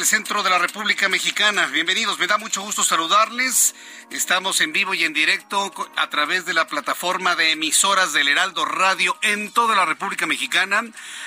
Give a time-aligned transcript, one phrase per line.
[0.00, 1.66] Del centro de la República Mexicana.
[1.66, 3.74] Bienvenidos, me da mucho gusto saludarles.
[4.10, 8.64] Estamos en vivo y en directo a través de la plataforma de emisoras del Heraldo
[8.64, 10.84] Radio en toda la República Mexicana,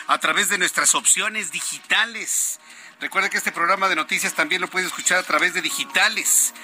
[0.08, 2.60] a través de nuestras opciones digitales.
[3.00, 6.56] Recuerda que este programa de noticias también lo puede escuchar a través de digitales.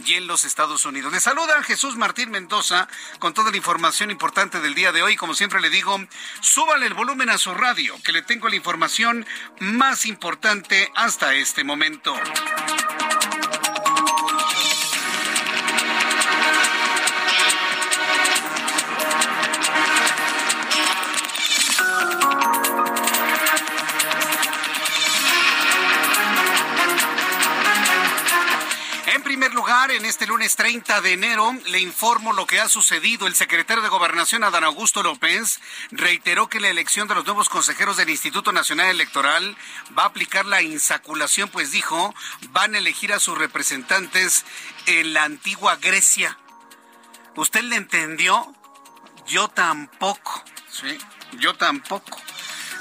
[0.05, 1.13] y en los Estados Unidos.
[1.13, 2.89] Le saluda Jesús Martín Mendoza
[3.21, 5.15] con toda la información importante del día de hoy.
[5.15, 5.97] Como siempre le digo,
[6.41, 8.96] súbale el volumen a su radio, que le tengo la información
[9.61, 12.15] más importante hasta este momento.
[29.37, 33.27] Primer lugar, en este lunes 30 de enero, le informo lo que ha sucedido.
[33.27, 35.61] El secretario de Gobernación, Adán Augusto López,
[35.91, 39.55] reiteró que la elección de los nuevos consejeros del Instituto Nacional Electoral
[39.97, 42.15] va a aplicar la insaculación, pues dijo,
[42.49, 44.47] van a elegir a sus representantes
[44.87, 46.39] en la antigua Grecia.
[47.35, 48.55] ¿Usted le entendió?
[49.27, 50.97] Yo tampoco, ¿sí?
[51.33, 52.23] Yo tampoco.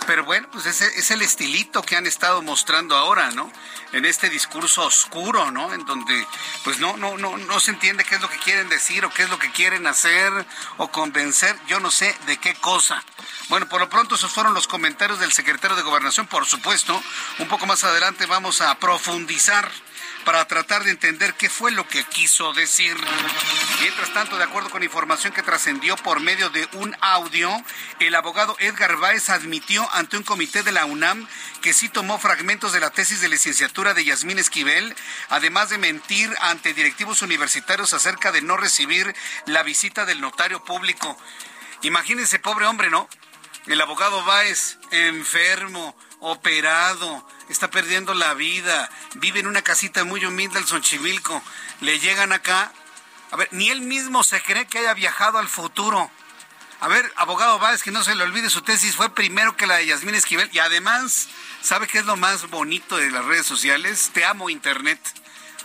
[0.07, 3.51] Pero bueno, pues ese es el estilito que han estado mostrando ahora, ¿no?
[3.91, 5.73] En este discurso oscuro, ¿no?
[5.73, 6.27] En donde
[6.63, 9.23] pues no no no no se entiende qué es lo que quieren decir o qué
[9.23, 10.31] es lo que quieren hacer
[10.77, 13.03] o convencer, yo no sé de qué cosa.
[13.49, 17.01] Bueno, por lo pronto esos fueron los comentarios del secretario de Gobernación, por supuesto.
[17.39, 19.69] Un poco más adelante vamos a profundizar
[20.25, 22.97] para tratar de entender qué fue lo que quiso decir.
[23.81, 27.49] Mientras tanto, de acuerdo con información que trascendió por medio de un audio,
[27.99, 31.27] el abogado Edgar Báez admitió ante un comité de la UNAM
[31.61, 34.95] que sí tomó fragmentos de la tesis de licenciatura de Yasmín Esquivel,
[35.29, 39.15] además de mentir ante directivos universitarios acerca de no recibir
[39.45, 41.17] la visita del notario público.
[41.83, 43.07] Imagínense, pobre hombre, ¿no?
[43.67, 50.59] El abogado Báez, enfermo, operado, está perdiendo la vida, vive en una casita muy humilde
[50.59, 51.41] en Xochimilco.
[51.81, 52.71] Le llegan acá.
[53.31, 56.09] A ver, ni él mismo se cree que haya viajado al futuro.
[56.79, 59.77] A ver, abogado Báez, que no se le olvide su tesis, fue primero que la
[59.77, 60.49] de Yasmín Esquivel.
[60.53, 61.29] Y además,
[61.61, 64.11] ¿sabe qué es lo más bonito de las redes sociales?
[64.13, 64.99] Te amo, Internet.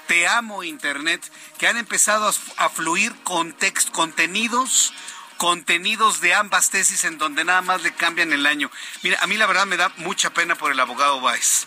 [0.06, 1.21] Te amo, Internet.
[1.59, 4.93] Que han empezado a, fluir context, contenidos
[5.41, 8.71] contenidos de ambas tesis en donde nada más le cambian el año.
[9.03, 11.67] Mira, a mí la verdad me da mucha pena por el abogado Báez.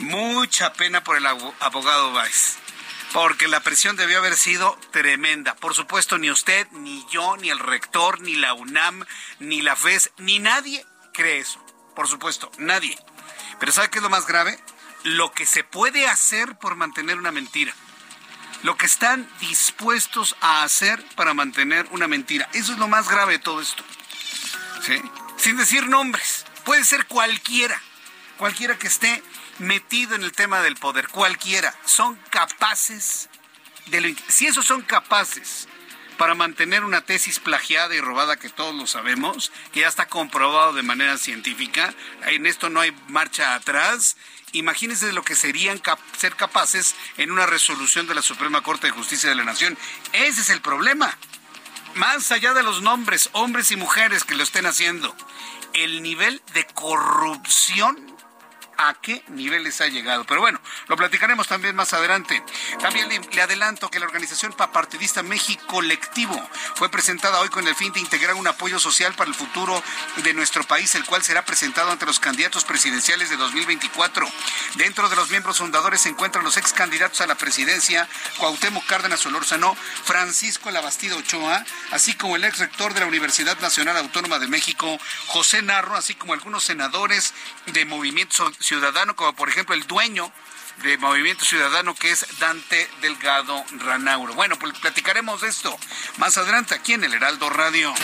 [0.00, 2.56] Mucha pena por el abo- abogado Báez.
[3.12, 5.54] Porque la presión debió haber sido tremenda.
[5.54, 9.04] Por supuesto, ni usted, ni yo, ni el rector, ni la UNAM,
[9.38, 11.64] ni la FES, ni nadie cree eso.
[11.94, 12.98] Por supuesto, nadie.
[13.60, 14.58] Pero ¿sabe qué es lo más grave?
[15.04, 17.72] Lo que se puede hacer por mantener una mentira
[18.64, 22.48] lo que están dispuestos a hacer para mantener una mentira.
[22.54, 23.84] Eso es lo más grave de todo esto.
[25.36, 26.46] Sin decir nombres.
[26.64, 27.78] Puede ser cualquiera.
[28.38, 29.22] Cualquiera que esté
[29.58, 33.28] metido en el tema del poder, cualquiera, son capaces
[33.86, 34.08] de lo...
[34.28, 35.68] Si esos son capaces
[36.16, 40.72] para mantener una tesis plagiada y robada que todos lo sabemos, que ya está comprobado
[40.72, 44.16] de manera científica, en esto no hay marcha atrás,
[44.54, 45.80] imagínense lo que serían
[46.16, 49.76] ser capaces en una resolución de la Suprema Corte de Justicia de la Nación.
[50.12, 51.16] Ese es el problema.
[51.94, 55.14] Más allá de los nombres, hombres y mujeres que lo estén haciendo,
[55.74, 58.13] el nivel de corrupción
[58.76, 60.24] a qué niveles ha llegado.
[60.24, 62.42] Pero bueno, lo platicaremos también más adelante.
[62.80, 66.40] También le, adelanto que la organización papartidista México Colectivo
[66.76, 69.82] fue presentada hoy con el fin de integrar un apoyo social para el futuro
[70.16, 74.26] de nuestro país, el cual será presentado ante los candidatos presidenciales de 2024.
[74.76, 79.20] Dentro de los miembros fundadores se encuentran los ex candidatos a la presidencia, Cuauhtémoc Cárdenas
[79.20, 84.48] Solórzano, Francisco Labastida Ochoa, así como el ex rector de la Universidad Nacional Autónoma de
[84.48, 87.34] México, José Narro, así como algunos senadores
[87.66, 90.32] de Movimiento Ciudadano, como por ejemplo el dueño
[90.82, 94.34] de Movimiento Ciudadano, que es Dante Delgado Ranauro.
[94.34, 95.78] Bueno, pues platicaremos de esto
[96.16, 97.94] más adelante aquí en el Heraldo Radio.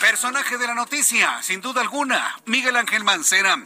[0.00, 3.58] Personaje de la noticia, sin duda alguna, Miguel Ángel Mancera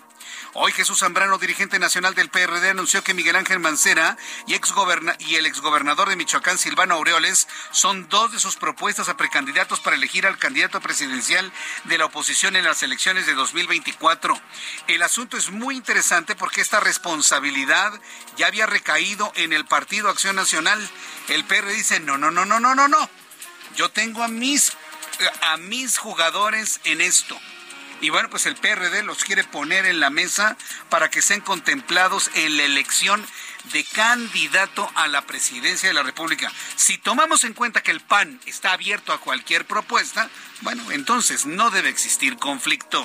[0.56, 4.16] Hoy Jesús Zambrano, dirigente nacional del PRD, anunció que Miguel Ángel Mancera
[4.46, 9.80] y, y el exgobernador de Michoacán, Silvano Aureoles, son dos de sus propuestas a precandidatos
[9.80, 11.52] para elegir al candidato presidencial
[11.82, 14.40] de la oposición en las elecciones de 2024.
[14.86, 17.92] El asunto es muy interesante porque esta responsabilidad
[18.36, 20.88] ya había recaído en el Partido Acción Nacional.
[21.26, 23.10] El PRD dice, no, no, no, no, no, no, no.
[23.74, 24.72] Yo tengo a mis,
[25.40, 27.36] a mis jugadores en esto
[28.04, 30.58] y bueno, pues el PRD los quiere poner en la mesa
[30.90, 33.24] para que sean contemplados en la elección
[33.72, 36.52] de candidato a la presidencia de la República.
[36.76, 40.28] Si tomamos en cuenta que el PAN está abierto a cualquier propuesta,
[40.60, 43.02] bueno, entonces no debe existir conflicto.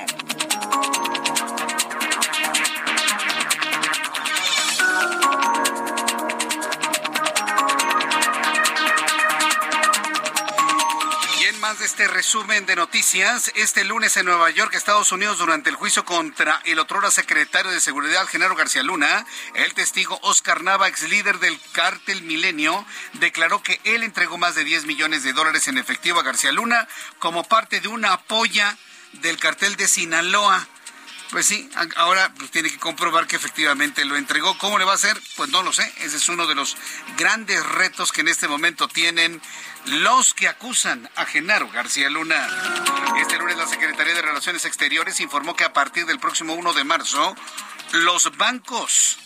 [11.78, 13.52] De este resumen de noticias.
[13.54, 17.80] Este lunes en Nueva York, Estados Unidos, durante el juicio contra el otrora secretario de
[17.80, 19.24] Seguridad, Genaro García Luna,
[19.54, 22.84] el testigo Oscar Nava, ex líder del cártel Milenio,
[23.14, 26.88] declaró que él entregó más de 10 millones de dólares en efectivo a García Luna
[27.20, 28.76] como parte de una apoya
[29.22, 30.68] del cartel de Sinaloa.
[31.30, 34.58] Pues sí, ahora pues, tiene que comprobar que efectivamente lo entregó.
[34.58, 35.22] ¿Cómo le va a hacer?
[35.36, 35.84] Pues no lo sé.
[36.00, 36.76] Ese es uno de los
[37.18, 39.40] grandes retos que en este momento tienen
[39.86, 42.48] los que acusan a Genaro García Luna.
[43.18, 46.84] Este lunes la Secretaría de Relaciones Exteriores informó que a partir del próximo 1 de
[46.84, 47.36] marzo,
[47.92, 49.18] los bancos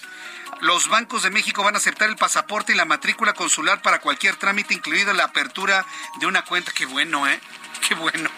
[0.62, 4.38] los bancos de México van a aceptar el pasaporte y la matrícula consular para cualquier
[4.38, 5.86] trámite, incluida la apertura
[6.20, 6.72] de una cuenta.
[6.72, 7.40] Qué bueno, ¿eh?
[7.86, 8.30] Qué bueno,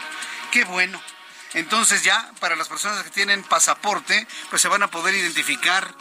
[0.52, 1.00] qué bueno.
[1.54, 5.94] Entonces ya para las personas que tienen pasaporte, pues se van a poder identificar.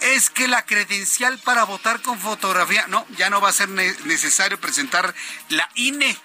[0.00, 4.60] Es que la credencial para votar con fotografía, no, ya no va a ser necesario
[4.60, 5.14] presentar
[5.48, 6.16] la INE.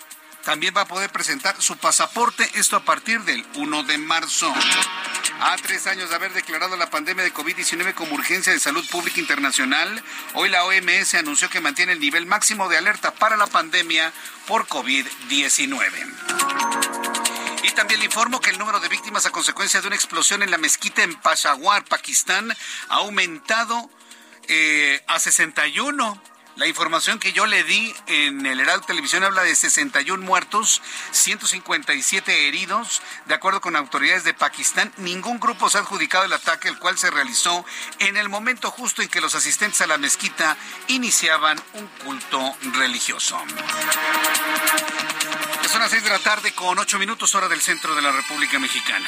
[0.44, 4.54] También va a poder presentar su pasaporte, esto a partir del 1 de marzo.
[5.42, 9.19] A tres años de haber declarado la pandemia de COVID-19 como urgencia de salud pública
[9.19, 14.12] internacional, hoy la OMS anunció que mantiene el nivel máximo de alerta para la pandemia
[14.48, 17.29] por COVID-19.
[17.64, 20.52] Y también le informo que el número de víctimas a consecuencia de una explosión en
[20.52, 22.56] la mezquita en Peshawar, Pakistán,
[22.88, 23.90] ha aumentado
[24.48, 26.22] eh, a 61.
[26.56, 30.81] La información que yo le di en el Heraldo Televisión habla de 61 muertos,
[31.12, 33.02] 157 heridos.
[33.28, 36.98] De acuerdo con autoridades de Pakistán, ningún grupo se ha adjudicado el ataque, el cual
[36.98, 37.66] se realizó
[38.00, 40.57] en el momento justo en que los asistentes a la mezquita
[40.88, 43.42] iniciaban un culto religioso.
[45.71, 48.57] Son las seis de la tarde con ocho minutos hora del centro de la República
[48.57, 49.07] Mexicana.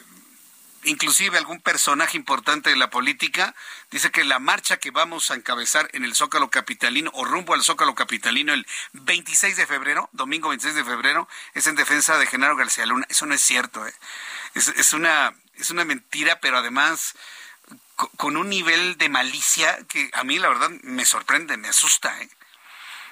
[0.84, 3.56] inclusive algún personaje importante de la política
[3.92, 7.63] dice que la marcha que vamos a encabezar en el Zócalo Capitalino o rumbo al
[7.63, 12.56] Zócalo Capitalino el 26 de febrero, domingo 26 de febrero, es en defensa de Genaro
[12.56, 13.06] García Luna.
[13.10, 13.94] Eso no es cierto, ¿eh?
[14.56, 17.16] es, una, es una mentira, pero además
[17.96, 22.30] con un nivel de malicia que a mí la verdad me sorprende, me asusta, ¿eh?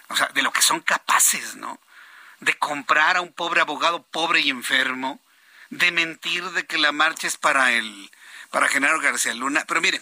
[0.09, 1.79] O sea, de lo que son capaces, ¿no?
[2.39, 5.19] De comprar a un pobre abogado pobre y enfermo,
[5.69, 8.11] de mentir de que la marcha es para el
[8.51, 10.01] para Genaro García Luna, pero mire,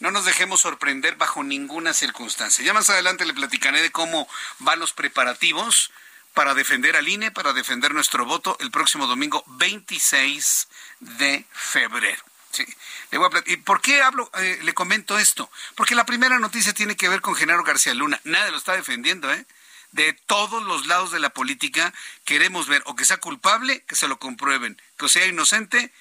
[0.00, 2.64] no nos dejemos sorprender bajo ninguna circunstancia.
[2.64, 4.28] Ya más adelante le platicaré de cómo
[4.58, 5.90] van los preparativos
[6.34, 10.68] para defender al INE, para defender nuestro voto el próximo domingo 26
[11.00, 12.22] de febrero.
[12.50, 12.66] Sí.
[13.10, 15.50] Le voy a ¿Y por qué hablo, eh, le comento esto?
[15.74, 18.20] Porque la primera noticia tiene que ver con Genaro García Luna.
[18.24, 19.44] Nadie lo está defendiendo, ¿eh?
[19.92, 21.92] De todos los lados de la política
[22.24, 25.92] queremos ver o que sea culpable, que se lo comprueben, que sea inocente,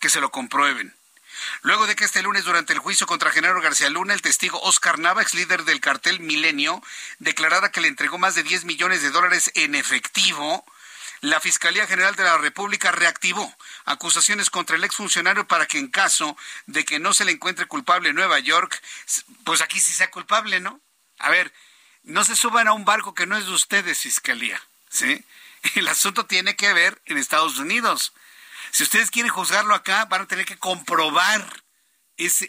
[0.00, 0.94] que se lo comprueben.
[1.62, 4.98] Luego de que este lunes, durante el juicio contra Genaro García Luna, el testigo Oscar
[4.98, 6.82] Nava, ex líder del cartel Milenio,
[7.18, 10.64] declarara que le entregó más de 10 millones de dólares en efectivo
[11.22, 16.36] la Fiscalía General de la República reactivó acusaciones contra el exfuncionario para que en caso
[16.66, 18.82] de que no se le encuentre culpable en Nueva York,
[19.44, 20.80] pues aquí sí sea culpable, ¿no?
[21.20, 21.52] A ver,
[22.04, 25.24] no se suban a un barco que no es de ustedes, Fiscalía, ¿sí?
[25.74, 28.12] El asunto tiene que ver en Estados Unidos.
[28.70, 31.62] Si ustedes quieren juzgarlo acá, van a tener que comprobar
[32.16, 32.48] ese,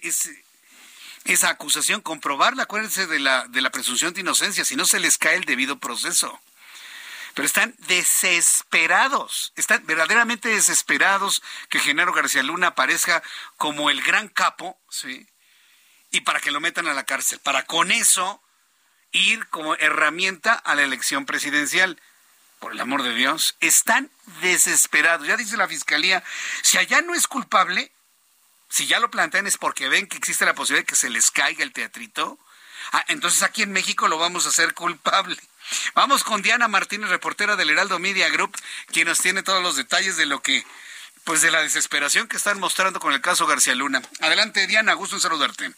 [1.26, 5.18] esa acusación, comprobarla, acuérdense de la, de la presunción de inocencia, si no se les
[5.18, 6.40] cae el debido proceso
[7.34, 13.24] pero están desesperados, están verdaderamente desesperados que Genaro García Luna aparezca
[13.58, 15.28] como el gran capo, ¿sí?
[16.12, 18.43] Y para que lo metan a la cárcel, para con eso
[19.14, 22.02] ir como herramienta a la elección presidencial.
[22.60, 24.10] Por el amor de Dios, están
[24.42, 25.28] desesperados.
[25.28, 26.24] Ya dice la fiscalía,
[26.62, 27.92] si allá no es culpable,
[28.70, 31.30] si ya lo plantean es porque ven que existe la posibilidad de que se les
[31.30, 32.40] caiga el teatrito,
[32.94, 35.38] ah, entonces aquí en México lo vamos a hacer culpable.
[35.94, 40.18] Vamos con Diana Martínez, reportera del Heraldo Media Group, quien nos tiene todos los detalles
[40.18, 40.66] de lo que,
[41.24, 44.02] pues de la desesperación que están mostrando con el caso García Luna.
[44.22, 45.74] Adelante, Diana, gusto en saludarte.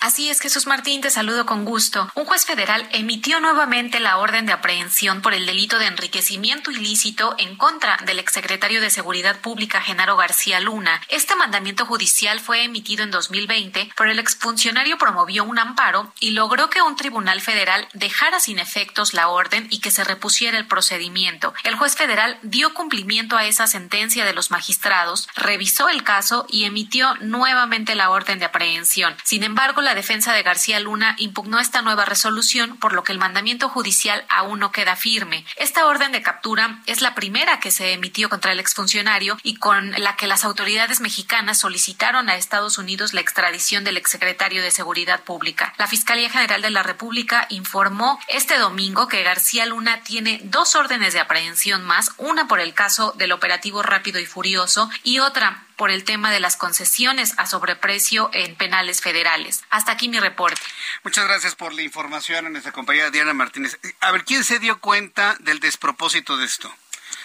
[0.00, 2.10] Así es, Jesús Martín, te saludo con gusto.
[2.14, 7.34] Un juez federal emitió nuevamente la orden de aprehensión por el delito de enriquecimiento ilícito
[7.36, 11.02] en contra del exsecretario de Seguridad Pública Genaro García Luna.
[11.08, 16.70] Este mandamiento judicial fue emitido en 2020, pero el exfuncionario promovió un amparo y logró
[16.70, 21.52] que un tribunal federal dejara sin efectos la orden y que se repusiera el procedimiento.
[21.62, 26.64] El juez federal dio cumplimiento a esa sentencia de los magistrados, revisó el caso y
[26.64, 29.14] emitió nuevamente la orden de aprehensión.
[29.24, 33.18] Sin embargo, la defensa de García Luna impugnó esta nueva resolución, por lo que el
[33.18, 35.44] mandamiento judicial aún no queda firme.
[35.56, 39.92] Esta orden de captura es la primera que se emitió contra el exfuncionario y con
[39.92, 45.20] la que las autoridades mexicanas solicitaron a Estados Unidos la extradición del exsecretario de Seguridad
[45.20, 45.74] Pública.
[45.78, 51.12] La Fiscalía General de la República informó este domingo que García Luna tiene dos órdenes
[51.12, 55.90] de aprehensión más, una por el caso del operativo rápido y furioso y otra por
[55.90, 59.64] el tema de las concesiones a sobreprecio en penales federales.
[59.70, 60.60] Hasta aquí mi reporte.
[61.04, 63.78] Muchas gracias por la información a nuestra compañera Diana Martínez.
[64.00, 66.70] A ver, ¿quién se dio cuenta del despropósito de esto?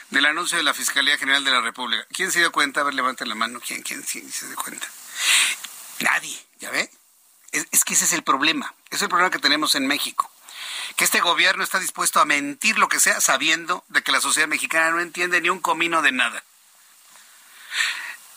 [0.09, 2.07] Del anuncio de la Fiscalía General de la República.
[2.13, 2.79] ¿Quién se dio cuenta?
[2.79, 3.59] A ver, levanten la mano.
[3.59, 4.87] ¿Quién, quién, se dio cuenta?
[5.99, 6.89] Nadie, ¿ya ve?
[7.51, 8.73] Es, es que ese es el problema.
[8.89, 10.31] Es el problema que tenemos en México
[10.95, 14.47] que este gobierno está dispuesto a mentir lo que sea sabiendo de que la sociedad
[14.47, 16.41] mexicana no entiende ni un comino de nada.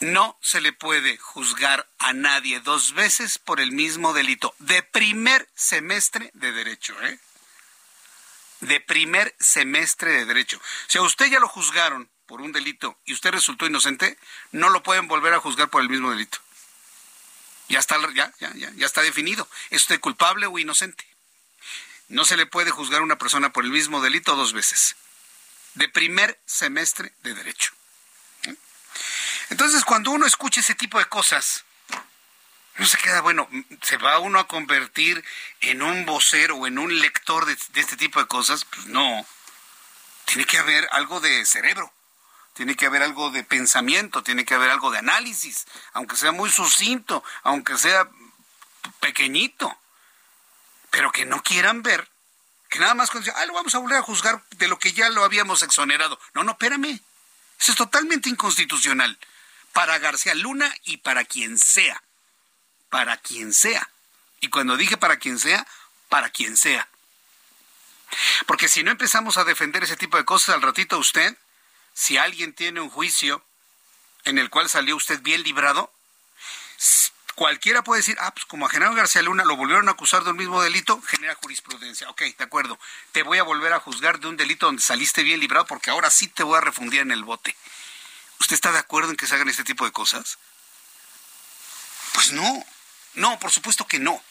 [0.00, 5.48] No se le puede juzgar a nadie dos veces por el mismo delito de primer
[5.54, 7.18] semestre de derecho, ¿eh?
[8.60, 10.60] De primer semestre de derecho.
[10.86, 14.18] Si a usted ya lo juzgaron por un delito y usted resultó inocente,
[14.52, 16.38] no lo pueden volver a juzgar por el mismo delito.
[17.68, 19.48] Ya está, ya, ya, ya, ya está definido.
[19.70, 21.04] ¿Es usted culpable o inocente?
[22.08, 24.96] No se le puede juzgar a una persona por el mismo delito dos veces.
[25.74, 27.77] De primer semestre de derecho.
[29.50, 31.64] Entonces, cuando uno escucha ese tipo de cosas,
[32.76, 33.48] no se queda, bueno,
[33.82, 35.24] ¿se va uno a convertir
[35.60, 38.64] en un vocero o en un lector de, este tipo de cosas?
[38.64, 39.26] Pues no.
[40.26, 41.92] Tiene que haber algo de cerebro,
[42.52, 46.50] tiene que haber algo de pensamiento, tiene que haber algo de análisis, aunque sea muy
[46.50, 48.08] sucinto, aunque sea
[49.00, 49.76] pequeñito,
[50.90, 52.08] pero que no quieran ver
[52.68, 55.08] que nada más cuando ah, lo vamos a volver a juzgar de lo que ya
[55.08, 56.20] lo habíamos exonerado.
[56.34, 57.00] No, no, espérame.
[57.58, 59.18] Eso es totalmente inconstitucional
[59.72, 62.02] para García Luna y para quien sea.
[62.90, 63.88] Para quien sea.
[64.40, 65.66] Y cuando dije para quien sea,
[66.08, 66.88] para quien sea.
[68.46, 71.36] Porque si no empezamos a defender ese tipo de cosas al ratito usted,
[71.94, 73.44] si alguien tiene un juicio
[74.24, 75.92] en el cual salió usted bien librado,
[77.34, 80.30] cualquiera puede decir, ah, pues como a Genaro García Luna lo volvieron a acusar de
[80.30, 82.10] un mismo delito, genera jurisprudencia.
[82.10, 82.78] Ok, de acuerdo,
[83.12, 86.10] te voy a volver a juzgar de un delito donde saliste bien librado porque ahora
[86.10, 87.54] sí te voy a refundir en el bote.
[88.40, 90.38] ¿Usted está de acuerdo en que se hagan este tipo de cosas?
[92.14, 92.64] Pues no,
[93.14, 94.22] no, por supuesto que no.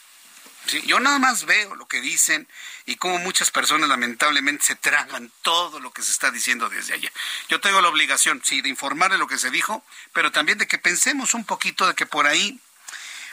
[0.86, 2.48] Yo nada más veo lo que dicen
[2.86, 7.12] y cómo muchas personas lamentablemente se tragan todo lo que se está diciendo desde allá.
[7.48, 10.78] Yo tengo la obligación, sí, de informarle lo que se dijo, pero también de que
[10.78, 12.60] pensemos un poquito de que por ahí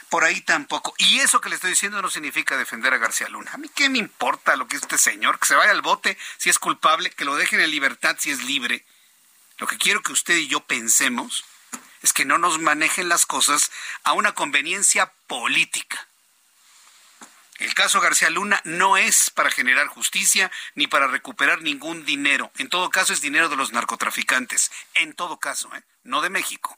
[0.09, 0.93] por ahí tampoco.
[0.97, 3.51] Y eso que le estoy diciendo no significa defender a García Luna.
[3.53, 6.17] A mí qué me importa lo que es este señor, que se vaya al bote
[6.37, 8.85] si es culpable, que lo dejen en libertad si es libre.
[9.57, 11.45] Lo que quiero que usted y yo pensemos
[12.01, 13.71] es que no nos manejen las cosas
[14.03, 16.07] a una conveniencia política.
[17.57, 22.51] El caso García Luna no es para generar justicia ni para recuperar ningún dinero.
[22.57, 24.71] En todo caso es dinero de los narcotraficantes.
[24.93, 25.83] En todo caso, ¿eh?
[26.03, 26.77] no de México.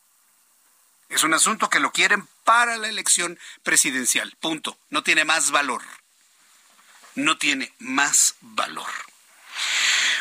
[1.09, 4.35] Es un asunto que lo quieren para la elección presidencial.
[4.39, 4.77] Punto.
[4.89, 5.81] No tiene más valor.
[7.15, 8.91] No tiene más valor.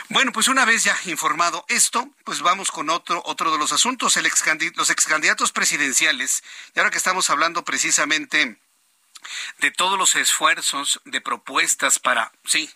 [0.08, 4.16] Bueno, pues una vez ya informado esto, pues vamos con otro, otro de los asuntos,
[4.16, 4.30] el
[4.76, 6.44] los excandidatos presidenciales.
[6.74, 8.56] Y ahora que estamos hablando precisamente
[9.58, 12.70] de todos los esfuerzos de propuestas para, sí,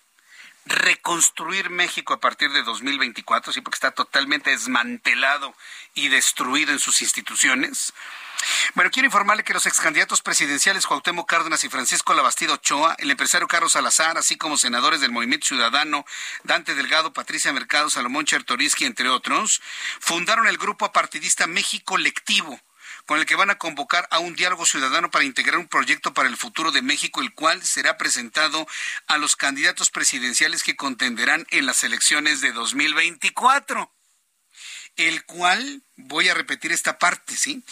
[0.66, 5.54] reconstruir México a partir de 2024, sí, porque está totalmente desmantelado
[5.94, 7.92] y destruido en sus instituciones.
[8.74, 13.10] Bueno, quiero informarle que los ex candidatos presidenciales Cuauhtémoc Cárdenas y Francisco Labastida Ochoa, el
[13.10, 16.04] empresario Carlos Salazar, así como senadores del Movimiento Ciudadano,
[16.44, 19.60] Dante Delgado, Patricia Mercado, Salomón Chertoriski, entre otros,
[19.98, 22.60] fundaron el grupo apartidista México Lectivo,
[23.06, 26.28] con el que van a convocar a un diálogo ciudadano para integrar un proyecto para
[26.28, 28.66] el futuro de México, el cual será presentado
[29.08, 33.92] a los candidatos presidenciales que contenderán en las elecciones de 2024
[34.96, 37.62] el cual, voy a repetir esta parte, ¿sí?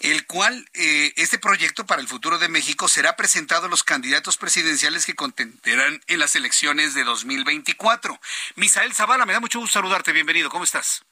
[0.00, 4.36] El cual, eh, este proyecto para el futuro de México será presentado a los candidatos
[4.38, 8.18] presidenciales que contenderán en las elecciones de 2024.
[8.56, 11.04] Misael Zavala, me da mucho gusto saludarte, bienvenido, ¿cómo estás?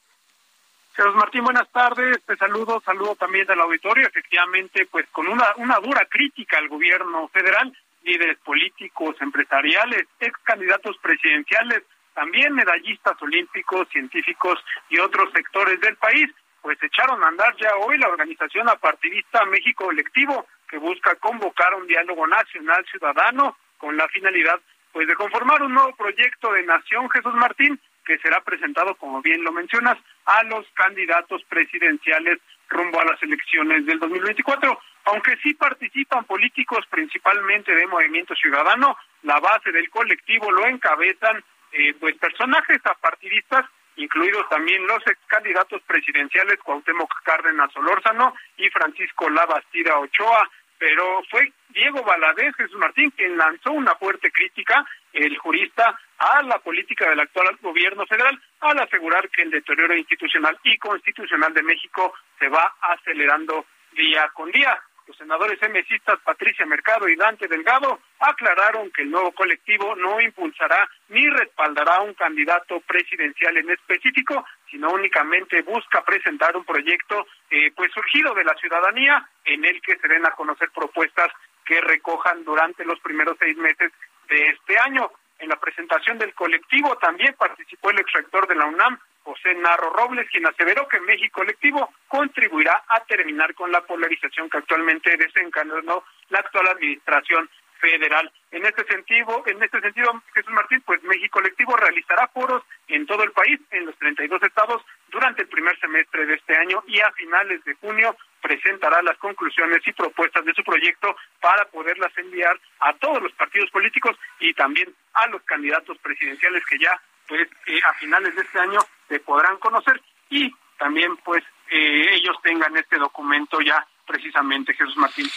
[0.95, 5.77] Jesús Martín, buenas tardes, te saludo, saludo también del auditorio, efectivamente, pues con una, una
[5.77, 11.83] dura crítica al gobierno federal, líderes políticos, empresariales, ex candidatos presidenciales,
[12.15, 17.99] también medallistas olímpicos, científicos y otros sectores del país, pues echaron a andar ya hoy
[17.99, 24.61] la organización apartidista México Electivo, que busca convocar un diálogo nacional ciudadano con la finalidad
[24.93, 29.43] pues de conformar un nuevo proyecto de nación Jesús Martín que será presentado, como bien
[29.45, 29.97] lo mencionas,
[30.27, 34.79] a los candidatos presidenciales rumbo a las elecciones del 2024.
[35.05, 41.95] Aunque sí participan políticos principalmente de Movimiento Ciudadano, la base del colectivo lo encabezan eh,
[41.99, 49.99] pues personajes apartidistas, incluidos también los ex candidatos presidenciales Cuauhtémoc Cárdenas Solórzano y Francisco Labastida
[49.99, 56.43] Ochoa, pero fue Diego Valadez Jesús Martín quien lanzó una fuerte crítica, el jurista, a
[56.43, 61.63] la política del actual gobierno federal, al asegurar que el deterioro institucional y constitucional de
[61.63, 64.81] México se va acelerando día con día.
[65.07, 70.89] Los senadores emesistas Patricia Mercado y Dante Delgado aclararon que el nuevo colectivo no impulsará
[71.09, 77.73] ni respaldará a un candidato presidencial en específico, sino únicamente busca presentar un proyecto eh,
[77.75, 81.33] pues surgido de la ciudadanía en el que se den a conocer propuestas
[81.65, 83.93] que recojan durante los primeros seis meses
[84.29, 85.11] de este año.
[85.39, 90.29] En la presentación del colectivo también participó el exrector de la UNAM, José Narro Robles,
[90.31, 96.39] quien aseveró que México Colectivo contribuirá a terminar con la polarización que actualmente desencadenó la
[96.39, 97.49] actual administración
[97.83, 98.31] federal.
[98.53, 103.25] En este sentido, en este sentido, Jesús Martín, pues México Colectivo realizará foros en todo
[103.25, 107.11] el país, en los 32 estados, durante el primer semestre de este año y a
[107.13, 112.93] finales de junio presentará las conclusiones y propuestas de su proyecto para poderlas enviar a
[112.95, 117.01] todos los partidos políticos y también a los candidatos presidenciales que ya
[117.33, 122.37] pues eh, a finales de este año se podrán conocer y también pues eh, ellos
[122.43, 125.31] tengan este documento ya precisamente Jesús Martín.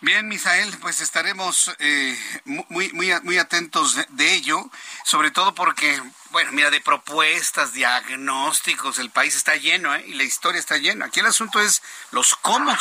[0.00, 4.58] Bien, Misael, pues estaremos eh, muy, muy, muy atentos de, ello,
[5.04, 10.02] sobre todo porque, bueno, mira, de propuestas, diagnósticos, el país está lleno ¿eh?
[10.06, 11.06] y la historia está llena.
[11.06, 12.74] Aquí el asunto es los cómo.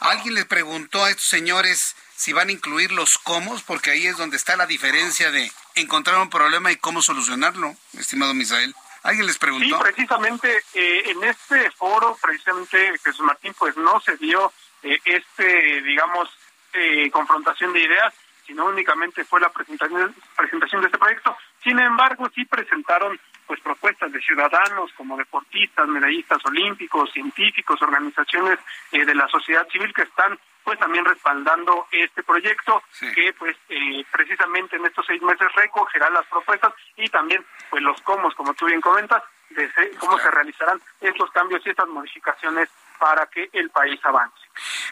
[0.00, 4.16] Alguien le preguntó a estos señores si van a incluir los cómo, porque ahí es
[4.16, 8.74] donde está la diferencia de encontrar un problema y cómo solucionarlo, estimado Misael.
[9.02, 9.76] ¿Alguien les preguntó?
[9.76, 15.82] Sí, precisamente eh, en este foro, precisamente Jesús Martín, pues no se dio eh, este,
[15.82, 16.28] digamos,
[16.72, 18.14] eh, confrontación de ideas,
[18.46, 21.36] sino únicamente fue la presentación, presentación de este proyecto.
[21.62, 28.58] Sin embargo, sí presentaron pues propuestas de ciudadanos como deportistas, medallistas olímpicos, científicos, organizaciones
[28.92, 32.82] eh, de la sociedad civil que están pues también respaldando este proyecto
[33.14, 38.00] que pues eh, precisamente en estos seis meses recogerá las propuestas y también pues los
[38.02, 43.26] cómo, como tú bien comentas, de cómo se realizarán estos cambios y estas modificaciones para
[43.26, 44.36] que el país avance.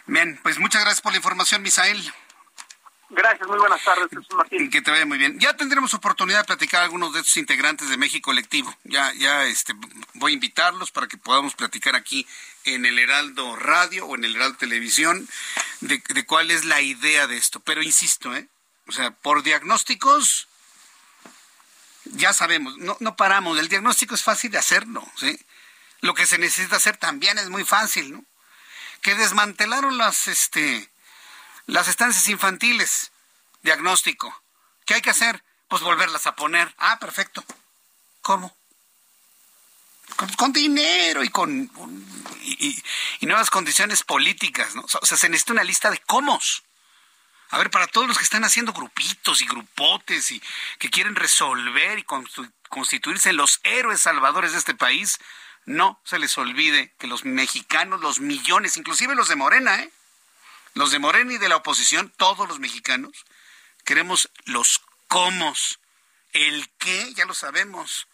[0.05, 1.97] Bien, pues muchas gracias por la información, Misael.
[3.15, 4.71] Gracias, muy buenas tardes, Jesús Martín.
[4.71, 5.39] Que te vaya muy bien.
[5.39, 8.75] Ya tendremos oportunidad de platicar a algunos de estos integrantes de México Colectivo.
[8.85, 9.73] Ya, ya este,
[10.15, 12.25] voy a invitarlos para que podamos platicar aquí
[12.63, 15.27] en el Heraldo Radio o en el Heraldo Televisión
[15.81, 17.59] de, de cuál es la idea de esto.
[17.59, 18.47] Pero insisto, ¿eh?
[18.87, 20.47] O sea, por diagnósticos,
[22.05, 23.59] ya sabemos, no, no paramos.
[23.59, 25.39] El diagnóstico es fácil de hacerlo, ¿sí?
[26.01, 28.25] Lo que se necesita hacer también es muy fácil, ¿no?
[29.01, 30.89] Que desmantelaron las, este,
[31.65, 33.11] las estancias infantiles,
[33.61, 34.43] diagnóstico.
[34.85, 35.43] ¿Qué hay que hacer?
[35.67, 36.73] Pues volverlas a poner.
[36.77, 37.43] Ah, perfecto.
[38.21, 38.55] ¿Cómo?
[40.37, 41.71] Con, dinero y con
[42.43, 42.81] y,
[43.21, 44.83] nuevas condiciones políticas, ¿no?
[45.01, 46.39] O sea, se necesita una lista de cómo.
[47.49, 50.41] A ver, para todos los que están haciendo grupitos y grupotes y
[50.77, 52.05] que quieren resolver y
[52.69, 55.19] constituirse en los héroes salvadores de este país,
[55.65, 59.91] no se les olvide que los mexicanos, los millones, inclusive los de Morena, ¿eh?
[60.73, 63.25] Los de Morena y de la oposición, todos los mexicanos,
[63.85, 65.79] queremos los cómo.
[66.31, 68.07] El qué ya lo sabemos.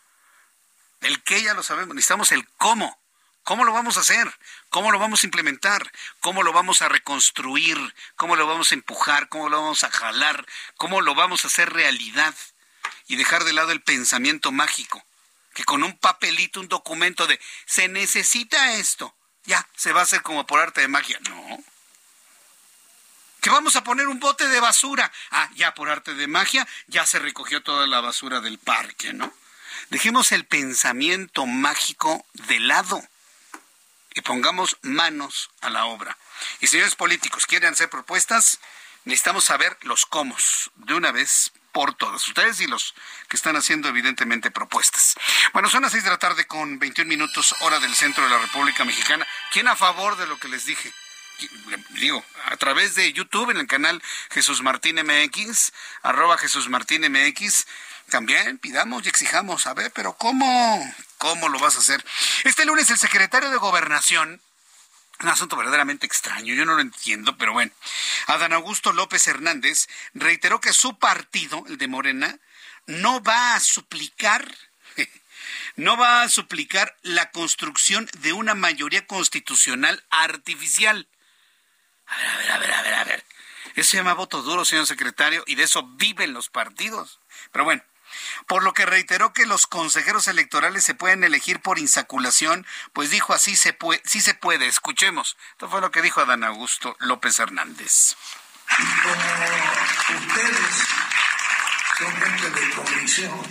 [0.99, 1.95] El qué ya lo sabemos.
[1.95, 2.99] Necesitamos el cómo.
[3.43, 4.31] ¿Cómo lo vamos a hacer?
[4.69, 5.91] ¿Cómo lo vamos a implementar?
[6.19, 7.95] ¿Cómo lo vamos a reconstruir?
[8.17, 9.29] ¿Cómo lo vamos a empujar?
[9.29, 10.45] ¿Cómo lo vamos a jalar?
[10.75, 12.35] ¿Cómo lo vamos a hacer realidad?
[13.07, 15.03] Y dejar de lado el pensamiento mágico,
[15.53, 20.21] que con un papelito, un documento de se necesita esto, ya se va a hacer
[20.21, 21.19] como por arte de magia.
[21.21, 21.63] No
[23.41, 25.11] que vamos a poner un bote de basura.
[25.31, 29.33] Ah, ya por arte de magia, ya se recogió toda la basura del parque, ¿no?
[29.89, 33.01] Dejemos el pensamiento mágico de lado
[34.13, 36.17] y pongamos manos a la obra.
[36.59, 38.59] Y señores políticos, ¿quieren hacer propuestas?
[39.05, 40.35] Necesitamos saber los cómo
[40.75, 42.27] de una vez por todas.
[42.27, 42.93] Ustedes y los
[43.27, 45.15] que están haciendo evidentemente propuestas.
[45.53, 48.39] Bueno, son las seis de la tarde con 21 minutos hora del centro de la
[48.39, 49.25] República Mexicana.
[49.51, 50.91] ¿Quién a favor de lo que les dije?
[51.91, 55.71] Digo, a través de YouTube en el canal Jesús Martín MX,
[56.01, 57.65] arroba Jesús Martín MX,
[58.09, 60.95] también pidamos y exijamos, a ver, pero ¿cómo?
[61.17, 62.03] ¿Cómo lo vas a hacer?
[62.43, 64.41] Este lunes el secretario de Gobernación,
[65.21, 67.71] un asunto verdaderamente extraño, yo no lo entiendo, pero bueno,
[68.27, 72.39] Adán Augusto López Hernández reiteró que su partido, el de Morena,
[72.87, 74.55] no va a suplicar
[75.75, 81.07] no va a suplicar la construcción de una mayoría constitucional artificial.
[82.09, 83.25] A ver, a ver, a ver, a ver, a ver.
[83.75, 87.19] Eso se llama voto duro, señor secretario, y de eso viven los partidos.
[87.51, 87.83] Pero bueno,
[88.47, 93.33] por lo que reiteró que los consejeros electorales se pueden elegir por insaculación, pues dijo
[93.33, 94.67] así se puede, sí se puede.
[94.67, 95.37] Escuchemos.
[95.51, 98.15] Esto fue lo que dijo Adán Augusto López Hernández.
[99.03, 100.87] Como ustedes
[101.97, 103.41] son gente de convicción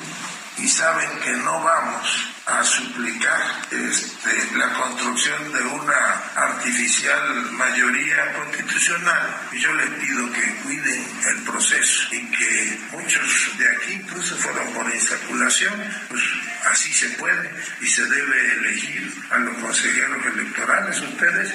[0.59, 9.49] y saben que no vamos a suplicar este, la construcción de una artificial mayoría constitucional.
[9.53, 14.73] Y yo les pido que cuiden el proceso y que muchos de aquí incluso fueron
[14.73, 15.75] por insaculación,
[16.09, 16.23] pues
[16.71, 21.01] así se puede y se debe elegir a los consejeros electorales.
[21.01, 21.55] Ustedes.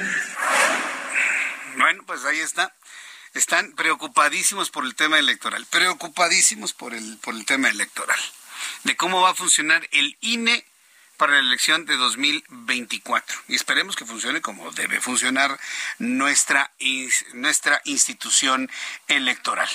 [1.76, 2.74] Bueno, pues ahí está
[3.34, 8.20] están preocupadísimos por el tema electoral, preocupadísimos por el, por el tema electoral,
[8.84, 10.65] de cómo va a funcionar el INE
[11.17, 13.38] para la elección de 2024.
[13.48, 15.58] Y esperemos que funcione como debe funcionar
[16.00, 16.72] nuestra,
[17.34, 18.69] nuestra institución
[19.08, 19.69] electoral.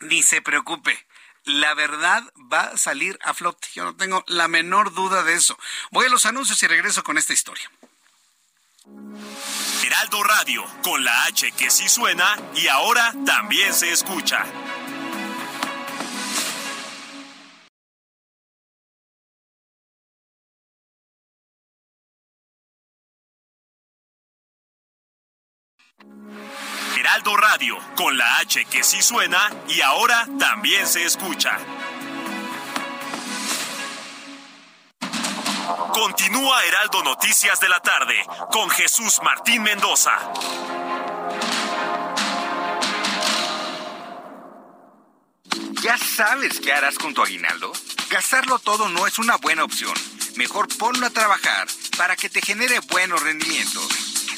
[0.00, 1.06] ni se preocupe.
[1.44, 3.68] La verdad va a salir a flote.
[3.72, 5.56] Yo no tengo la menor duda de eso.
[5.92, 7.70] Voy a los anuncios y regreso con esta historia.
[9.90, 14.44] Heraldo Radio, con la H que sí suena y ahora también se escucha.
[26.96, 31.58] Heraldo Radio, con la H que sí suena y ahora también se escucha.
[36.00, 38.14] Continúa Heraldo Noticias de la tarde
[38.50, 40.12] con Jesús Martín Mendoza.
[45.82, 47.70] ¿Ya sabes qué harás con tu aguinaldo?
[48.08, 49.92] Gastarlo todo no es una buena opción.
[50.36, 54.09] Mejor ponlo a trabajar para que te genere buenos rendimientos.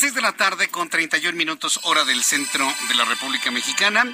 [0.00, 4.06] Las 6 de la tarde con 31 minutos hora del centro de la República Mexicana.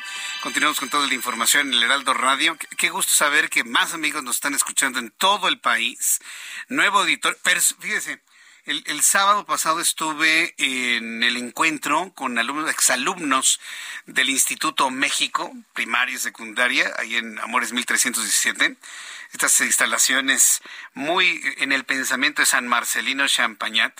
[0.42, 2.58] Continuamos con toda la información en el Heraldo Radio.
[2.76, 6.18] Qué gusto saber que más amigos nos están escuchando en todo el país.
[6.68, 7.38] Nuevo auditor.
[7.44, 8.20] Pero fíjese,
[8.66, 13.60] el, sábado pasado estuve en el encuentro con alumnos, exalumnos
[14.06, 18.76] del Instituto México, primaria y secundaria, ahí en Amores 1317
[19.32, 20.62] estas instalaciones
[20.94, 23.92] muy en el pensamiento de San Marcelino Champagnat.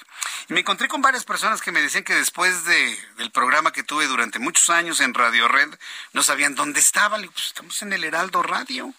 [0.49, 3.83] Y me encontré con varias personas que me decían que después de, del programa que
[3.83, 5.79] tuve durante muchos años en Radio Red,
[6.13, 7.19] no sabían dónde estaba.
[7.19, 8.95] Le pues estamos en el Heraldo Radio.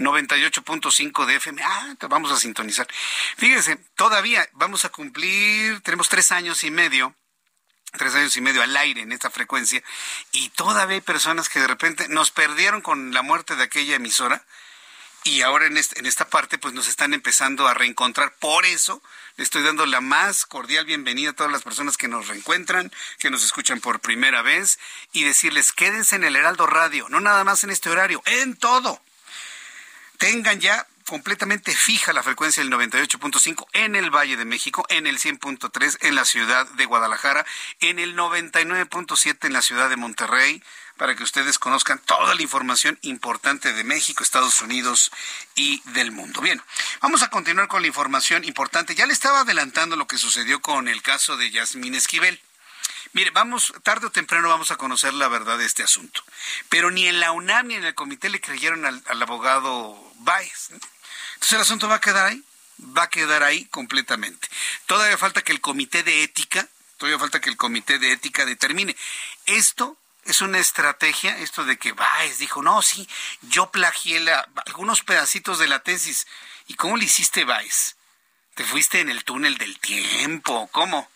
[0.00, 1.62] 98.5 de FM.
[1.62, 2.88] Ah, vamos a sintonizar.
[3.36, 7.14] Fíjese, todavía vamos a cumplir, tenemos tres años y medio
[7.92, 9.82] tres años y medio al aire en esta frecuencia
[10.32, 14.44] y todavía hay personas que de repente nos perdieron con la muerte de aquella emisora
[15.24, 18.34] y ahora en, en esta parte pues nos están empezando a reencontrar.
[18.36, 19.02] Por eso
[19.36, 23.30] le estoy dando la más cordial bienvenida a todas las personas que nos reencuentran, que
[23.30, 24.78] nos escuchan por primera vez
[25.12, 29.02] y decirles quédense en el Heraldo Radio, no nada más en este horario, en todo.
[30.20, 35.18] Tengan ya completamente fija la frecuencia del 98.5 en el Valle de México, en el
[35.18, 37.46] 100.3 en la ciudad de Guadalajara,
[37.80, 40.62] en el 99.7 en la ciudad de Monterrey,
[40.98, 45.10] para que ustedes conozcan toda la información importante de México, Estados Unidos
[45.54, 46.42] y del mundo.
[46.42, 46.60] Bien,
[47.00, 48.94] vamos a continuar con la información importante.
[48.94, 52.38] Ya le estaba adelantando lo que sucedió con el caso de Yasmín Esquivel.
[53.14, 56.22] Mire, vamos, tarde o temprano vamos a conocer la verdad de este asunto.
[56.68, 60.70] Pero ni en la UNAM ni en el comité le creyeron al, al abogado Baez.
[60.70, 62.42] Entonces el asunto va a quedar ahí,
[62.78, 64.48] va a quedar ahí completamente.
[64.86, 68.96] Todavía falta que el comité de ética, todavía falta que el comité de ética determine.
[69.46, 73.08] Esto es una estrategia, esto de que Baez dijo, no, sí,
[73.42, 74.24] yo plagié
[74.66, 76.26] algunos pedacitos de la tesis.
[76.66, 77.96] ¿Y cómo le hiciste, Baez?
[78.54, 80.68] ¿Te fuiste en el túnel del tiempo?
[80.72, 81.10] ¿Cómo?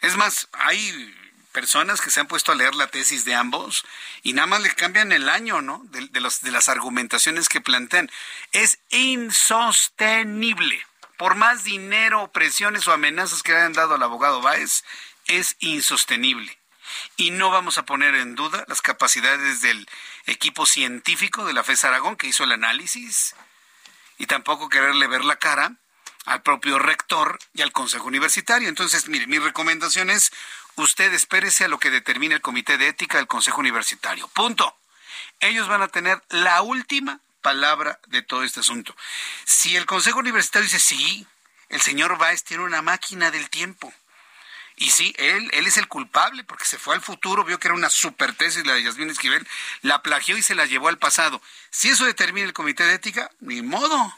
[0.00, 1.14] Es más, hay
[1.52, 3.84] personas que se han puesto a leer la tesis de ambos
[4.22, 5.82] y nada más le cambian el año, ¿no?
[5.90, 8.10] De, de, los, de las argumentaciones que plantean.
[8.52, 10.84] Es insostenible.
[11.16, 14.84] Por más dinero, presiones o amenazas que hayan dado al abogado Báez,
[15.26, 16.60] es insostenible
[17.16, 19.88] y no vamos a poner en duda las capacidades del
[20.26, 23.34] equipo científico de la FES Aragón que hizo el análisis
[24.18, 25.76] y tampoco quererle ver la cara
[26.26, 28.68] al propio rector y al consejo universitario.
[28.68, 30.32] Entonces, mire, mi recomendación es
[30.80, 34.28] usted espérese a lo que determine el Comité de Ética del Consejo Universitario.
[34.28, 34.76] Punto.
[35.40, 38.94] Ellos van a tener la última palabra de todo este asunto.
[39.44, 41.26] Si el Consejo Universitario dice sí,
[41.68, 43.92] el señor Báez tiene una máquina del tiempo.
[44.76, 47.74] Y sí, él, él es el culpable porque se fue al futuro, vio que era
[47.74, 49.46] una super tesis la de Yasmín Esquivel,
[49.82, 51.42] la plagió y se la llevó al pasado.
[51.70, 54.16] Si eso determina el comité de ética, ni modo.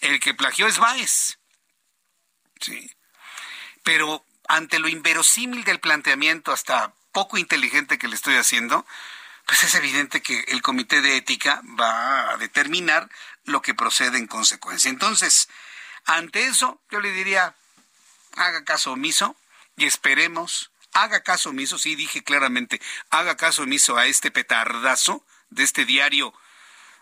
[0.00, 1.38] El que plagió es Báez.
[2.60, 2.90] Sí.
[3.84, 8.86] Pero ante lo inverosímil del planteamiento, hasta poco inteligente que le estoy haciendo,
[9.46, 13.08] pues es evidente que el comité de ética va a determinar
[13.44, 14.90] lo que procede en consecuencia.
[14.90, 15.48] Entonces,
[16.06, 17.54] ante eso, yo le diría,
[18.36, 19.36] haga caso omiso
[19.76, 22.80] y esperemos, haga caso omiso, sí dije claramente,
[23.10, 26.34] haga caso omiso a este petardazo de este diario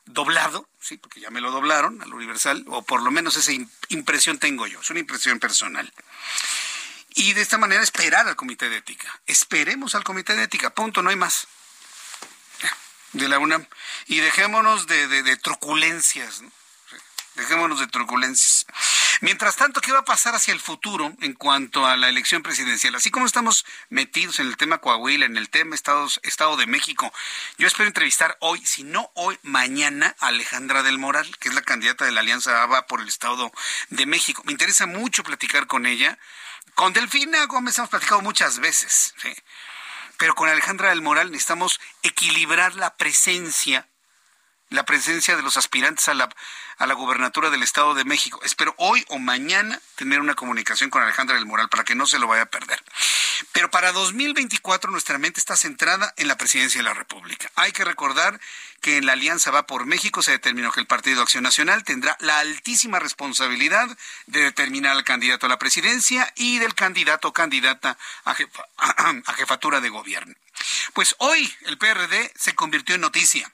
[0.05, 3.53] doblado, sí, porque ya me lo doblaron al Universal, o por lo menos esa
[3.89, 5.93] impresión tengo yo, es una impresión personal.
[7.15, 9.21] Y de esta manera esperar al comité de ética.
[9.27, 11.47] Esperemos al comité de ética, punto, no hay más
[13.13, 13.67] de la UNAM
[14.07, 16.43] y dejémonos de, de, truculencias,
[17.35, 18.67] dejémonos de truculencias.
[19.21, 22.95] Mientras tanto, ¿qué va a pasar hacia el futuro en cuanto a la elección presidencial?
[22.95, 27.13] Así como estamos metidos en el tema Coahuila, en el tema Estados, Estado de México,
[27.59, 31.63] yo espero entrevistar hoy, si no hoy, mañana, a Alejandra del Moral, que es la
[31.63, 33.53] candidata de la Alianza ABA por el Estado
[33.91, 34.43] de México.
[34.45, 36.19] Me interesa mucho platicar con ella.
[36.75, 39.33] Con Delfina Gómez hemos platicado muchas veces, ¿sí?
[40.17, 43.89] Pero con Alejandra del Moral necesitamos equilibrar la presencia,
[44.73, 46.29] la presencia de los aspirantes a la,
[46.79, 48.41] a la gubernatura del Estado de México.
[48.43, 52.19] Espero hoy o mañana tener una comunicación con Alejandra del Moral para que no se
[52.19, 52.83] lo vaya a perder.
[53.53, 57.51] Pero para 2024 nuestra mente está centrada en la presidencia de la República.
[57.57, 58.41] Hay que recordar
[58.81, 62.17] que en la Alianza Va por México se determinó que el Partido Acción Nacional tendrá
[62.21, 67.99] la altísima responsabilidad de determinar al candidato a la presidencia y del candidato o candidata
[68.25, 68.33] a,
[69.27, 70.35] a jefatura de gobierno.
[70.95, 73.51] Pues hoy el PRD se convirtió en noticia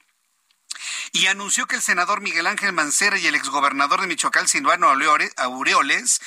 [1.13, 6.21] y anunció que el senador Miguel Ángel Mancera y el exgobernador de Michoacán, Silvano Aureoles,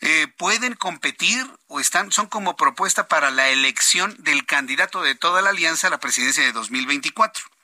[0.00, 5.42] eh, pueden competir o están, son como propuesta para la elección del candidato de toda
[5.42, 7.55] la alianza a la presidencia de 2024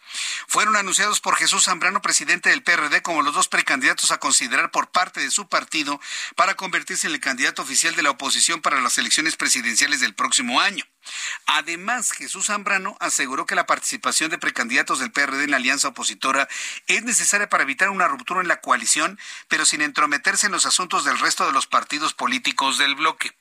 [0.46, 4.90] fueron anunciados por Jesús Zambrano, presidente del PRD, como los dos precandidatos a considerar por
[4.90, 6.01] parte de su partido
[6.37, 10.61] para convertirse en el candidato oficial de la oposición para las elecciones presidenciales del próximo
[10.61, 10.85] año.
[11.46, 16.48] Además, Jesús Zambrano aseguró que la participación de precandidatos del PRD en la alianza opositora
[16.87, 21.05] es necesaria para evitar una ruptura en la coalición, pero sin entrometerse en los asuntos
[21.05, 23.37] del resto de los partidos políticos del bloque.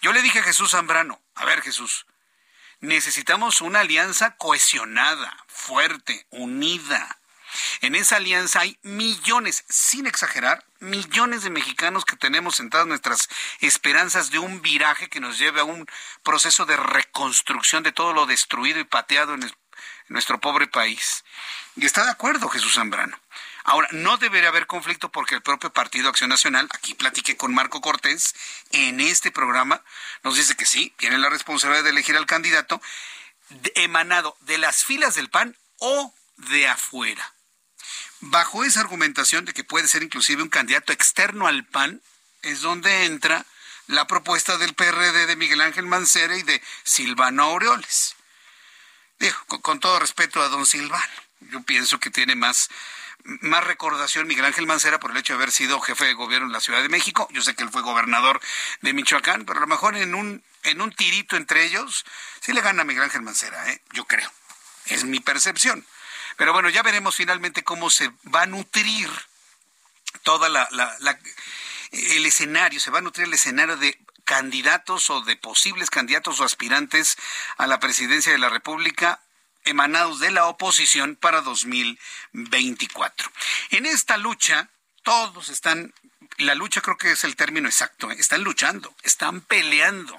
[0.00, 2.06] Yo le dije a Jesús Zambrano, a ver Jesús,
[2.82, 7.18] necesitamos una alianza cohesionada, fuerte, unida.
[7.80, 13.28] En esa alianza hay millones, sin exagerar, millones de mexicanos que tenemos sentadas nuestras
[13.60, 15.86] esperanzas de un viraje que nos lleve a un
[16.22, 19.50] proceso de reconstrucción de todo lo destruido y pateado en,
[20.08, 21.24] nuestro pobre país.
[21.76, 23.18] Y está de acuerdo Jesús Zambrano.
[23.64, 27.80] Ahora, no debería haber conflicto porque el propio Partido Acción Nacional, aquí platiqué con Marco
[27.80, 28.34] Cortés,
[28.70, 29.82] en este programa
[30.24, 32.80] nos dice que sí, tiene la responsabilidad de elegir al candidato
[33.74, 37.32] emanado de las filas del PAN o de afuera.
[38.20, 42.00] Bajo esa argumentación de que puede ser inclusive un candidato externo al PAN,
[42.42, 43.46] es donde entra
[43.86, 48.16] la propuesta del PRD de Miguel Ángel Mancera y de Silvano Aureoles.
[49.18, 52.68] Digo, con, con todo respeto a don Silvano, yo pienso que tiene más
[53.24, 56.52] más recordación Miguel Ángel Mancera por el hecho de haber sido jefe de gobierno en
[56.52, 57.28] la Ciudad de México.
[57.30, 58.40] Yo sé que él fue gobernador
[58.80, 62.04] de Michoacán, pero a lo mejor en un, en un tirito entre ellos,
[62.40, 63.80] sí le gana a Miguel Ángel Mancera, ¿eh?
[63.92, 64.30] yo creo.
[64.86, 65.86] Es mi percepción.
[66.36, 69.08] Pero bueno, ya veremos finalmente cómo se va a nutrir
[70.22, 71.18] toda la, la
[71.92, 76.44] el escenario, se va a nutrir el escenario de candidatos o de posibles candidatos o
[76.44, 77.16] aspirantes
[77.58, 79.20] a la presidencia de la República
[79.64, 83.30] emanados de la oposición para 2024.
[83.70, 84.70] En esta lucha,
[85.02, 85.92] todos están,
[86.38, 88.16] la lucha creo que es el término exacto, ¿eh?
[88.18, 90.18] están luchando, están peleando.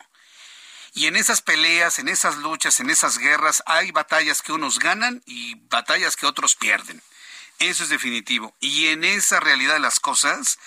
[0.96, 5.24] Y en esas peleas, en esas luchas, en esas guerras, hay batallas que unos ganan
[5.26, 7.02] y batallas que otros pierden.
[7.64, 8.54] Eso es definitivo.
[8.60, 10.60] Y en esa realidad de las cosas,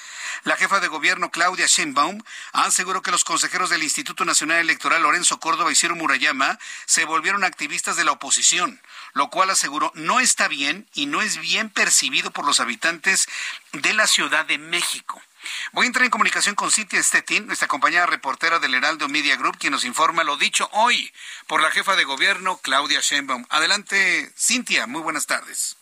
[0.45, 5.39] la jefa de gobierno Claudia Sheinbaum aseguró que los consejeros del Instituto Nacional Electoral Lorenzo
[5.39, 8.81] Córdoba y Ciro Murayama se volvieron activistas de la oposición,
[9.13, 13.29] lo cual aseguró no está bien y no es bien percibido por los habitantes
[13.73, 15.21] de la Ciudad de México.
[15.73, 19.59] Voy a entrar en comunicación con Cintia Stettin, nuestra compañera reportera del Heraldo Media Group,
[19.59, 21.13] quien nos informa lo dicho hoy
[21.47, 23.45] por la jefa de gobierno Claudia Sheinbaum.
[23.51, 25.77] Adelante, Cintia, muy buenas tardes.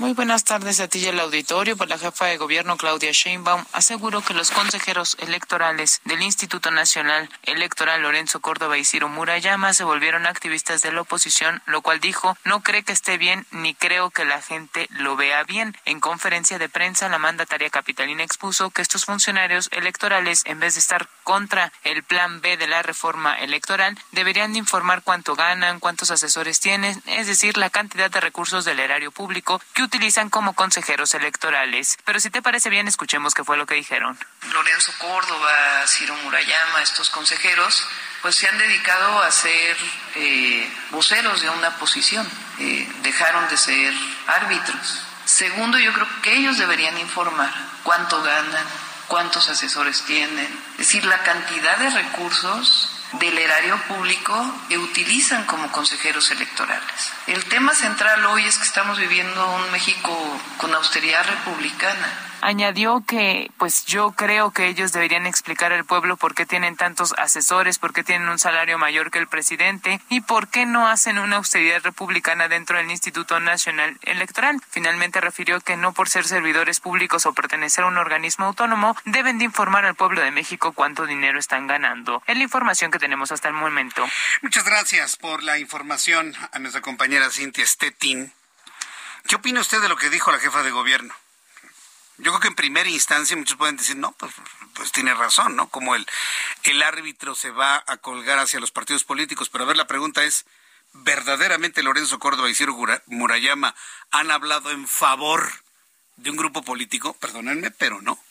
[0.00, 1.76] Muy buenas tardes a ti y al auditorio.
[1.76, 7.30] Pues la jefa de gobierno Claudia Sheinbaum aseguró que los consejeros electorales del Instituto Nacional
[7.44, 12.36] Electoral Lorenzo Córdoba y Ciro Murayama se volvieron activistas de la oposición, lo cual dijo
[12.44, 15.76] no cree que esté bien ni creo que la gente lo vea bien.
[15.84, 20.80] En conferencia de prensa, la mandataria capitalina expuso que estos funcionarios electorales, en vez de
[20.80, 26.58] estar contra el plan B de la reforma electoral, deberían informar cuánto ganan, cuántos asesores
[26.58, 31.96] tienen, es decir, la cantidad de recursos del erario público que utilizan como consejeros electorales.
[32.04, 34.18] Pero si te parece bien, escuchemos qué fue lo que dijeron.
[34.52, 37.86] Lorenzo Córdoba, Ciro Murayama, estos consejeros,
[38.22, 39.76] pues se han dedicado a ser
[40.16, 42.28] eh, voceros de una posición,
[42.58, 43.94] eh, dejaron de ser
[44.26, 45.02] árbitros.
[45.24, 48.66] Segundo, yo creo que ellos deberían informar cuánto ganan,
[49.08, 54.34] cuántos asesores tienen, es decir, la cantidad de recursos del erario público
[54.68, 57.12] que utilizan como consejeros electorales.
[57.26, 63.50] El tema central hoy es que estamos viviendo un México con austeridad republicana añadió que
[63.56, 67.92] pues yo creo que ellos deberían explicar al pueblo por qué tienen tantos asesores, por
[67.92, 71.82] qué tienen un salario mayor que el presidente y por qué no hacen una austeridad
[71.82, 74.60] republicana dentro del Instituto Nacional Electoral.
[74.70, 79.38] Finalmente refirió que no por ser servidores públicos o pertenecer a un organismo autónomo deben
[79.38, 82.22] de informar al pueblo de México cuánto dinero están ganando.
[82.26, 84.06] Es la información que tenemos hasta el momento.
[84.42, 88.32] Muchas gracias por la información a nuestra compañera Cintia Stettin.
[89.26, 91.14] ¿Qué opina usted de lo que dijo la jefa de gobierno?
[92.18, 94.32] Yo creo que en primera instancia muchos pueden decir, no, pues,
[94.74, 95.68] pues tiene razón, ¿no?
[95.68, 96.06] Como el,
[96.62, 99.48] el árbitro se va a colgar hacia los partidos políticos.
[99.48, 100.46] Pero a ver, la pregunta es,
[100.92, 103.74] ¿verdaderamente Lorenzo Córdoba y Ciro Murayama
[104.10, 105.50] han hablado en favor
[106.16, 107.14] de un grupo político?
[107.14, 108.22] Perdónenme, pero no.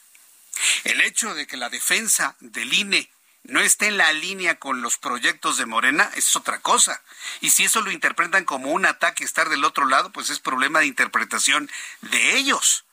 [0.85, 3.09] El hecho de que la defensa del INE
[3.43, 7.01] no esté en la línea con los proyectos de Morena es otra cosa.
[7.41, 10.79] Y si eso lo interpretan como un ataque estar del otro lado, pues es problema
[10.79, 11.69] de interpretación
[12.01, 12.85] de ellos.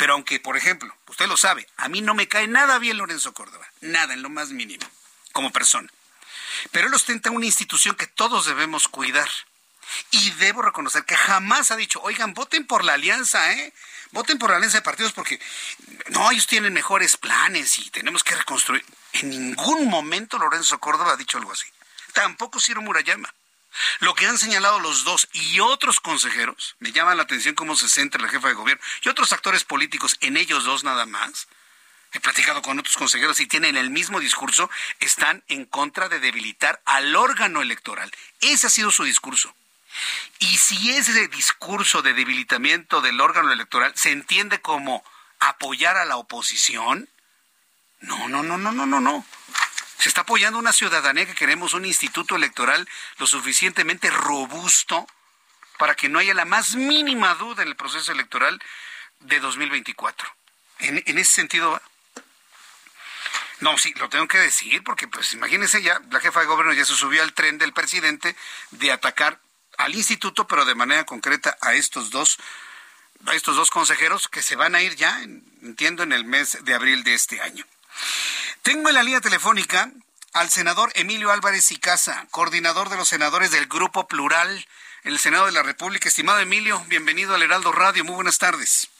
[0.00, 3.34] Pero aunque, por ejemplo, usted lo sabe, a mí no me cae nada bien Lorenzo
[3.34, 4.90] Córdoba, nada en lo más mínimo,
[5.32, 5.92] como persona.
[6.70, 9.28] Pero él ostenta una institución que todos debemos cuidar.
[10.10, 13.74] Y debo reconocer que jamás ha dicho, oigan, voten por la alianza, ¿eh?
[14.12, 15.38] Voten por la alianza de partidos porque
[16.08, 18.82] no, ellos tienen mejores planes y tenemos que reconstruir.
[19.12, 21.66] En ningún momento Lorenzo Córdoba ha dicho algo así.
[22.14, 23.34] Tampoco Ciro Murayama.
[24.00, 27.88] Lo que han señalado los dos y otros consejeros, me llama la atención cómo se
[27.88, 31.48] centra la jefa de gobierno y otros actores políticos en ellos dos nada más.
[32.12, 34.68] He platicado con otros consejeros y tienen el mismo discurso,
[34.98, 38.10] están en contra de debilitar al órgano electoral.
[38.40, 39.54] Ese ha sido su discurso.
[40.40, 45.04] Y si ese discurso de debilitamiento del órgano electoral se entiende como
[45.38, 47.08] apoyar a la oposición,
[48.00, 49.24] no, no, no, no, no, no, no.
[50.00, 52.88] Se está apoyando una ciudadanía que queremos un instituto electoral
[53.18, 55.06] lo suficientemente robusto
[55.76, 58.62] para que no haya la más mínima duda en el proceso electoral
[59.18, 60.26] de 2024.
[60.78, 61.82] En, ese sentido,
[63.60, 66.86] no, sí, lo tengo que decir, porque pues imagínense ya, la jefa de gobierno ya
[66.86, 68.34] se subió al tren del presidente
[68.70, 69.38] de atacar
[69.76, 72.38] al instituto, pero de manera concreta a estos dos,
[73.26, 75.20] a estos dos consejeros que se van a ir ya,
[75.60, 77.66] entiendo, en el mes de abril de este año.
[78.62, 79.90] Tengo en la línea telefónica
[80.34, 84.66] al senador Emilio Álvarez y Casa, coordinador de los senadores del Grupo Plural
[85.04, 86.08] en el Senado de la República.
[86.08, 88.04] Estimado Emilio, bienvenido al Heraldo Radio.
[88.04, 88.90] Muy buenas tardes.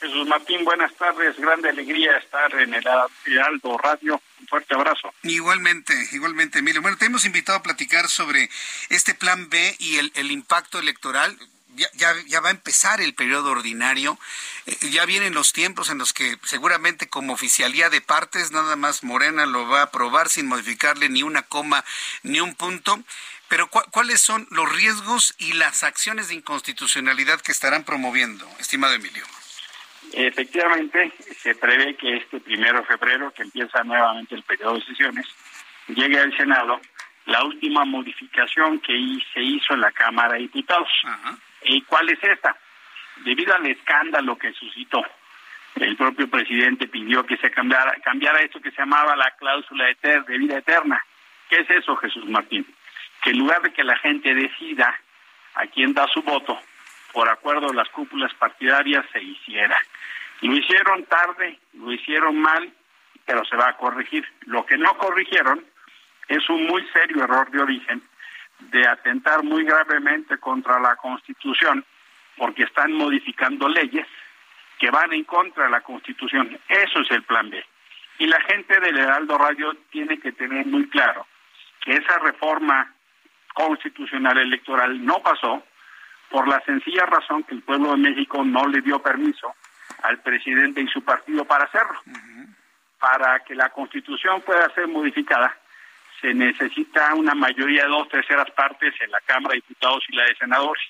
[0.00, 1.36] Jesús Martín, buenas tardes.
[1.36, 2.84] Grande alegría estar en el
[3.26, 4.20] Heraldo Radio.
[4.40, 5.12] Un fuerte abrazo.
[5.22, 6.80] Igualmente, igualmente, Emilio.
[6.80, 8.48] Bueno, te hemos invitado a platicar sobre
[8.88, 11.38] este plan B y el, el impacto electoral
[11.74, 14.18] ya, ya, va a empezar el periodo ordinario,
[14.66, 19.04] eh, ya vienen los tiempos en los que seguramente como oficialía de partes nada más
[19.04, 21.84] Morena lo va a aprobar sin modificarle ni una coma
[22.22, 23.02] ni un punto.
[23.48, 29.26] Pero ¿cuáles son los riesgos y las acciones de inconstitucionalidad que estarán promoviendo, estimado Emilio?
[30.14, 35.26] Efectivamente, se prevé que este primero de febrero, que empieza nuevamente el periodo de sesiones,
[35.88, 36.80] llegue al Senado
[37.26, 38.94] la última modificación que
[39.32, 40.88] se hizo en la Cámara de Diputados.
[41.64, 42.56] ¿Y cuál es esta?
[43.24, 45.04] Debido al escándalo que suscitó,
[45.76, 50.20] el propio presidente pidió que se cambiara, cambiara esto que se llamaba la cláusula de,
[50.20, 51.02] de vida eterna.
[51.48, 52.66] ¿Qué es eso, Jesús Martín?
[53.22, 54.98] Que en lugar de que la gente decida
[55.54, 56.58] a quién da su voto,
[57.12, 59.76] por acuerdo de las cúpulas partidarias se hiciera.
[60.40, 62.72] Lo hicieron tarde, lo hicieron mal,
[63.24, 64.26] pero se va a corregir.
[64.46, 65.64] Lo que no corrigieron
[66.28, 68.02] es un muy serio error de origen
[68.70, 71.84] de atentar muy gravemente contra la Constitución
[72.36, 74.06] porque están modificando leyes
[74.78, 76.58] que van en contra de la Constitución.
[76.68, 77.64] Eso es el plan B.
[78.18, 81.26] Y la gente del Heraldo Radio tiene que tener muy claro
[81.80, 82.92] que esa reforma
[83.54, 85.62] constitucional electoral no pasó
[86.30, 89.54] por la sencilla razón que el pueblo de México no le dio permiso
[90.02, 92.00] al presidente y su partido para hacerlo.
[92.98, 95.56] Para que la constitución pueda ser modificada,
[96.22, 100.24] se necesita una mayoría de dos terceras partes en la Cámara de Diputados y la
[100.24, 100.82] de Senadores.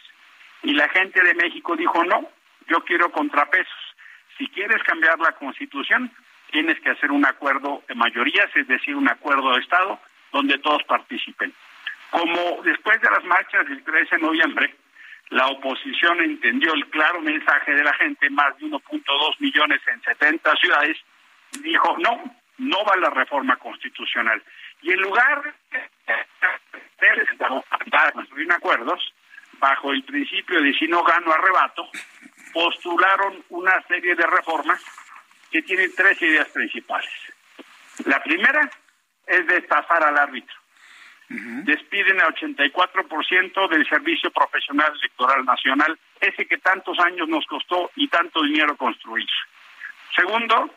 [0.63, 2.29] Y la gente de México dijo, no,
[2.69, 3.97] yo quiero contrapesos.
[4.37, 6.13] Si quieres cambiar la constitución,
[6.51, 9.99] tienes que hacer un acuerdo de mayorías, es decir, un acuerdo de Estado
[10.33, 11.53] donde todos participen.
[12.11, 14.75] Como después de las marchas del 13 de noviembre,
[15.31, 20.57] la oposición entendió el claro mensaje de la gente, más de 1.2 millones en 70
[20.57, 20.99] ciudades,
[21.63, 24.43] dijo, no, no va la reforma constitucional.
[24.83, 25.55] Y en lugar
[27.01, 29.15] de construir acuerdos,
[29.59, 31.89] bajo el principio de si no gano arrebato,
[32.53, 34.83] postularon una serie de reformas
[35.51, 37.11] que tienen tres ideas principales.
[38.05, 38.69] La primera
[39.27, 40.57] es destazar al árbitro.
[41.29, 48.07] Despiden al 84% del Servicio Profesional Electoral Nacional, ese que tantos años nos costó y
[48.09, 49.29] tanto dinero construir.
[50.15, 50.75] Segundo,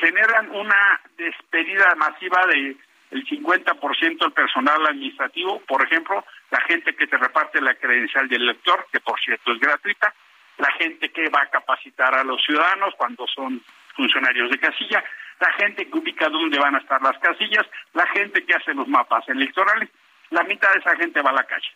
[0.00, 2.76] generan una despedida masiva de
[3.10, 8.42] el 50% del personal administrativo, por ejemplo, la gente que te reparte la credencial del
[8.42, 10.12] elector, que por cierto es gratuita,
[10.58, 13.62] la gente que va a capacitar a los ciudadanos cuando son
[13.94, 15.02] funcionarios de casilla,
[15.40, 18.88] la gente que ubica dónde van a estar las casillas, la gente que hace los
[18.88, 19.88] mapas electorales,
[20.30, 21.68] la mitad de esa gente va a la calle.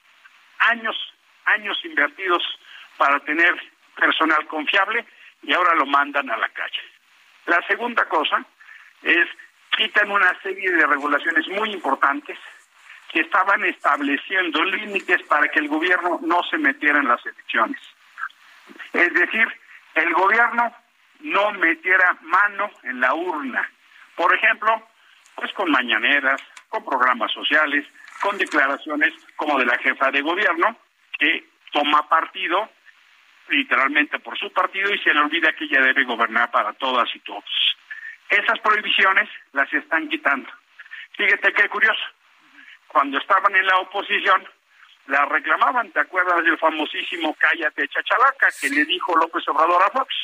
[0.58, 0.96] Años,
[1.44, 2.42] años invertidos
[2.96, 3.54] para tener
[3.96, 5.04] personal confiable
[5.42, 6.80] y ahora lo mandan a la calle.
[7.46, 8.44] La segunda cosa
[9.02, 9.26] es
[9.76, 12.38] quitan una serie de regulaciones muy importantes
[13.10, 17.80] que estaban estableciendo límites para que el gobierno no se metiera en las elecciones.
[18.92, 19.46] Es decir,
[19.94, 20.74] el gobierno
[21.20, 23.70] no metiera mano en la urna.
[24.16, 24.88] Por ejemplo,
[25.34, 27.86] pues con mañaneras, con programas sociales,
[28.20, 30.76] con declaraciones como de la jefa de gobierno,
[31.18, 32.70] que toma partido
[33.48, 37.20] literalmente por su partido y se le olvida que ella debe gobernar para todas y
[37.20, 37.44] todos.
[38.32, 40.48] Esas prohibiciones las están quitando.
[41.18, 42.00] Fíjate qué curioso.
[42.88, 44.42] Cuando estaban en la oposición,
[45.06, 50.14] la reclamaban, ¿te acuerdas del famosísimo Cállate Chachalaca que le dijo López Obrador a Fox?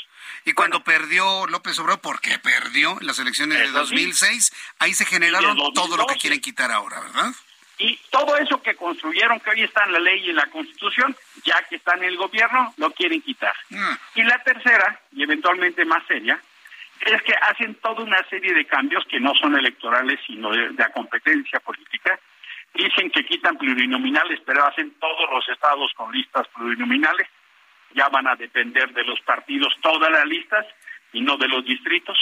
[0.46, 5.58] Y cuando perdió López Obrador, porque perdió en las elecciones de 2006, ahí se generaron
[5.74, 7.32] todo lo que quieren quitar ahora, ¿verdad?
[7.76, 11.14] Y todo eso que construyeron, que hoy está en la ley y en la constitución,
[11.44, 13.54] ya que está en el gobierno, lo quieren quitar.
[13.68, 13.92] Mm.
[14.14, 16.40] Y la tercera, y eventualmente más seria,
[17.00, 20.92] es que hacen toda una serie de cambios que no son electorales, sino de, de
[20.92, 22.18] competencia política.
[22.74, 27.28] Dicen que quitan plurinominales, pero hacen todos los estados con listas plurinominales.
[27.94, 30.66] Ya van a depender de los partidos todas las listas
[31.12, 32.18] y no de los distritos.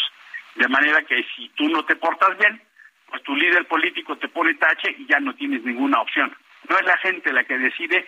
[0.55, 2.61] De manera que si tú no te portas bien,
[3.09, 6.35] pues tu líder político te pone tache y ya no tienes ninguna opción.
[6.69, 8.07] No es la gente la que decide,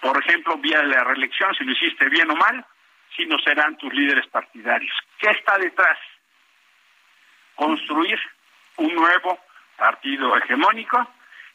[0.00, 2.64] por ejemplo, vía la reelección, si lo hiciste bien o mal,
[3.16, 4.96] sino serán tus líderes partidarios.
[5.18, 5.98] ¿Qué está detrás?
[7.60, 8.18] Construir
[8.78, 9.38] un nuevo
[9.76, 11.06] partido hegemónico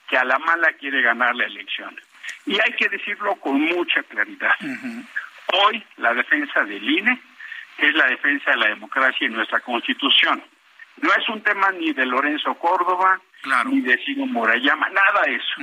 [0.07, 1.99] que a la mala quiere ganar la elección.
[2.45, 4.53] Y hay que decirlo con mucha claridad.
[5.51, 7.19] Hoy la defensa del INE
[7.79, 10.43] es la defensa de la democracia y nuestra constitución.
[11.01, 13.19] No es un tema ni de Lorenzo Córdoba,
[13.65, 15.55] ni de Sino Murayama, nada de eso.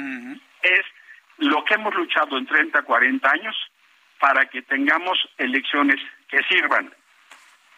[0.61, 0.85] Es
[1.39, 3.55] lo que hemos luchado en 30, 40 años
[4.19, 6.93] para que tengamos elecciones que sirvan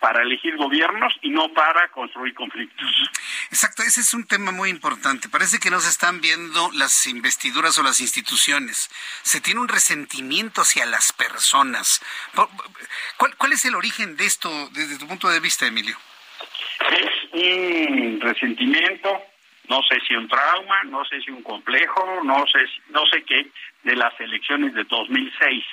[0.04, 3.10] para elegir gobiernos y no para construir conflictos.
[3.48, 5.30] Exacto, ese es un tema muy importante.
[5.30, 8.90] Parece que no se están viendo las investiduras o las instituciones.
[9.22, 12.02] Se tiene un resentimiento hacia las personas.
[13.16, 15.96] ¿Cuál, cuál es el origen de esto desde tu punto de vista, Emilio?
[16.90, 19.08] Es un resentimiento,
[19.70, 22.58] no sé si un trauma, no sé si un complejo, no sé,
[22.90, 23.48] no sé qué,
[23.84, 25.64] de las elecciones de 2006.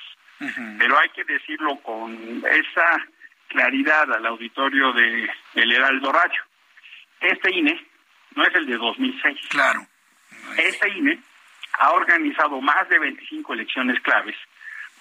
[0.80, 3.06] Pero hay que decirlo con esa
[3.52, 6.42] claridad al auditorio de el Heraldo Radio.
[7.20, 7.86] Este INE
[8.36, 9.48] no es el de 2006.
[9.50, 9.86] Claro.
[10.58, 11.20] Este INE
[11.80, 14.36] ha organizado más de 25 elecciones claves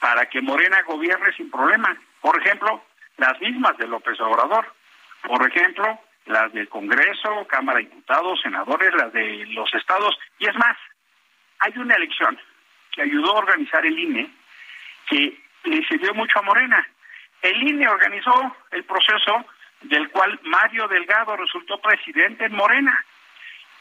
[0.01, 1.97] para que Morena gobierne sin problema.
[2.21, 2.85] Por ejemplo,
[3.17, 4.67] las mismas de López Obrador.
[5.23, 10.19] Por ejemplo, las del Congreso, Cámara de Diputados, senadores, las de los estados.
[10.39, 10.77] Y es más,
[11.61, 12.39] hay una elección
[12.93, 14.31] que ayudó a organizar el INE
[15.09, 16.87] que le sirvió mucho a Morena.
[17.43, 19.45] El INE organizó el proceso
[19.83, 23.05] del cual Mario Delgado resultó presidente en Morena.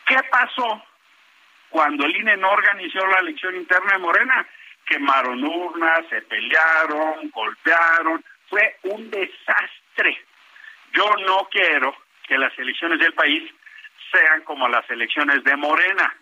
[0.05, 0.83] ¿Qué pasó
[1.69, 4.47] cuando el INE no organizó la elección interna de Morena?
[4.85, 10.25] Quemaron urnas, se pelearon, golpearon, fue un desastre.
[10.93, 11.95] Yo no quiero
[12.27, 13.51] que las elecciones del país
[14.11, 16.15] sean como las elecciones de Morena,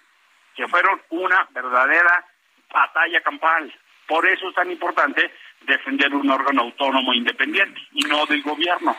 [0.55, 2.25] que fueron una verdadera
[2.69, 3.73] batalla campal.
[4.07, 5.31] Por eso es tan importante
[5.65, 8.95] defender un órgano autónomo independiente y no del gobierno.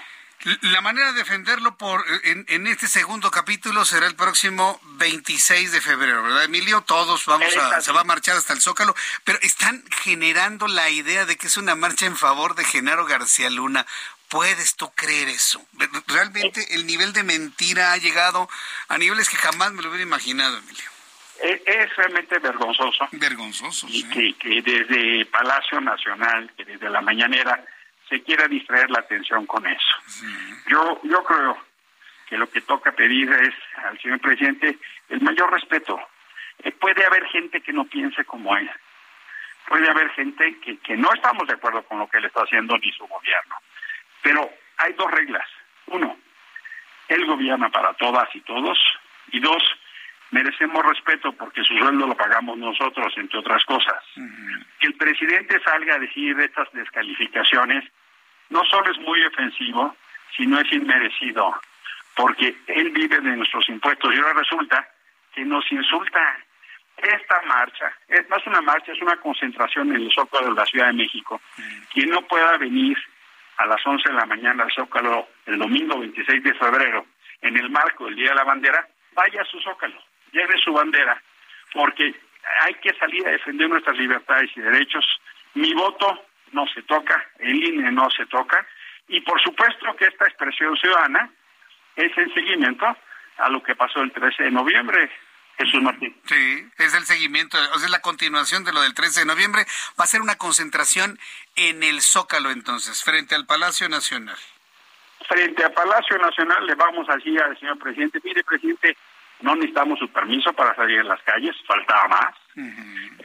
[0.60, 5.80] La manera de defenderlo por en, en, este segundo capítulo será el próximo 26 de
[5.80, 6.80] febrero, ¿verdad, Emilio?
[6.82, 8.94] Todos vamos a, se va a marchar hasta el Zócalo,
[9.24, 13.50] pero están generando la idea de que es una marcha en favor de Genaro García
[13.50, 13.84] Luna.
[14.28, 15.60] ¿Puedes tú creer eso?
[16.06, 18.48] Realmente el nivel de mentira ha llegado
[18.86, 20.97] a niveles que jamás me lo hubiera imaginado, Emilio.
[21.40, 23.08] Es, realmente vergonzoso.
[23.12, 24.08] Vergonzoso, sí.
[24.08, 27.64] Que, que desde Palacio Nacional, que desde la mañanera,
[28.08, 29.96] se quiera distraer la atención con eso.
[30.68, 31.58] Yo, yo creo
[32.28, 34.78] que lo que toca pedir es al señor presidente
[35.08, 36.00] el mayor respeto.
[36.62, 38.70] Eh, puede haber gente que no piense como él.
[39.66, 42.76] Puede haber gente que, que no estamos de acuerdo con lo que él está haciendo
[42.78, 43.56] ni su gobierno.
[44.22, 45.46] Pero hay dos reglas.
[45.86, 46.16] Uno,
[47.08, 48.78] él gobierna para todas y todos.
[49.30, 49.62] Y dos,
[50.30, 54.02] merecemos respeto porque su sueldo lo pagamos nosotros, entre otras cosas.
[54.78, 57.84] Que el presidente salga a decir estas descalificaciones
[58.50, 59.94] no solo es muy ofensivo,
[60.36, 61.54] sino es inmerecido,
[62.14, 64.88] porque él vive de nuestros impuestos y ahora resulta
[65.34, 66.38] que nos insulta.
[66.96, 70.88] Esta marcha, es más una marcha, es una concentración en el Zócalo de la Ciudad
[70.88, 71.40] de México.
[71.92, 72.98] Quien no pueda venir
[73.58, 77.06] a las 11 de la mañana al Zócalo el domingo 26 de febrero,
[77.40, 80.02] en el marco del Día de la Bandera, vaya a su Zócalo,
[80.32, 81.20] lleve su bandera,
[81.72, 82.14] porque
[82.62, 85.04] hay que salir a defender nuestras libertades y derechos.
[85.54, 88.66] Mi voto no se toca, el INE no se toca,
[89.08, 91.30] y por supuesto que esta expresión ciudadana
[91.96, 92.86] es en seguimiento
[93.38, 95.10] a lo que pasó el 13 de noviembre.
[95.58, 96.16] Jesús Martín.
[96.24, 99.66] Sí, es el seguimiento, o sea, es la continuación de lo del 13 de noviembre.
[99.98, 101.18] Va a ser una concentración
[101.56, 104.36] en el Zócalo entonces, frente al Palacio Nacional.
[105.26, 108.96] Frente al Palacio Nacional le vamos allí al señor presidente, mire presidente,
[109.40, 112.34] no necesitamos su permiso para salir en las calles, faltaba más.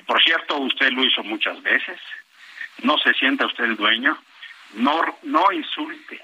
[0.05, 1.99] Por cierto, usted lo hizo muchas veces
[2.82, 4.18] no se sienta usted el dueño,
[4.76, 6.20] no, no insulte,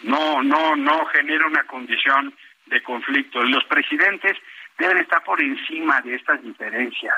[0.00, 2.34] no, no, no genere una condición
[2.66, 3.42] de conflicto.
[3.42, 4.36] Los presidentes
[4.78, 7.14] deben estar por encima de estas diferencias.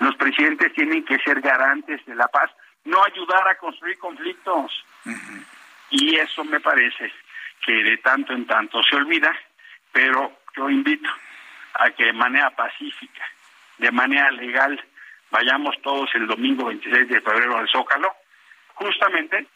[0.00, 2.50] Los presidentes tienen que ser garantes de la paz,
[2.84, 4.84] no ayudar a construir conflictos.
[5.90, 7.12] Y eso me parece
[7.64, 9.34] que de tanto en tanto se olvida,
[9.92, 11.08] pero yo invito
[11.74, 13.24] a que de manera pacífica,
[13.78, 14.82] de manera legal,
[15.30, 18.12] vayamos todos el domingo 26 de febrero al Zócalo,
[18.74, 19.46] justamente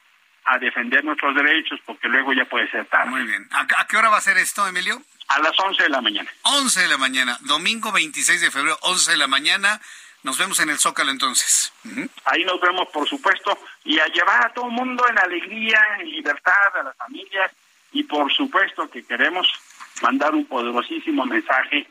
[0.45, 3.11] a defender nuestros derechos, porque luego ya puede ser tarde.
[3.11, 3.49] Muy bien.
[3.53, 5.01] ¿A, qué hora va a ser esto, Emilio?
[5.29, 6.31] A las 11 de la mañana.
[6.43, 9.81] 11 de la mañana, domingo 26 de febrero, 11 de la mañana.
[10.23, 11.73] Nos vemos en el Zócalo entonces.
[12.25, 16.11] Ahí nos vemos, por supuesto, y a llevar a todo el mundo en alegría, en
[16.11, 17.51] libertad, a las familias,
[17.93, 19.47] y por supuesto que queremos
[20.05, 21.89] mandar un poderosísimo mensaje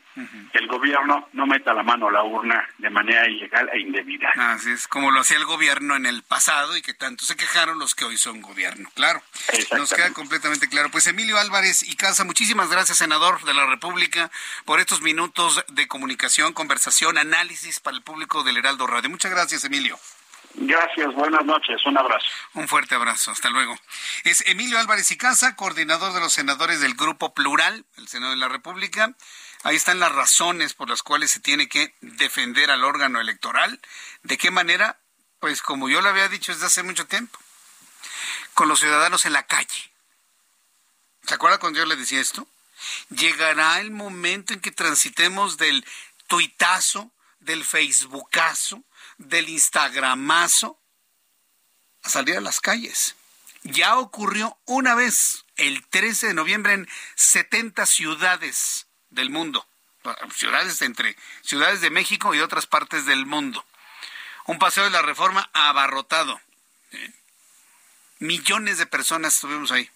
[0.52, 4.30] que el gobierno no meta la mano a la urna de manera ilegal e indebida.
[4.36, 7.80] Así es, como lo hacía el gobierno en el pasado y que tanto se quejaron
[7.80, 9.20] los que hoy son gobierno, claro.
[9.76, 10.90] Nos queda completamente claro.
[10.92, 14.30] Pues Emilio Álvarez y Casa, muchísimas gracias, senador de la República,
[14.64, 19.10] por estos minutos de comunicación, conversación, análisis para el público del Heraldo Radio.
[19.10, 19.98] Muchas gracias, Emilio.
[20.56, 22.26] Gracias, buenas noches, un abrazo.
[22.54, 23.76] Un fuerte abrazo, hasta luego.
[24.22, 28.38] Es Emilio Álvarez y Casa, coordinador de los senadores del Grupo Plural, el Senado de
[28.38, 29.14] la República.
[29.64, 33.80] Ahí están las razones por las cuales se tiene que defender al órgano electoral.
[34.22, 34.98] ¿De qué manera?
[35.40, 37.38] Pues como yo lo había dicho desde hace mucho tiempo,
[38.54, 39.90] con los ciudadanos en la calle.
[41.26, 42.46] ¿Se acuerda cuando yo le decía esto?
[43.10, 45.84] Llegará el momento en que transitemos del
[46.28, 48.84] tuitazo, del facebookazo,
[49.18, 50.78] del Instagramazo
[52.02, 53.16] a salir a las calles.
[53.62, 59.66] Ya ocurrió una vez, el 13 de noviembre, en 70 ciudades del mundo.
[60.34, 63.64] Ciudades entre ciudades de México y otras partes del mundo.
[64.46, 66.38] Un paseo de la reforma abarrotado.
[68.18, 69.90] Millones de personas estuvimos ahí.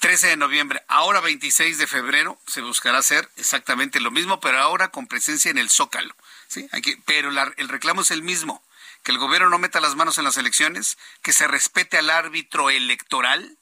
[0.00, 4.88] 13 de noviembre, ahora 26 de febrero, se buscará hacer exactamente lo mismo, pero ahora
[4.88, 6.16] con presencia en el Zócalo.
[6.48, 6.68] ¿sí?
[7.04, 8.64] pero el reclamo es el mismo,
[9.02, 12.70] que el gobierno no meta las manos en las elecciones, que se respete al árbitro
[12.70, 13.58] electoral,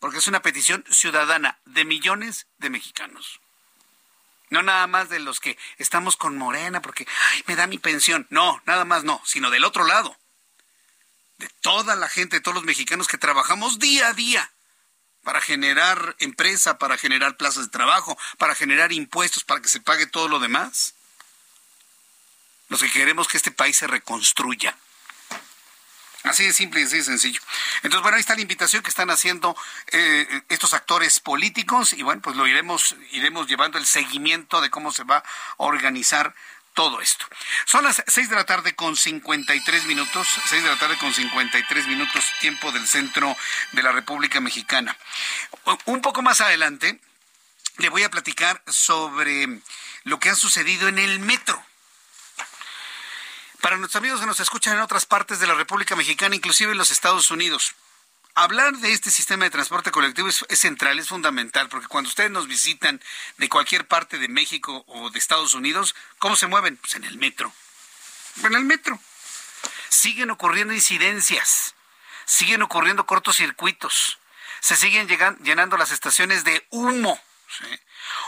[0.00, 3.40] porque es una petición ciudadana de millones de mexicanos.
[4.48, 7.06] No nada más de los que estamos con Morena porque
[7.46, 8.26] me da mi pensión.
[8.30, 10.16] No, nada más no, sino del otro lado.
[11.38, 14.50] De toda la gente, de todos los mexicanos que trabajamos día a día
[15.22, 20.06] para generar empresa, para generar plazas de trabajo, para generar impuestos, para que se pague
[20.06, 20.94] todo lo demás
[22.70, 24.74] los que queremos que este país se reconstruya.
[26.22, 27.40] Así de simple y así de sencillo.
[27.82, 29.56] Entonces, bueno, ahí está la invitación que están haciendo
[29.90, 34.92] eh, estos actores políticos y bueno, pues lo iremos, iremos llevando el seguimiento de cómo
[34.92, 35.24] se va a
[35.56, 36.34] organizar
[36.74, 37.26] todo esto.
[37.66, 41.86] Son las 6 de la tarde con 53 minutos, 6 de la tarde con 53
[41.86, 43.36] minutos, tiempo del centro
[43.72, 44.96] de la República Mexicana.
[45.86, 47.00] Un poco más adelante
[47.78, 49.60] le voy a platicar sobre
[50.04, 51.62] lo que ha sucedido en el metro.
[53.60, 56.78] Para nuestros amigos que nos escuchan en otras partes de la República Mexicana, inclusive en
[56.78, 57.74] los Estados Unidos,
[58.34, 62.46] hablar de este sistema de transporte colectivo es, central, es fundamental, porque cuando ustedes nos
[62.46, 63.00] visitan
[63.38, 66.76] de cualquier parte de México o de Estados Unidos, ¿cómo se mueven?
[66.76, 67.52] Pues en el metro.
[68.42, 68.98] En el metro.
[69.88, 71.74] Siguen ocurriendo incidencias,
[72.24, 74.18] siguen ocurriendo cortocircuitos,
[74.60, 75.08] se siguen
[75.42, 77.20] llenando las estaciones de humo.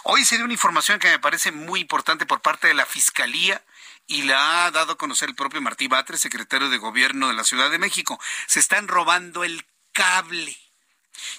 [0.04, 3.62] Hoy se dio una información que me parece muy importante por parte de la Fiscalía
[4.06, 7.44] y la ha dado a conocer el propio Martí Batres, secretario de Gobierno de la
[7.44, 8.20] Ciudad de México.
[8.46, 10.56] Se están robando el cable.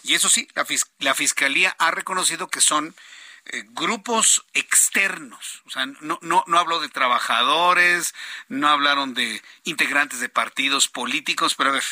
[0.04, 0.48] Y eso sí,
[1.00, 2.96] la, Fiscalía ha reconocido que son
[3.46, 5.62] eh, grupos externos.
[5.66, 8.14] O sea, no, no, no habló de trabajadores,
[8.48, 11.84] no hablaron de integrantes de partidos políticos, pero a ver,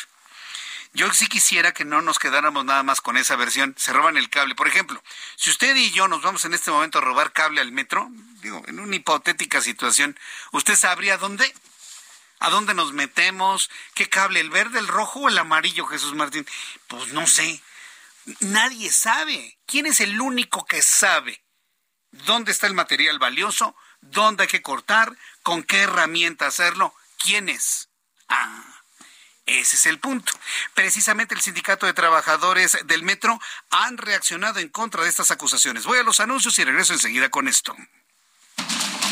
[0.94, 3.74] yo sí quisiera que no nos quedáramos nada más con esa versión.
[3.78, 4.54] Se roban el cable.
[4.54, 5.02] Por ejemplo,
[5.36, 8.08] si usted y yo nos vamos en este momento a robar cable al metro,
[8.42, 10.18] digo, en una hipotética situación,
[10.52, 11.52] ¿usted sabría dónde?
[12.42, 13.70] ¿A dónde nos metemos?
[13.94, 14.40] ¿Qué cable?
[14.40, 16.44] ¿El verde, el rojo o el amarillo, Jesús Martín?
[16.88, 17.62] Pues no sé.
[18.40, 19.58] Nadie sabe.
[19.64, 21.40] ¿Quién es el único que sabe
[22.10, 23.76] dónde está el material valioso?
[24.00, 25.16] ¿Dónde hay que cortar?
[25.44, 26.92] ¿Con qué herramienta hacerlo?
[27.16, 27.90] ¿Quién es?
[28.26, 28.64] Ah.
[29.46, 30.32] Ese es el punto.
[30.74, 33.40] Precisamente el sindicato de trabajadores del metro
[33.70, 35.84] han reaccionado en contra de estas acusaciones.
[35.84, 37.76] Voy a los anuncios y regreso enseguida con esto.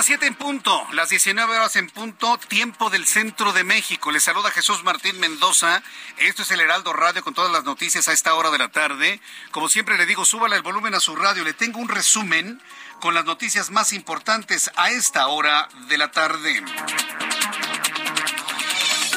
[0.00, 4.10] Las 7 en punto, las 19 horas en punto, tiempo del centro de México.
[4.10, 5.82] Les saluda Jesús Martín Mendoza.
[6.16, 9.20] Esto es el Heraldo Radio con todas las noticias a esta hora de la tarde.
[9.50, 11.44] Como siempre le digo, súbale el volumen a su radio.
[11.44, 12.62] Le tengo un resumen
[12.98, 16.64] con las noticias más importantes a esta hora de la tarde.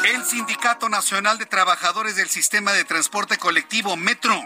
[0.03, 4.37] El Sindicato Nacional de Trabajadores del Sistema de Transporte Colectivo Metro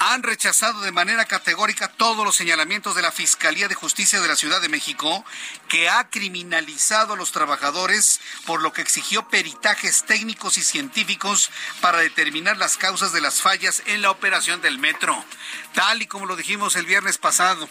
[0.00, 4.34] han rechazado de manera categórica todos los señalamientos de la Fiscalía de Justicia de la
[4.34, 5.26] Ciudad de México,
[5.68, 11.50] que ha criminalizado a los trabajadores, por lo que exigió peritajes técnicos y científicos
[11.82, 15.22] para determinar las causas de las fallas en la operación del metro,
[15.74, 17.68] tal y como lo dijimos el viernes pasado.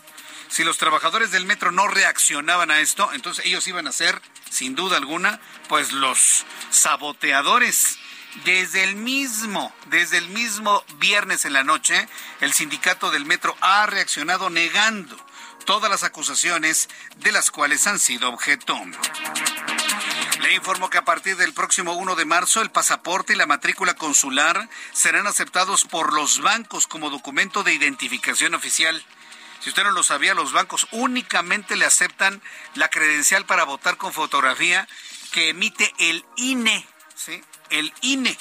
[0.50, 4.22] Si los trabajadores del metro no reaccionaban a esto, entonces ellos iban a ser,
[4.52, 7.99] sin duda alguna, pues los saboteadores
[8.46, 12.08] desde el mismo, desde el mismo viernes en la noche,
[12.42, 15.18] el sindicato del metro ha reaccionado negando
[15.66, 18.80] todas las acusaciones de las cuales han sido objeto.
[20.42, 23.94] Le informo que a partir del próximo 1 de marzo el pasaporte y la matrícula
[23.94, 29.04] consular serán aceptados por los bancos como documento de identificación oficial.
[29.60, 32.42] Si usted no lo sabía, los bancos únicamente le aceptan
[32.76, 34.88] la credencial para votar con fotografía
[35.32, 36.88] que emite el INE.
[37.16, 37.44] ¿sí?
[37.70, 38.38] El INE.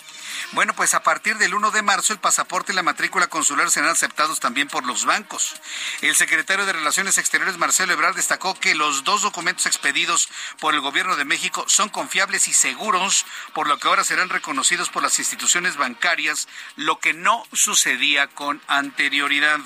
[0.53, 3.91] Bueno, pues a partir del 1 de marzo el pasaporte y la matrícula consular serán
[3.91, 5.55] aceptados también por los bancos.
[6.01, 10.81] El secretario de Relaciones Exteriores, Marcelo Ebrard, destacó que los dos documentos expedidos por el
[10.81, 15.19] gobierno de México son confiables y seguros, por lo que ahora serán reconocidos por las
[15.19, 19.59] instituciones bancarias, lo que no sucedía con anterioridad.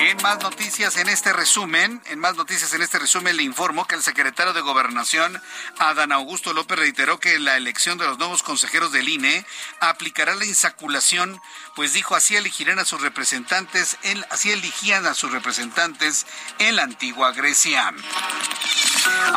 [0.00, 3.96] En más noticias en este resumen, en más noticias en este resumen le informo que
[3.96, 5.42] el secretario de Gobernación,
[5.78, 9.44] Adán Augusto López, reiteró que la elección de los nuevos consejeros del INE
[9.80, 11.40] aplicará la insaculación,
[11.74, 16.26] pues dijo así elegirán a sus representantes, en, así elegían a sus representantes
[16.58, 17.92] en la antigua Grecia.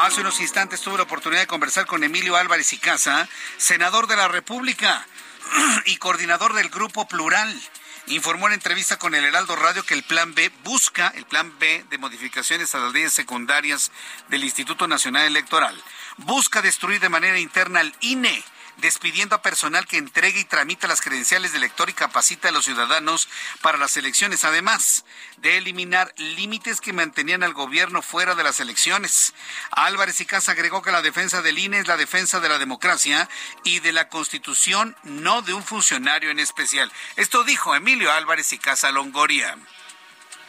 [0.04, 4.16] Hace unos instantes tuve la oportunidad de conversar con Emilio Álvarez y Casa, senador de
[4.16, 5.06] la República.
[5.86, 7.60] y coordinador del Grupo Plural,
[8.12, 11.86] informó en entrevista con el Heraldo Radio que el Plan B busca, el Plan B
[11.90, 13.92] de modificaciones a las leyes secundarias
[14.28, 15.82] del Instituto Nacional Electoral,
[16.18, 18.44] busca destruir de manera interna al INE
[18.82, 22.66] despidiendo a personal que entregue y tramita las credenciales de elector y capacita a los
[22.66, 23.30] ciudadanos
[23.62, 25.06] para las elecciones, además
[25.38, 29.34] de eliminar límites que mantenían al gobierno fuera de las elecciones.
[29.72, 33.30] Álvarez y Casa agregó que la defensa del INE es la defensa de la democracia
[33.64, 36.92] y de la Constitución, no de un funcionario en especial.
[37.16, 39.58] Esto dijo Emilio Álvarez y Casa Longoria.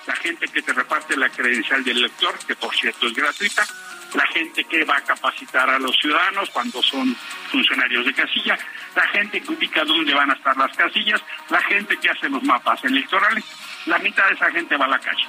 [0.06, 3.66] La gente que te reparte la credencial del elector, que por cierto es gratuita,
[4.14, 7.14] la gente que va a capacitar a los ciudadanos cuando son
[7.50, 8.58] funcionarios de casilla,
[8.94, 12.42] la gente que ubica dónde van a estar las casillas, la gente que hace los
[12.42, 13.44] mapas electorales,
[13.86, 15.26] la mitad de esa gente va a la calle.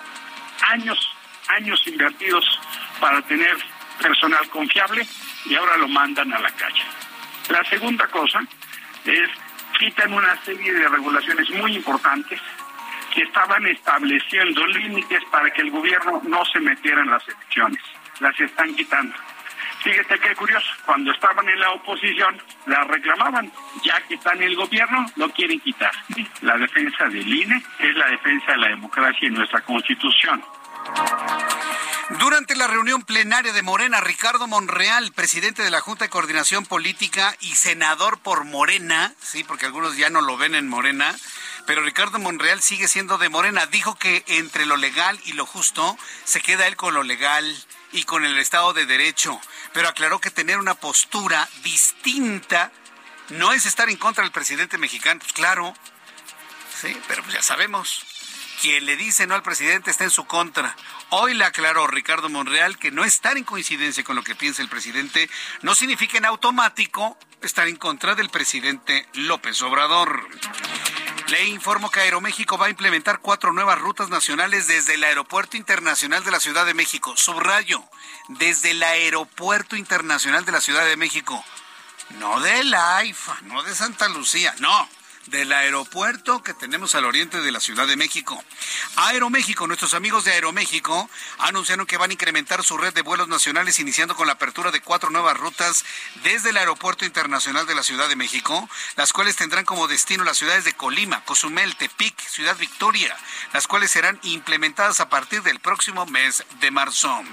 [0.68, 1.10] Años,
[1.48, 2.46] años invertidos
[3.00, 3.56] para tener
[4.02, 5.06] personal confiable
[5.46, 6.84] y ahora lo mandan a la calle.
[7.50, 8.42] La segunda cosa
[9.06, 9.30] es
[9.80, 12.40] quitan una serie de regulaciones muy importantes
[13.14, 17.82] que estaban estableciendo límites para que el gobierno no se metiera en las elecciones
[18.24, 19.14] las están quitando.
[19.84, 23.52] Fíjate qué curioso, cuando estaban en la oposición la reclamaban,
[23.84, 25.92] ya que están en el gobierno lo quieren quitar.
[26.42, 30.42] La defensa del INE es la defensa de la democracia y nuestra constitución.
[32.20, 37.36] Durante la reunión plenaria de Morena, Ricardo Monreal, presidente de la Junta de Coordinación Política
[37.42, 41.14] y senador por Morena, sí, porque algunos ya no lo ven en Morena,
[41.66, 45.98] pero Ricardo Monreal sigue siendo de Morena, dijo que entre lo legal y lo justo
[46.24, 47.46] se queda él con lo legal
[47.94, 49.40] y con el Estado de Derecho,
[49.72, 52.72] pero aclaró que tener una postura distinta
[53.30, 55.20] no es estar en contra del presidente mexicano.
[55.20, 55.74] Pues claro,
[56.82, 58.06] sí, pero pues ya sabemos.
[58.62, 60.76] Quien le dice no al presidente está en su contra.
[61.10, 64.70] Hoy le aclaró Ricardo Monreal que no estar en coincidencia con lo que piensa el
[64.70, 65.30] presidente
[65.62, 70.28] no significa en automático estar en contra del presidente López Obrador.
[71.28, 76.24] Le informo que Aeroméxico va a implementar cuatro nuevas rutas nacionales desde el Aeropuerto Internacional
[76.24, 77.16] de la Ciudad de México.
[77.16, 77.84] Subrayo,
[78.28, 81.44] desde el Aeropuerto Internacional de la Ciudad de México.
[82.20, 84.90] No de la AIFA, no de Santa Lucía, no
[85.28, 88.44] del aeropuerto que tenemos al oriente de la Ciudad de México.
[88.96, 91.10] Aeroméxico, nuestros amigos de Aeroméxico
[91.40, 94.82] anunciaron que van a incrementar su red de vuelos nacionales iniciando con la apertura de
[94.82, 95.86] cuatro nuevas rutas
[96.24, 100.38] desde el Aeropuerto Internacional de la Ciudad de México, las cuales tendrán como destino las
[100.38, 103.16] ciudades de Colima, Cozumel, Tepic, Ciudad Victoria,
[103.54, 107.24] las cuales serán implementadas a partir del próximo mes de marzo.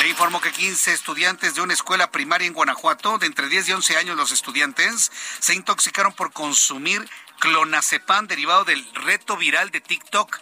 [0.00, 3.72] Le informo que 15 estudiantes de una escuela primaria en Guanajuato, de entre 10 y
[3.72, 7.08] 11 años los estudiantes, se intoxicaron por consumir
[7.40, 10.38] clonazepam derivado del reto viral de TikTok.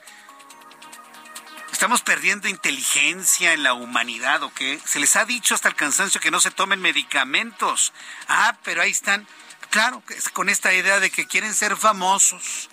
[1.73, 4.79] ¿Estamos perdiendo inteligencia en la humanidad o qué?
[4.85, 7.95] Se les ha dicho hasta el cansancio que no se tomen medicamentos.
[8.29, 9.27] Ah, pero ahí están.
[9.71, 10.03] Claro,
[10.35, 12.69] con esta idea de que quieren ser famosos,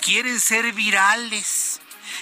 [0.00, 1.80] quieren ser virales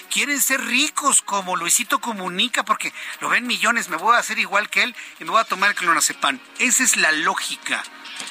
[0.09, 4.69] quieren ser ricos como Luisito Comunica porque lo ven millones, me voy a hacer igual
[4.69, 6.39] que él y me voy a tomar el clonazepam.
[6.59, 7.83] Esa es la lógica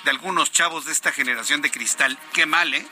[0.04, 2.18] de algunos chavos de esta generación de cristal.
[2.32, 2.86] Qué mal, ¿eh?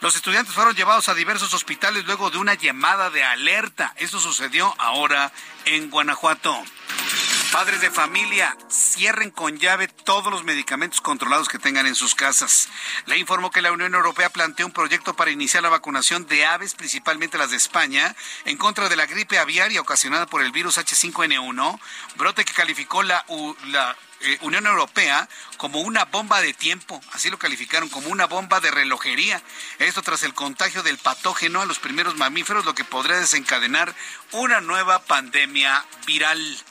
[0.00, 3.92] Los estudiantes fueron llevados a diversos hospitales luego de una llamada de alerta.
[3.96, 5.32] Eso sucedió ahora
[5.66, 6.64] en Guanajuato.
[7.52, 12.68] Padres de familia, cierren con llave todos los medicamentos controlados que tengan en sus casas.
[13.06, 16.74] Le informó que la Unión Europea planteó un proyecto para iniciar la vacunación de aves,
[16.74, 21.80] principalmente las de España, en contra de la gripe aviaria ocasionada por el virus H5N1,
[22.16, 23.24] brote que calificó la,
[23.66, 28.60] la eh, Unión Europea como una bomba de tiempo, así lo calificaron como una bomba
[28.60, 29.42] de relojería.
[29.78, 33.94] Esto tras el contagio del patógeno a los primeros mamíferos, lo que podría desencadenar
[34.32, 36.64] una nueva pandemia viral.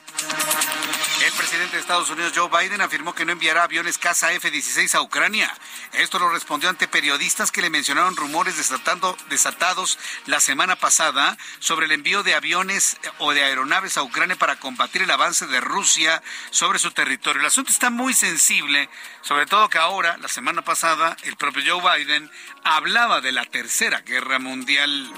[1.24, 5.02] El presidente de Estados Unidos, Joe Biden, afirmó que no enviará aviones Casa F-16 a
[5.02, 5.52] Ucrania.
[5.92, 11.86] Esto lo respondió ante periodistas que le mencionaron rumores desatando, desatados la semana pasada sobre
[11.86, 16.22] el envío de aviones o de aeronaves a Ucrania para combatir el avance de Rusia
[16.50, 17.39] sobre su territorio.
[17.40, 18.90] El asunto está muy sensible,
[19.22, 22.30] sobre todo que ahora, la semana pasada, el propio Joe Biden
[22.64, 25.10] hablaba de la Tercera Guerra Mundial.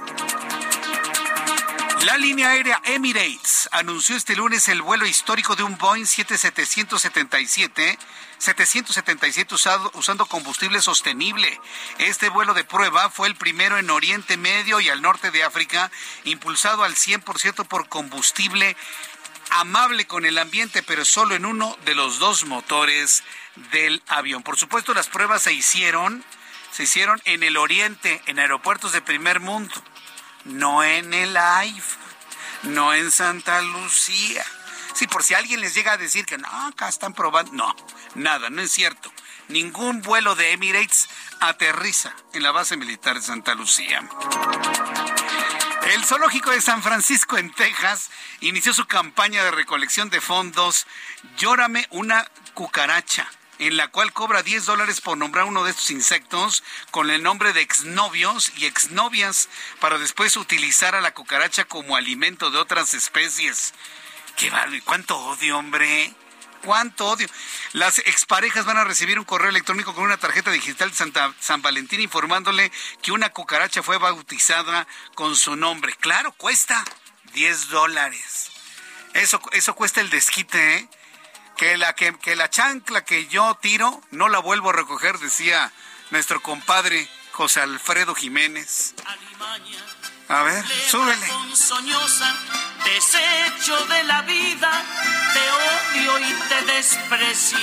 [2.04, 7.98] La línea aérea Emirates anunció este lunes el vuelo histórico de un Boeing 7777
[8.38, 9.54] 777
[9.94, 11.60] usando combustible sostenible.
[11.98, 15.92] Este vuelo de prueba fue el primero en Oriente Medio y al norte de África,
[16.24, 18.76] impulsado al 100% por combustible
[19.52, 23.22] amable con el ambiente, pero solo en uno de los dos motores
[23.72, 24.42] del avión.
[24.42, 26.24] Por supuesto, las pruebas se hicieron,
[26.70, 29.82] se hicieron en el Oriente, en aeropuertos de primer mundo
[30.44, 31.98] no en el AIFA,
[32.64, 34.44] no en Santa Lucía.
[34.94, 37.52] Sí, por si alguien les llega a decir que no, acá están probando.
[37.52, 37.74] No,
[38.14, 39.12] nada, no es cierto.
[39.48, 41.08] ningún vuelo de Emirates
[41.40, 44.02] aterriza en la base militar de Santa Lucía.
[45.92, 48.08] El zoológico de San Francisco en Texas
[48.40, 50.86] inició su campaña de recolección de fondos
[51.36, 53.28] Llórame una cucaracha
[53.58, 57.52] en la cual cobra 10 dólares por nombrar uno de estos insectos con el nombre
[57.52, 63.74] de exnovios y exnovias para después utilizar a la cucaracha como alimento de otras especies.
[64.38, 66.14] Qué barro, y cuánto odio, hombre.
[66.64, 67.28] Cuánto odio.
[67.72, 72.00] Las exparejas van a recibir un correo electrónico con una tarjeta digital de San Valentín
[72.00, 72.70] informándole
[73.02, 75.94] que una cucaracha fue bautizada con su nombre.
[75.96, 76.84] Claro, cuesta
[77.34, 78.50] 10 dólares.
[79.14, 80.88] Eso, eso cuesta el desquite, ¿eh?
[81.56, 85.72] que la, que, la chancla que yo tiro no la vuelvo a recoger, decía
[86.10, 88.94] nuestro compadre José Alfredo Jiménez.
[90.28, 91.26] A ver, súbele.
[92.84, 94.70] Desecho de la vida,
[95.32, 97.58] te odio y te desprecio.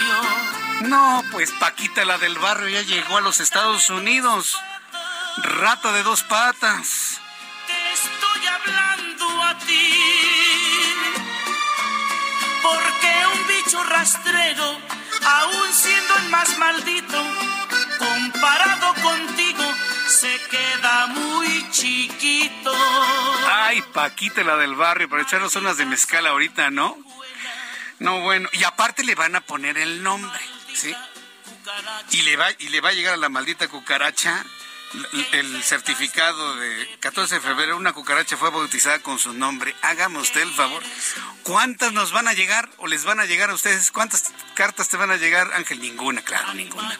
[0.82, 4.57] No, pues Paquita, la del barrio, ya llegó a los Estados Unidos.
[5.38, 7.20] Rata de dos patas.
[7.68, 9.93] Te estoy hablando a ti.
[12.64, 14.78] Porque un bicho rastrero,
[15.26, 17.24] aún siendo el más maldito,
[18.00, 19.64] comparado contigo,
[20.08, 22.74] se queda muy chiquito.
[23.47, 26.97] Ay, Paquita, la del barrio, para echarnos unas de mezcal ahorita, ¿no?
[28.00, 30.39] No, bueno, y aparte le van a poner el nombre,
[30.74, 30.95] ¿sí?
[32.12, 34.43] Y le va, y le va a llegar a la maldita cucaracha
[35.34, 39.76] el certificado de 14 de febrero, una cucaracha fue bautizada con su nombre.
[39.82, 40.82] Hágame usted el favor.
[41.43, 43.91] ¿Cuántas nos van a llegar o les van a llegar a ustedes?
[43.91, 45.80] ¿Cuántas cartas te van a llegar, Ángel?
[45.80, 46.97] Ninguna, claro, ninguna.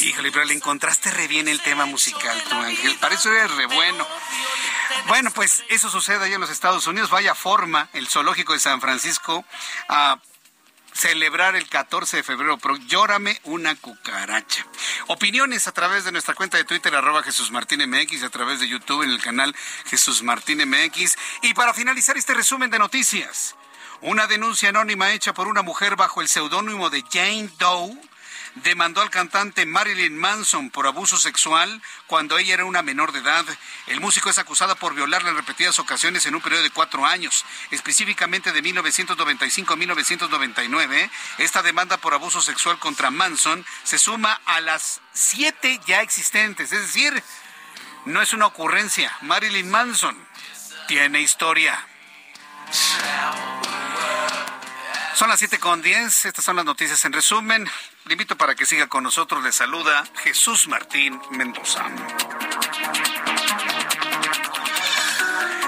[0.00, 2.96] Híjole, pero le encontraste re bien el tema musical, tú, Ángel.
[2.96, 4.06] Para eso eres re bueno.
[5.06, 7.10] Bueno, pues eso sucede allá en los Estados Unidos.
[7.10, 9.44] Vaya forma el zoológico de San Francisco
[9.88, 10.18] a
[10.92, 12.58] celebrar el 14 de febrero.
[12.58, 14.66] Pero llórame una cucaracha.
[15.06, 18.68] Opiniones a través de nuestra cuenta de Twitter, arroba Jesús Martín MX, a través de
[18.68, 19.54] YouTube en el canal
[19.86, 21.16] Jesús Martín MX.
[21.42, 23.54] Y para finalizar este resumen de noticias,
[24.00, 27.96] una denuncia anónima hecha por una mujer bajo el seudónimo de Jane Doe
[28.56, 33.44] demandó al cantante Marilyn Manson por abuso sexual cuando ella era una menor de edad.
[33.86, 37.44] El músico es acusado por violarla en repetidas ocasiones en un periodo de cuatro años,
[37.70, 41.10] específicamente de 1995 a 1999.
[41.38, 46.80] Esta demanda por abuso sexual contra Manson se suma a las siete ya existentes, es
[46.80, 47.22] decir,
[48.04, 49.16] no es una ocurrencia.
[49.22, 50.16] Marilyn Manson
[50.86, 51.86] tiene historia.
[55.14, 56.24] Son las siete con diez.
[56.26, 57.68] Estas son las noticias en resumen.
[58.08, 59.44] Le invito para que siga con nosotros.
[59.44, 61.84] Le saluda Jesús Martín Mendoza.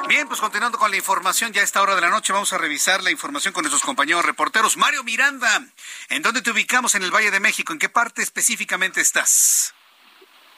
[0.09, 2.59] Bien, pues continuando con la información, ya a esta hora de la noche vamos a
[2.59, 4.79] revisar la información con nuestros compañeros reporteros.
[4.79, 5.61] Mario Miranda,
[6.09, 7.75] ¿en dónde te ubicamos en el Valle de México?
[7.75, 9.75] ¿En qué parte específicamente estás?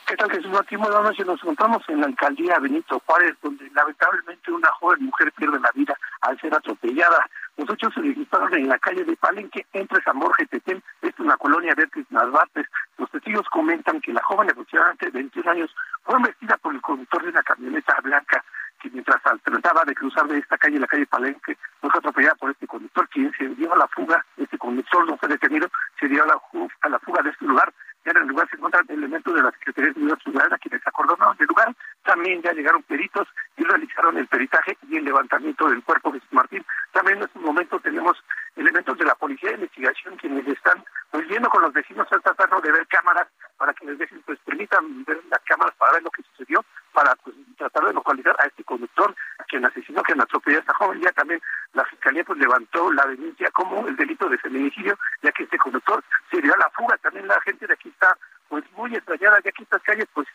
[0.07, 0.78] ¿Qué tal, Jesús Martín?
[0.78, 1.26] Buenas noches.
[1.26, 5.99] Nos encontramos en la alcaldía Benito Juárez, donde lamentablemente una joven mujer pierde la vida
[6.20, 7.28] al ser atropellada.
[7.57, 11.22] Los hechos se registraron en la calle de Palenque, entre San Borja y Petén, esto
[11.22, 12.66] en la colonia Vértiz Narvates.
[12.96, 17.22] Los testigos comentan que la joven, aproximadamente de 21 años, fue vestida por el conductor
[17.22, 18.44] de una camioneta blanca
[18.80, 22.66] que mientras trataba de cruzar de esta calle, la calle Palenque, fue atropellada por este
[22.66, 24.24] conductor, quien se dio a la fuga.
[24.36, 25.68] Este conductor no fue detenido,
[26.00, 26.40] se dio a la,
[26.80, 27.72] a la fuga de este lugar
[28.05, 31.36] ya en el lugar se encuentran elementos de la Secretaría de Seguridad Ciudadana quienes acordonaron
[31.38, 31.74] el lugar.
[32.05, 36.64] También ya llegaron peritos y realizaron el peritaje y el levantamiento del cuerpo de Martín.
[36.92, 38.16] También en este momento tenemos
[38.57, 42.86] elementos de la Policía de Investigación quienes están pues, con los vecinos, tratando de ver
[42.86, 43.28] cámaras
[43.59, 47.14] para que les dejen, pues permitan ver las cámaras para ver lo que sucedió, para
[47.16, 51.00] pues, tratar de localizar a este conductor, a quien asesinó, quien atropelló a esta joven.
[51.00, 51.40] Ya también
[51.74, 56.03] la Fiscalía pues levantó la denuncia como el delito de feminicidio, ya que este conductor
[56.30, 56.96] se dio a la fuga.
[56.98, 58.16] También la gente de aquí está
[58.48, 60.26] pues muy extrañada, ya que estas calles pues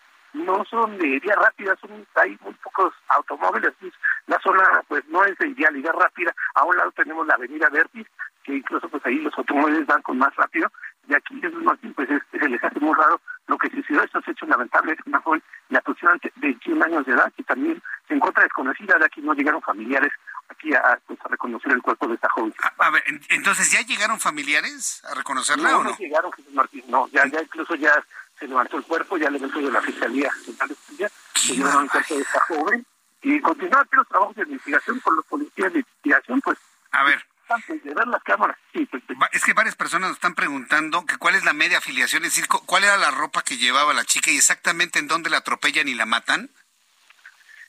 [0.45, 3.73] no son de vía rápida, son hay muy pocos automóviles,
[4.27, 8.07] la zona pues no es de vialidad rápida, a un lado tenemos la avenida Vertis,
[8.43, 10.71] que incluso pues ahí los automóviles van con más rápido,
[11.07, 14.49] y aquí es más pues se les hace muy raro lo que sucedió, estos hechos
[14.49, 19.05] lamentables, una joven de aproximadamente 21 años de edad, que también se encuentra desconocida, de
[19.05, 20.11] aquí no llegaron familiares
[20.49, 22.53] aquí a, pues, a reconocer el cuerpo de esta joven.
[22.77, 25.89] A, ver, entonces, ¿ya llegaron familiares a reconocerla no, o no?
[25.91, 27.91] No llegaron, Jesús Martín, no, ya, ya incluso ya
[28.39, 30.31] se levantó el cuerpo, ya el evento de la Fiscalía
[30.97, 32.85] ya se llevaron el cuerpo de esta joven
[33.21, 36.57] y continuaron los trabajos de investigación con los policías de investigación, pues.
[36.91, 37.25] A ver.
[37.67, 38.57] De ver las cámaras.
[38.73, 42.25] Sí, pues, es que varias personas nos están preguntando que cuál es la media afiliación,
[42.25, 45.37] es decir, cuál era la ropa que llevaba la chica y exactamente en dónde la
[45.37, 46.49] atropellan y la matan.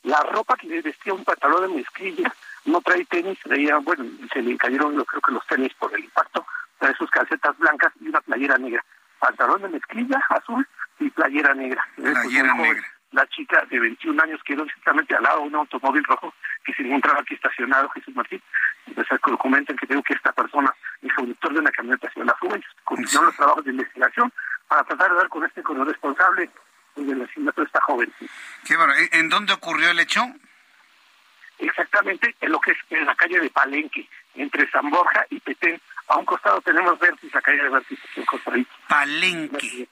[0.03, 4.57] La ropa que vestía un pantalón de mezclilla, no trae tenis, traía, bueno, se le
[4.57, 6.45] cayeron yo creo que los tenis por el impacto,
[6.79, 8.85] trae sus calcetas blancas y una playera negra.
[9.19, 10.66] Pantalón de mezclilla azul
[11.01, 11.87] y playera negra.
[11.97, 12.83] Playera negra.
[13.12, 16.83] La chica de 21 años quedó exactamente al lado de un automóvil rojo que se
[16.83, 18.43] encontraba aquí estacionado, Jesús Martín.
[18.87, 22.59] Entonces comentan que tengo que esta persona el conductor de una camioneta hacia la fuga.
[22.85, 24.33] Continuaron los trabajos de investigación
[24.66, 26.51] para tratar de dar con este con el responsable
[26.97, 28.12] del asesinato de esta joven.
[28.66, 28.93] Qué bueno.
[29.12, 30.23] ¿En dónde ocurrió el hecho?
[31.59, 35.81] Exactamente en lo que es en la calle de Palenque, entre San Borja y Petén.
[36.09, 38.03] A un costado tenemos Vértice, la calle de Vértice,
[38.89, 39.89] Palenque.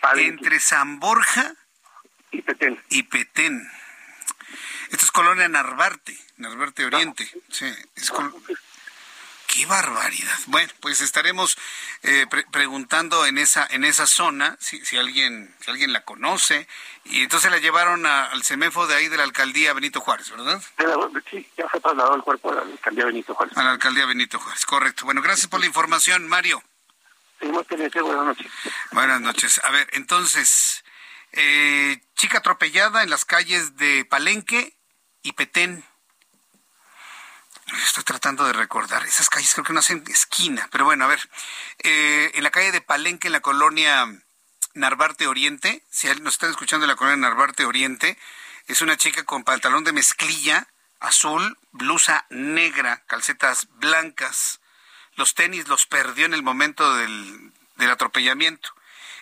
[0.00, 0.28] Palenque.
[0.28, 1.54] Entre San Borja
[2.30, 2.78] y Petén.
[2.90, 3.66] Y Petén.
[4.90, 7.28] Esto es colonia Narvarte, Narvarte Oriente.
[7.48, 8.12] Sí, es
[9.56, 10.38] Qué barbaridad.
[10.48, 11.56] Bueno, pues estaremos
[12.02, 16.68] eh, preguntando en esa en esa zona si, si alguien si alguien la conoce
[17.04, 20.60] y entonces la llevaron al CEMEFO de ahí de la alcaldía Benito Juárez, ¿verdad?
[21.30, 23.56] Sí, ya fue trasladado el cuerpo a la alcaldía Benito Juárez.
[23.56, 25.06] A la alcaldía Benito Juárez, correcto.
[25.06, 26.62] Bueno, gracias por la información, Mario.
[27.38, 28.52] Seguimos teniendo buenas noches.
[28.92, 29.60] Buenas noches.
[29.64, 30.84] A ver, entonces,
[31.32, 34.76] eh, chica atropellada en las calles de Palenque
[35.22, 35.82] y Petén.
[37.74, 39.04] Estoy tratando de recordar.
[39.04, 40.68] Esas calles creo que no hacen esquina.
[40.70, 41.28] Pero bueno, a ver.
[41.78, 44.06] Eh, en la calle de Palenque, en la colonia
[44.74, 48.18] Narvarte Oriente, si nos están escuchando en la colonia Narvarte Oriente,
[48.68, 50.68] es una chica con pantalón de mezclilla
[51.00, 54.60] azul, blusa negra, calcetas blancas.
[55.16, 58.70] Los tenis los perdió en el momento del, del atropellamiento.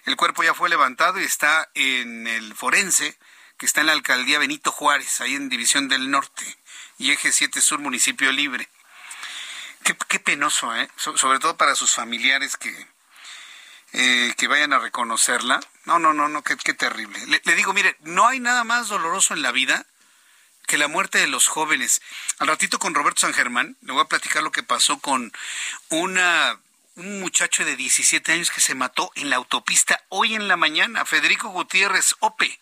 [0.04, 3.18] El cuerpo ya fue levantado y está en el forense,
[3.56, 6.58] que está en la alcaldía Benito Juárez, ahí en División del Norte
[6.98, 8.68] y Eje 7 Sur, municipio libre.
[9.82, 10.88] Qué, penoso, ¿eh?
[10.96, 12.74] sobre todo para sus familiares que,
[13.92, 15.60] eh, que vayan a reconocerla.
[15.84, 17.18] No, no, no, no, qué, terrible.
[17.26, 19.84] Le, digo, mire, no hay nada más doloroso en la vida
[20.66, 22.00] que la muerte de los jóvenes.
[22.38, 25.32] Al ratito con Roberto San Germán le voy a platicar lo que pasó con
[25.90, 26.58] una
[26.96, 31.04] un muchacho de 17 años que se mató en la autopista hoy en la mañana,
[31.04, 32.60] Federico Gutiérrez Ope.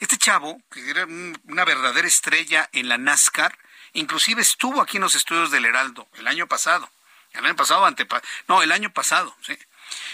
[0.00, 3.58] Este chavo, que era una verdadera estrella en la NASCAR,
[3.92, 6.90] inclusive estuvo aquí en los estudios del Heraldo el año pasado.
[7.32, 7.88] El año pasado,
[8.48, 9.56] no, el año pasado, sí.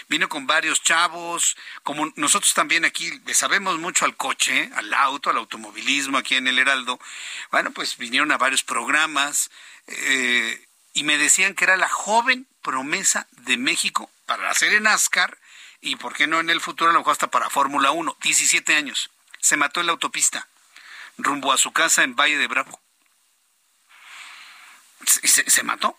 [0.07, 5.29] Vino con varios chavos, como nosotros también aquí le sabemos mucho al coche, al auto,
[5.29, 6.99] al automovilismo aquí en el Heraldo.
[7.51, 9.51] Bueno, pues vinieron a varios programas
[9.87, 15.37] eh, y me decían que era la joven promesa de México para hacer en NASCAR
[15.81, 16.89] y, ¿por qué no en el futuro?
[16.89, 20.47] A lo mejor hasta para Fórmula 1, 17 años se mató en la autopista,
[21.17, 22.81] rumbo a su casa en Valle de Bravo.
[25.05, 25.97] Se, mató,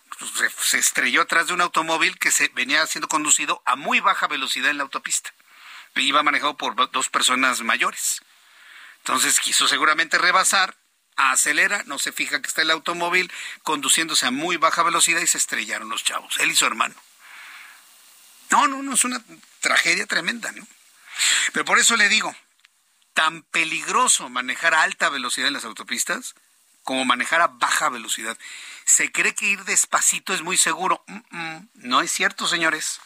[0.59, 4.69] se, estrelló atrás de un automóvil que se venía siendo conducido a muy baja velocidad
[4.69, 5.33] en la autopista.
[5.95, 8.21] Iba manejado por dos personas mayores.
[8.99, 10.77] Entonces quiso seguramente rebasar,
[11.15, 13.31] acelera, no se fija que está el automóvil
[13.63, 16.95] conduciéndose a muy baja velocidad y se estrellaron los chavos, él y su hermano.
[18.51, 19.21] No, no, no, es una
[19.59, 20.67] tragedia tremenda, ¿no?
[21.53, 22.35] Pero por eso le digo,
[23.13, 26.35] tan peligroso manejar a alta velocidad en las autopistas
[26.83, 28.37] como manejar a baja velocidad.
[28.85, 31.03] Se cree que ir despacito es muy seguro.
[31.73, 32.99] no es cierto, señores.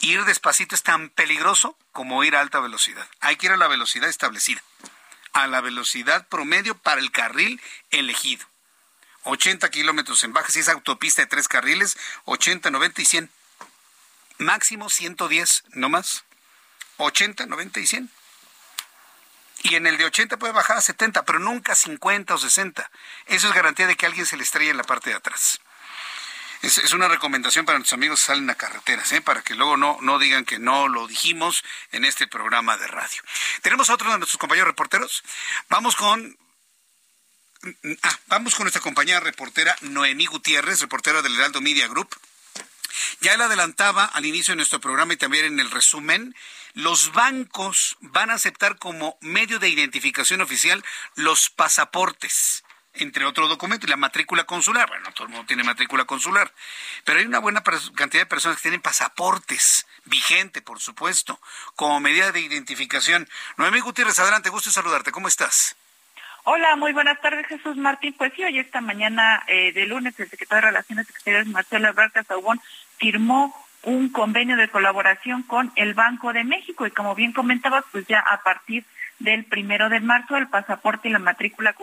[0.00, 3.06] Ir despacito es tan peligroso como ir a alta velocidad.
[3.20, 4.62] Hay que ir a la velocidad establecida,
[5.32, 7.60] a la velocidad promedio para el carril
[7.90, 8.46] elegido.
[9.24, 13.30] 80 kilómetros en baja, si es autopista de tres carriles, 80, 90 y 100.
[14.38, 16.24] Máximo 110, no más.
[16.96, 18.17] 80, 90 y 100
[19.62, 22.90] y en el de 80 puede bajar a 70, pero nunca 50 o 60.
[23.26, 25.60] Eso es garantía de que alguien se le estrella en la parte de atrás.
[26.62, 29.20] Es, una recomendación para nuestros amigos que salen a carreteras, ¿eh?
[29.20, 33.22] para que luego no, no digan que no lo dijimos en este programa de radio.
[33.62, 35.22] Tenemos a otro de nuestros compañeros reporteros.
[35.68, 36.36] Vamos con
[38.02, 42.08] ah, vamos con nuestra compañera reportera Noemí Gutiérrez, reportera del Heraldo Media Group.
[43.20, 46.34] Ya le adelantaba al inicio de nuestro programa y también en el resumen
[46.74, 50.84] los bancos van a aceptar como medio de identificación oficial
[51.16, 52.64] los pasaportes
[52.94, 54.88] entre otros documentos, y la matrícula consular.
[54.88, 56.52] Bueno, todo el mundo tiene matrícula consular,
[57.04, 57.62] pero hay una buena
[57.94, 61.40] cantidad de personas que tienen pasaportes, vigente, por supuesto,
[61.76, 63.28] como medida de identificación.
[63.56, 65.12] Noemí Gutiérrez, adelante, gusto saludarte.
[65.12, 65.76] ¿Cómo estás?
[66.44, 68.14] Hola, muy buenas tardes, Jesús Martín.
[68.14, 72.12] Pues sí, hoy esta mañana eh, de lunes el secretario de Relaciones Exteriores, Marcelo Ebrard
[72.26, 72.60] Saubón,
[72.98, 73.54] firmó
[73.84, 78.20] un convenio de colaboración con el Banco de México y como bien comentabas, pues ya
[78.20, 78.84] a partir
[79.18, 81.74] del primero de marzo el pasaporte y la matrícula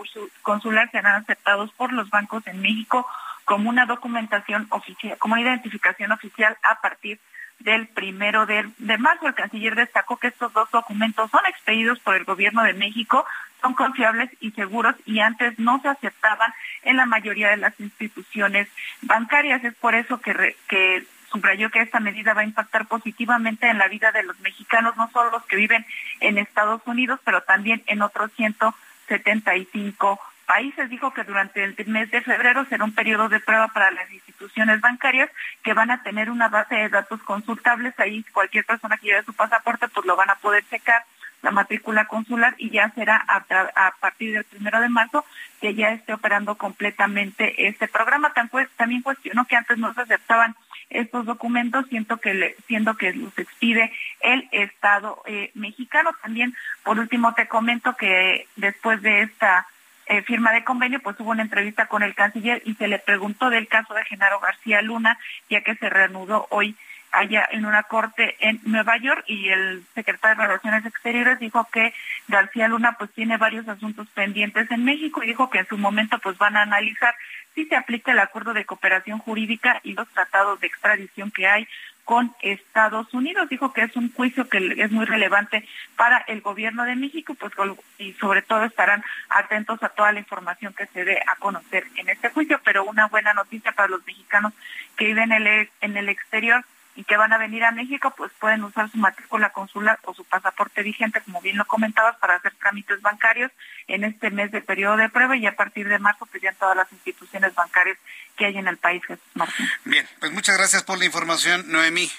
[0.42, 3.06] consular serán aceptados por los bancos en México
[3.44, 7.20] como una documentación oficial, como identificación oficial a partir
[7.60, 9.28] del primero de, de, marzo.
[9.28, 13.26] El canciller destacó que estos dos documentos son expedidos por el gobierno de México,
[13.66, 18.68] son confiables y seguros y antes no se aceptaban en la mayoría de las instituciones
[19.02, 19.64] bancarias.
[19.64, 23.88] Es por eso que, que subrayó que esta medida va a impactar positivamente en la
[23.88, 25.84] vida de los mexicanos, no solo los que viven
[26.20, 30.88] en Estados Unidos, pero también en otros 175 países.
[30.88, 34.80] Dijo que durante el mes de febrero será un periodo de prueba para las instituciones
[34.80, 35.32] bancarias
[35.64, 38.00] que van a tener una base de datos consultables.
[38.00, 41.04] Ahí cualquier persona que lleve su pasaporte pues lo van a poder checar
[41.42, 45.26] la matrícula consular y ya será a, partir del primero de marzo
[45.62, 48.34] que ya esté operando completamente este programa.
[48.78, 50.56] También cuestionó que antes no se aceptaban
[50.90, 53.92] estos documentos, siento que le, siendo que los expide
[54.22, 56.12] el Estado eh, mexicano.
[56.22, 59.68] También, por último, te comento que después de esta
[60.08, 63.50] eh, firma de convenio, pues hubo una entrevista con el canciller y se le preguntó
[63.50, 65.18] del caso de Genaro García Luna,
[65.50, 66.76] ya que se reanudó hoy
[67.16, 71.94] allá en una corte en Nueva York y el secretario de Relaciones Exteriores dijo que
[72.28, 76.20] García Luna pues tiene varios asuntos pendientes en México y dijo que en su momento
[76.20, 77.16] pues van a analizar
[77.54, 81.68] si se aplica el acuerdo de cooperación jurídica y los tratados de extradición que hay
[82.04, 83.50] con Estados Unidos.
[83.50, 87.54] Dijo que es un juicio que es muy relevante para el gobierno de México pues,
[87.98, 92.10] y sobre todo estarán atentos a toda la información que se dé a conocer en
[92.10, 92.60] este juicio.
[92.64, 94.54] Pero una buena noticia para los mexicanos
[94.98, 96.64] que viven en el, en el exterior
[96.96, 100.24] y que van a venir a México, pues pueden usar su matrícula consular o su
[100.24, 103.52] pasaporte vigente, como bien lo comentabas, para hacer trámites bancarios
[103.88, 106.56] en este mes de periodo de prueba y a partir de marzo pues ya en
[106.56, 107.98] todas las instituciones bancarias
[108.38, 109.70] que hay en el país, Jesús Martín.
[109.84, 112.10] Bien, pues muchas gracias por la información, Noemí.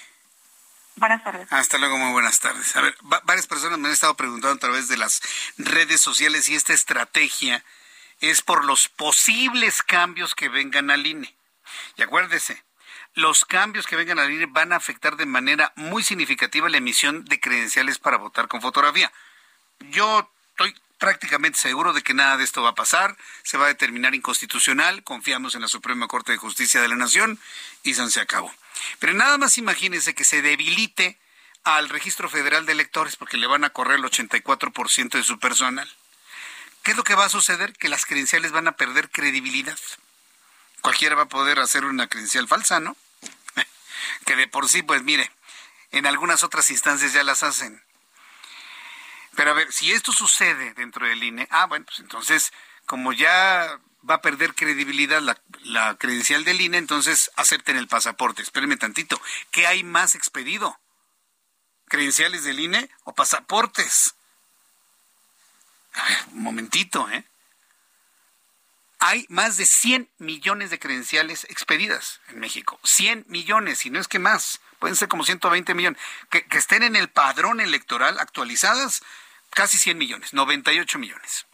[0.97, 1.47] Buenas tardes.
[1.51, 2.75] Hasta luego, muy buenas tardes.
[2.75, 5.21] A ver, varias personas me han estado preguntando a través de las
[5.57, 7.63] redes sociales si esta estrategia
[8.19, 11.35] es por los posibles cambios que vengan al INE.
[11.97, 12.63] Y acuérdese,
[13.17, 17.25] los cambios que vengan a venir van a afectar de manera muy significativa la emisión
[17.25, 19.11] de credenciales para votar con fotografía.
[19.89, 23.69] Yo estoy prácticamente seguro de que nada de esto va a pasar, se va a
[23.69, 27.39] determinar inconstitucional, confiamos en la Suprema Corte de Justicia de la Nación
[27.81, 28.53] y se acabó.
[28.99, 31.17] Pero nada más imagínense que se debilite
[31.63, 35.89] al Registro Federal de Electores porque le van a correr el 84% de su personal.
[36.83, 37.73] ¿Qué es lo que va a suceder?
[37.73, 39.79] Que las credenciales van a perder credibilidad.
[40.81, 42.95] Cualquiera va a poder hacer una credencial falsa, ¿no?
[44.25, 45.31] Que de por sí, pues mire,
[45.91, 47.83] en algunas otras instancias ya las hacen.
[49.35, 52.51] Pero a ver, si esto sucede dentro del INE, ah, bueno, pues entonces,
[52.85, 53.79] como ya
[54.09, 58.41] va a perder credibilidad la, credencial del INE, entonces acepten el pasaporte.
[58.41, 59.21] Espérenme tantito,
[59.51, 60.79] ¿qué hay más expedido?
[61.87, 64.15] ¿Credenciales del INE o pasaportes?
[65.93, 67.23] A ver, un momentito, ¿eh?
[68.99, 72.79] Hay más de 100 millones de credenciales expedidas en México.
[72.83, 74.59] 100 millones, y no es que más.
[74.79, 76.01] Pueden ser como 120 millones.
[76.29, 79.03] Que, estén en el padrón electoral actualizadas,
[79.51, 81.45] casi 100 millones, 98 millones.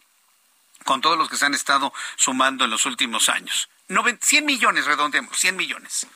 [0.84, 3.68] Con todos los que se han estado sumando en los últimos años.
[3.88, 6.06] 100 millones, redondeemos, 100 millones.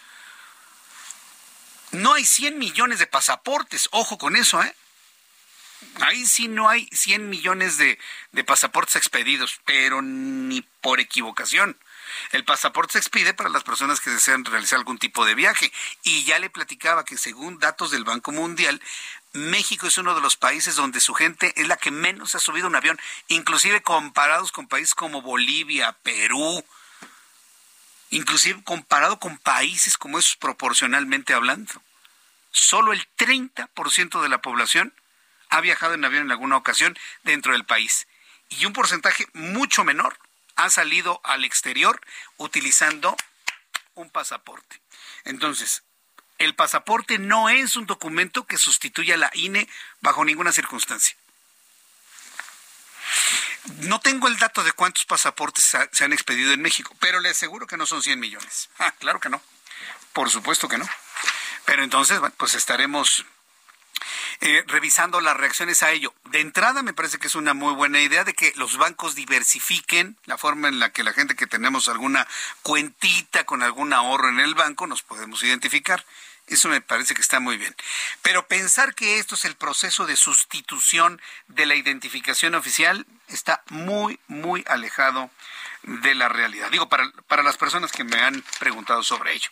[1.91, 3.89] No hay 100 millones de pasaportes.
[3.93, 4.75] Ojo con eso, ¿eh?
[6.01, 7.99] Ahí sí no hay 100 millones de,
[8.45, 11.79] pasaportes expedidos, pero ni por equivocación.
[12.33, 15.73] El pasaporte se expide para las personas que desean realizar algún tipo de viaje.
[16.03, 18.81] Y ya le platicaba que según datos del Banco Mundial,
[19.33, 22.67] México es uno de los países donde su gente es la que menos ha subido
[22.67, 22.99] un avión,
[23.29, 26.65] inclusive comparados con países como Bolivia, Perú,
[28.11, 31.73] inclusive comparado con países como esos proporcionalmente hablando.
[32.51, 34.95] Solo el 30% de la población
[35.49, 38.07] ha viajado en avión en alguna ocasión dentro del país.
[38.49, 40.19] Y un porcentaje mucho menor
[40.57, 42.01] ha salido al exterior
[42.37, 43.17] utilizando
[43.95, 44.81] un pasaporte.
[45.25, 45.83] Entonces,
[46.39, 49.69] el pasaporte no es un documento que sustituya a la INE
[50.01, 51.17] bajo ninguna circunstancia.
[53.81, 57.67] No tengo el dato de cuántos pasaportes se han expedido en México, pero le aseguro
[57.67, 58.71] que no son 100 millones.
[58.79, 59.43] Ah, claro que no.
[60.13, 60.89] Por supuesto que no.
[61.65, 63.27] Pero entonces, pues estaremos
[64.41, 66.15] eh, revisando las reacciones a ello.
[66.31, 70.17] De entrada me parece que es una muy buena idea de que los bancos diversifiquen
[70.27, 72.27] la forma en la que la gente que tenemos alguna
[72.63, 76.05] cuentita con algún ahorro en el banco nos podemos identificar.
[76.49, 77.77] Eso me parece que está muy bien.
[78.23, 84.19] Pero pensar que esto es el proceso de sustitución de la identificación oficial está muy,
[84.29, 85.31] muy alejado
[85.89, 86.71] de la realidad.
[86.71, 89.49] Digo, para, para las personas que me han preguntado sobre ello.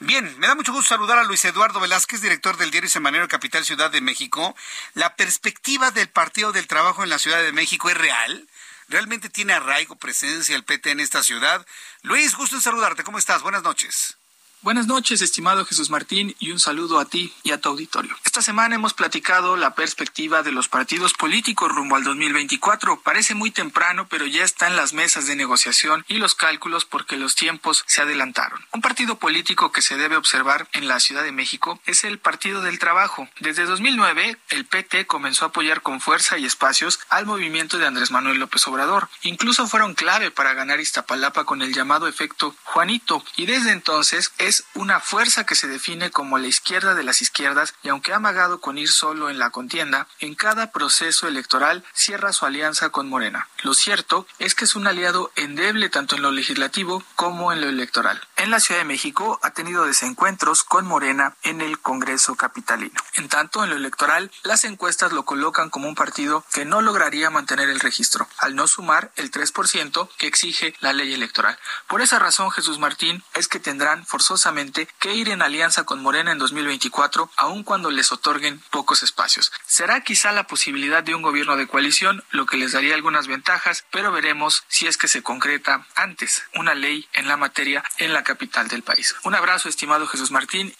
[0.00, 3.64] Bien, me da mucho gusto saludar a Luis Eduardo Velázquez, director del diario Semanero Capital
[3.64, 4.56] Ciudad de México.
[4.94, 8.48] ¿La perspectiva del Partido del Trabajo en la Ciudad de México es real?
[8.88, 11.66] ¿Realmente tiene arraigo, presencia el PT en esta ciudad?
[12.02, 13.04] Luis, gusto en saludarte.
[13.04, 13.42] ¿Cómo estás?
[13.42, 14.16] Buenas noches.
[14.62, 18.16] Buenas noches, estimado Jesús Martín, y un saludo a ti y a tu auditorio.
[18.24, 23.00] Esta semana hemos platicado la perspectiva de los partidos políticos rumbo al 2024.
[23.02, 27.36] Parece muy temprano, pero ya están las mesas de negociación y los cálculos porque los
[27.36, 28.58] tiempos se adelantaron.
[28.72, 32.62] Un partido político que se debe observar en la Ciudad de México es el Partido
[32.62, 33.28] del Trabajo.
[33.38, 38.10] Desde 2009, el PT comenzó a apoyar con fuerza y espacios al movimiento de Andrés
[38.10, 39.10] Manuel López Obrador.
[39.22, 44.62] Incluso fueron clave para ganar Iztapalapa con el llamado efecto Juanito, y desde entonces es
[44.74, 48.60] una fuerza que se define como la izquierda de las izquierdas y aunque ha amagado
[48.60, 53.48] con ir solo en la contienda, en cada proceso electoral cierra su alianza con Morena.
[53.66, 57.68] Lo cierto es que es un aliado endeble tanto en lo legislativo como en lo
[57.68, 58.22] electoral.
[58.36, 62.94] En la Ciudad de México ha tenido desencuentros con Morena en el Congreso capitalino.
[63.14, 67.28] En tanto, en lo electoral, las encuestas lo colocan como un partido que no lograría
[67.28, 71.58] mantener el registro, al no sumar el 3% que exige la ley electoral.
[71.88, 76.30] Por esa razón, Jesús Martín, es que tendrán forzosamente que ir en alianza con Morena
[76.30, 79.50] en 2024, aun cuando les otorguen pocos espacios.
[79.66, 83.55] Será quizá la posibilidad de un gobierno de coalición, lo que les daría algunas ventajas,
[83.90, 88.24] pero veremos si es que se concreta antes una ley en la materia en la
[88.24, 89.14] capital del país.
[89.24, 90.74] Un abrazo, estimado Jesús Martín.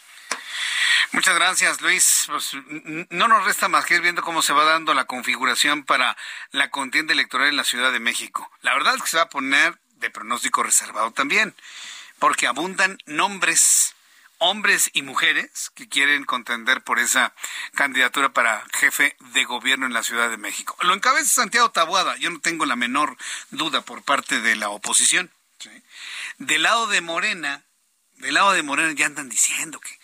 [1.13, 2.25] Muchas gracias, Luis.
[2.27, 2.53] Pues,
[3.11, 6.17] no nos resta más que ir viendo cómo se va dando la configuración para
[6.51, 8.51] la contienda electoral en la Ciudad de México.
[8.63, 11.55] La verdad es que se va a poner de pronóstico reservado también
[12.19, 13.95] porque abundan nombres,
[14.39, 17.35] hombres y mujeres que quieren contender por esa
[17.75, 20.77] candidatura para jefe de gobierno en la Ciudad de México.
[20.83, 23.17] Lo encabeza Santiago Tabuada, yo no tengo la menor
[23.51, 25.31] duda por parte de la oposición.
[26.39, 27.65] Del lado de Morena,
[28.17, 29.99] del lado de Morena ya andan diciendo que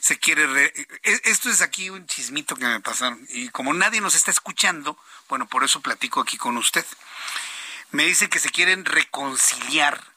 [0.00, 0.72] se quiere...
[1.02, 4.98] E, esto es aquí un chismito que me pasaron y como nadie nos está escuchando,
[5.28, 6.84] bueno, por eso platico aquí con usted.
[7.90, 10.13] Me dice que se quieren reconciliar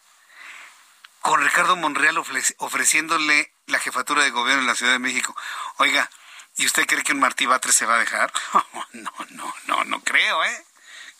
[1.27, 2.17] con Ricardo Monreal
[2.59, 5.35] ofreciéndole la jefatura de gobierno en la Ciudad de México.
[5.75, 6.09] Oiga,
[6.55, 8.31] ¿y usted cree que un Martí Batres se va a dejar?
[8.93, 10.65] no, no, no, no creo, ¿eh?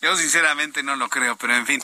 [0.00, 1.82] Yo sinceramente no lo creo, pero en fin.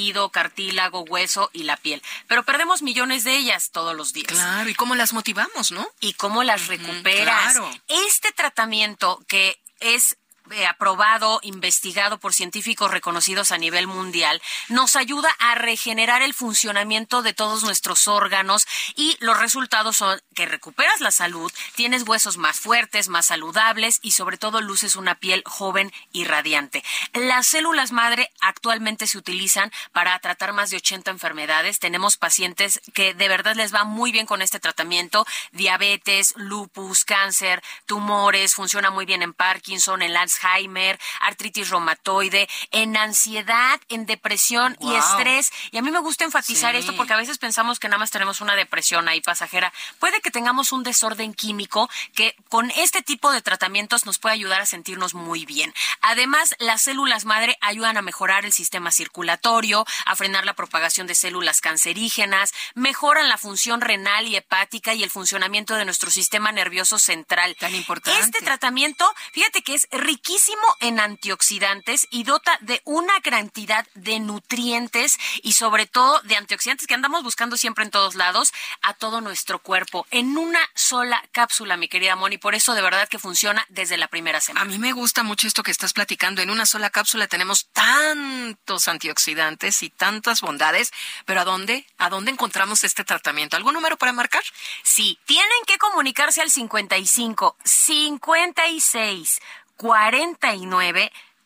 [0.00, 2.02] tejido, cartílago, hueso y la piel.
[2.26, 4.28] Pero perdemos millones de ellas todos los días.
[4.28, 5.86] Claro, ¿y cómo las motivamos, no?
[6.00, 7.52] Y cómo las recuperas.
[7.52, 7.70] claro.
[7.88, 10.16] Este tratamiento que es
[10.52, 17.22] eh, aprobado, investigado por científicos reconocidos a nivel mundial, nos ayuda a regenerar el funcionamiento
[17.22, 18.66] de todos nuestros órganos
[18.96, 24.12] y los resultados son que recuperas la salud, tienes huesos más fuertes, más saludables y
[24.12, 26.82] sobre todo luces una piel joven y radiante.
[27.12, 31.78] Las células madre actualmente se utilizan para tratar más de 80 enfermedades.
[31.78, 37.62] Tenemos pacientes que de verdad les va muy bien con este tratamiento, diabetes, lupus, cáncer,
[37.84, 44.94] tumores, funciona muy bien en Parkinson, en Alzheimer, artritis reumatoide, en ansiedad, en depresión y
[44.94, 45.52] estrés.
[45.70, 46.78] Y a mí me gusta enfatizar Sí.
[46.78, 49.70] esto porque a veces pensamos que nada más tenemos una depresión ahí pasajera.
[49.98, 54.60] Puede que tengamos un desorden químico que con este tipo de tratamientos nos puede ayudar
[54.60, 55.72] a sentirnos muy bien.
[56.00, 61.14] Además, las células madre ayudan a mejorar el sistema circulatorio, a frenar la propagación de
[61.14, 66.98] células cancerígenas, mejoran la función renal y hepática y el funcionamiento de nuestro sistema nervioso
[66.98, 67.56] central.
[67.58, 68.20] Tan importante.
[68.20, 75.18] Este tratamiento, fíjate que es riquísimo en antioxidantes y dota de una cantidad de nutrientes
[75.42, 78.52] y sobre todo de antioxidantes que andamos buscando siempre en todos lados
[78.82, 82.38] a todo nuestro cuerpo en una sola cápsula, mi querida Moni.
[82.38, 84.64] Por eso de verdad que funciona desde la primera semana.
[84.64, 86.42] A mí me gusta mucho esto que estás platicando.
[86.42, 90.92] En una sola cápsula tenemos tantos antioxidantes y tantas bondades,
[91.24, 91.86] pero ¿a dónde?
[91.98, 93.56] ¿A dónde encontramos este tratamiento?
[93.56, 94.42] ¿Algún número para marcar?
[94.82, 99.40] Sí, tienen que comunicarse al 55 56
[99.76, 101.12] 49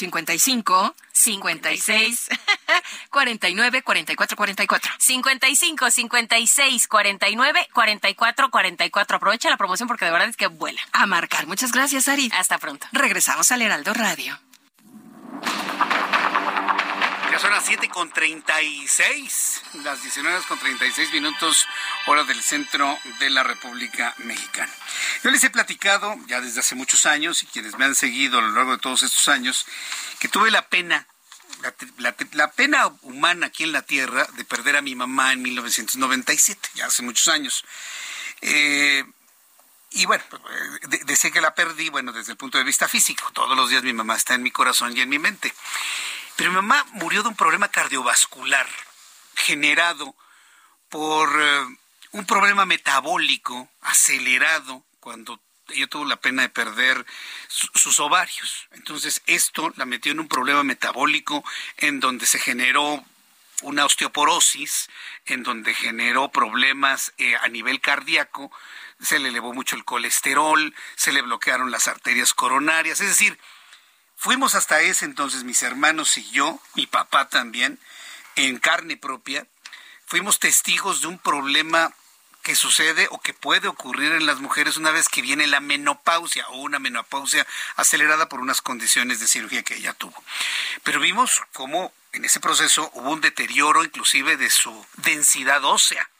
[0.00, 2.28] 55, 56,
[3.10, 4.92] 49, 44, 44.
[4.98, 9.16] 55 56 49 44 44.
[9.16, 10.80] Aprovecha la promoción porque de verdad es que vuela.
[10.92, 11.46] A marcar.
[11.46, 12.30] Muchas gracias, Ari.
[12.34, 12.86] Hasta pronto.
[12.92, 14.38] Regresamos al Heraldo Radio.
[17.40, 21.66] Son las 7 con 36, las 19 con 36 minutos,
[22.04, 24.70] hora del centro de la República Mexicana.
[25.24, 28.42] Yo les he platicado ya desde hace muchos años y quienes me han seguido a
[28.42, 29.64] lo largo de todos estos años,
[30.18, 31.06] que tuve la pena,
[31.96, 36.86] la, pena humana aquí en la Tierra de perder a mi mamá en 1997, ya
[36.88, 37.64] hace muchos años.
[38.42, 39.02] Eh,
[39.92, 40.22] y bueno,
[41.06, 43.94] desde que la perdí, bueno, desde el punto de vista físico, todos los días mi
[43.94, 45.54] mamá está en mi corazón y en mi mente.
[46.40, 48.66] Pero mi mamá murió de un problema cardiovascular
[49.34, 50.16] generado
[50.88, 51.76] por eh,
[52.12, 55.38] un problema metabólico acelerado cuando
[55.68, 57.04] ella tuvo la pena de perder
[57.46, 58.68] sus ovarios.
[58.70, 61.44] Entonces esto la metió en un problema metabólico
[61.76, 63.04] en donde se generó
[63.60, 64.88] una osteoporosis,
[65.26, 68.50] en donde generó problemas eh, a nivel cardíaco,
[68.98, 73.38] se le elevó mucho el colesterol, se le bloquearon las arterias coronarias, es decir,
[74.20, 77.80] fuimos hasta ese entonces mis hermanos y yo, mi papá también,
[78.36, 79.46] en carne propia,
[80.04, 81.94] fuimos testigos de un problema
[82.42, 86.46] que sucede o que puede ocurrir en las mujeres una vez que viene la menopausia
[86.48, 90.22] o una menopausia acelerada por unas condiciones de cirugía que ella tuvo.
[90.82, 96.10] Pero vimos cómo en ese proceso hubo un deterioro inclusive de su densidad ósea.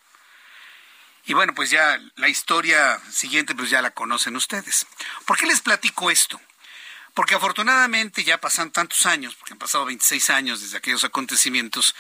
[1.27, 4.87] Y bueno, pues ya la historia siguiente pues ya la conocen ustedes.
[5.27, 6.41] ¿Por qué les platico esto?
[7.15, 11.95] Porque afortunadamente ya pasan tantos años, porque han pasado 26 años desde aquellos acontecimientos,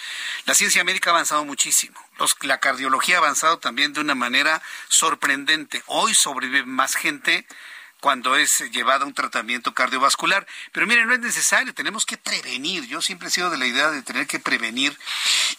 [0.46, 1.98] la ciencia médica ha avanzado muchísimo.
[2.42, 5.82] la cardiología ha avanzado también de una manera sorprendente.
[5.86, 7.46] Hoy sobrevive más gente
[8.00, 10.46] cuando es llevada a un tratamiento cardiovascular.
[10.72, 12.86] Pero miren, no es necesario, tenemos que prevenir.
[12.86, 14.98] Yo siempre he sido de la idea de tener que prevenir.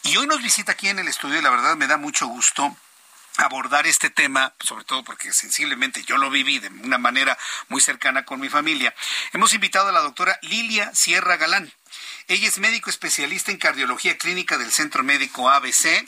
[0.04, 2.76] Y hoy nos visita aquí en el estudio y la verdad me da mucho gusto
[3.38, 7.38] abordar este tema, sobre todo porque sensiblemente yo lo viví de una manera
[7.70, 8.94] muy cercana con mi familia,
[9.34, 11.72] hemos invitado a la doctora Lilia Sierra Galán.
[12.28, 16.06] Ella es médico especialista en cardiología clínica del Centro Médico ABC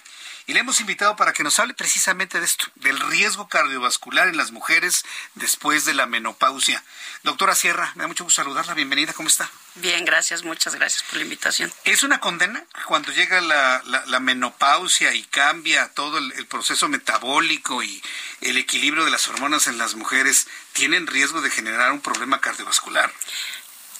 [0.48, 4.38] y le hemos invitado para que nos hable precisamente de esto, del riesgo cardiovascular en
[4.38, 5.06] las mujeres
[5.36, 6.84] después de la menopausia.
[7.24, 8.74] Doctora Sierra, me da mucho gusto saludarla.
[8.74, 9.50] Bienvenida, ¿cómo está?
[9.76, 11.72] Bien, gracias, muchas gracias por la invitación.
[11.86, 18.02] ¿Es una condena cuando llega la, menopausia y cambia todo el, el, proceso metabólico y
[18.42, 20.48] el equilibrio de las hormonas en las mujeres?
[20.74, 23.12] ¿Tienen riesgo de generar un problema cardiovascular?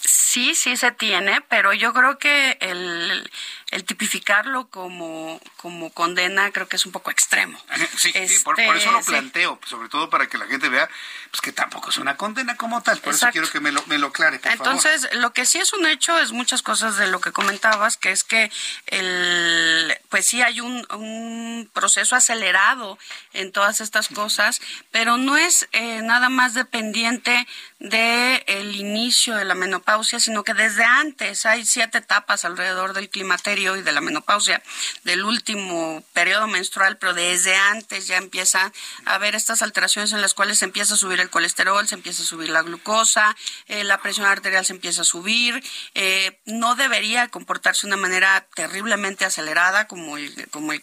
[0.06, 3.32] Sí, sí se tiene, pero yo creo que el,
[3.74, 7.60] el tipificarlo como, como condena creo que es un poco extremo.
[7.98, 8.14] Sí,
[8.44, 10.90] por, eso lo este, planteo, sobre todo para que la gente vea
[11.32, 13.00] pues que tampoco es una condena como tal.
[13.00, 15.74] Por eso quiero que me lo, me lo aclare, por Entonces, lo que sí es
[15.74, 18.52] un hecho es muchas cosas de lo que comentabas, que es que
[18.88, 23.00] el, pues sí hay un, un proceso acelerado
[23.34, 27.48] en todas estas cosas, pero no es eh, nada más dependiente
[27.84, 33.10] del el inicio de la menopausia, sino que desde antes hay siete etapas alrededor del
[33.10, 34.64] climaterio y de la menopausia,
[35.04, 38.72] del último periodo menstrual, pero desde antes ya empieza
[39.06, 42.24] a haber estas alteraciones en las cuales se empieza a subir el colesterol, se empieza
[42.24, 43.36] a subir la glucosa,
[43.68, 45.62] eh, la presión arterial se empieza a subir.
[45.94, 50.34] Eh, no debería comportarse de una manera terriblemente acelerada, como el,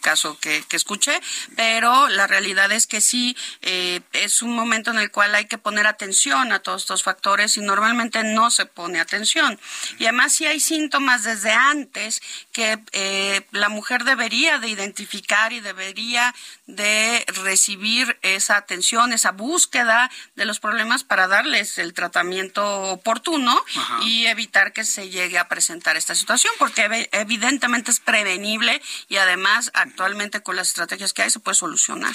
[0.01, 1.19] caso que, escuché,
[1.55, 5.57] pero la realidad es que sí eh, es un momento en el cual hay que
[5.57, 9.57] poner atención a todos estos factores y normalmente no se pone atención.
[9.97, 15.61] Y además si hay síntomas desde antes que eh, la mujer debería de identificar y
[15.61, 16.35] debería
[16.67, 23.63] de recibir esa atención, esa búsqueda de los problemas para darles el tratamiento oportuno
[24.01, 29.71] y evitar que se llegue a presentar esta situación, porque evidentemente es prevenible y además
[29.73, 32.13] actualmente con las estrategias que hay se puede solucionar.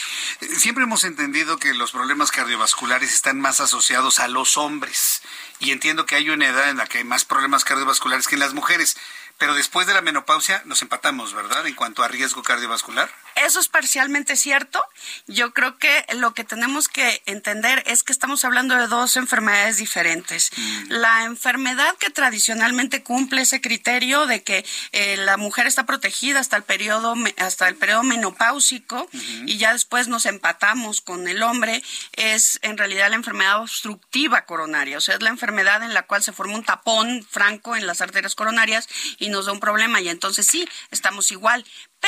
[0.59, 4.66] Siempre hemos entendido que los problemas cardiovasculares están más asociados a los hombres
[5.59, 8.41] y entiendo que hay una edad en la que hay más problemas cardiovasculares que en
[8.41, 8.97] las mujeres.
[9.39, 11.67] Pero después de la menopausia nos empatamos, ¿verdad?
[11.67, 13.11] En cuanto a riesgo cardiovascular.
[13.45, 14.83] Eso es parcialmente cierto.
[15.27, 19.77] Yo creo que lo que tenemos que entender es que estamos hablando de dos enfermedades
[19.77, 20.51] diferentes.
[20.57, 20.85] Mm.
[20.89, 26.57] La enfermedad que tradicionalmente cumple ese criterio de que eh, la mujer está protegida hasta
[26.57, 29.09] el periodo hasta el periodo menopáusico
[29.47, 31.83] y ya después nos empatamos con el hombre
[32.13, 36.23] es en realidad la enfermedad obstructiva coronaria, o sea, es la enfermedad en la cual
[36.23, 38.89] se forma un tapón franco en las arterias coronarias
[39.19, 41.65] y nos da un problema y entonces sí, estamos igual,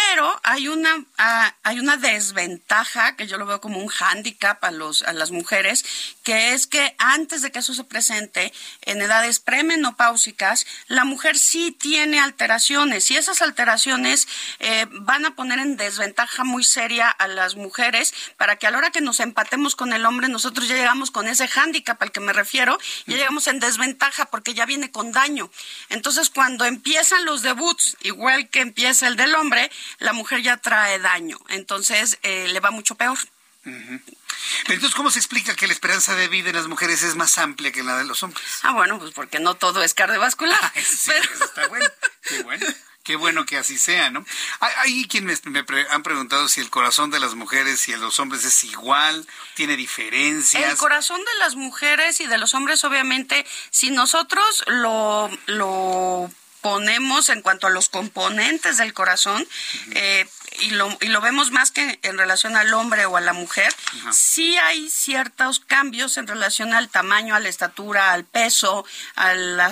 [0.06, 4.70] pero hay una, ah, hay una desventaja que yo lo veo como un hándicap a,
[4.70, 5.84] los, a las mujeres,
[6.22, 8.52] que es que antes de que eso se presente
[8.82, 14.28] en edades premenopáusicas, la mujer sí tiene alteraciones y esas alteraciones
[14.60, 18.78] eh, van a poner en desventaja muy seria a las mujeres para que a la
[18.78, 22.20] hora que nos empatemos con el hombre, nosotros ya llegamos con ese hándicap al que
[22.20, 25.50] me refiero, ya llegamos en desventaja porque ya viene con daño.
[25.88, 30.98] Entonces, cuando empiezan los debuts, igual que empieza el del hombre, la mujer ya trae
[30.98, 33.18] daño, entonces eh, le va mucho peor.
[33.64, 37.38] Pero entonces, ¿cómo se explica que la esperanza de vida en las mujeres es más
[37.38, 38.44] amplia que la de los hombres?
[38.62, 40.58] Ah, bueno, pues porque no todo es cardiovascular.
[40.62, 41.86] Ah, sí, eso está bueno.
[42.22, 42.66] Qué bueno.
[43.08, 44.22] Qué bueno que así sea, ¿no?
[44.60, 48.44] Hay, quienes me, han preguntado si el corazón de las mujeres y de los hombres
[48.44, 50.70] es igual, tiene diferencias.
[50.70, 57.28] El corazón de las mujeres y de los hombres, obviamente, si nosotros lo, lo ponemos
[57.28, 59.46] en cuanto a los componentes del corazón,
[59.92, 60.26] eh,
[60.60, 63.72] y lo, y lo vemos más que en relación al hombre o a la mujer,
[64.12, 69.66] sí hay ciertos cambios en relación al tamaño, a la estatura, al peso, a la,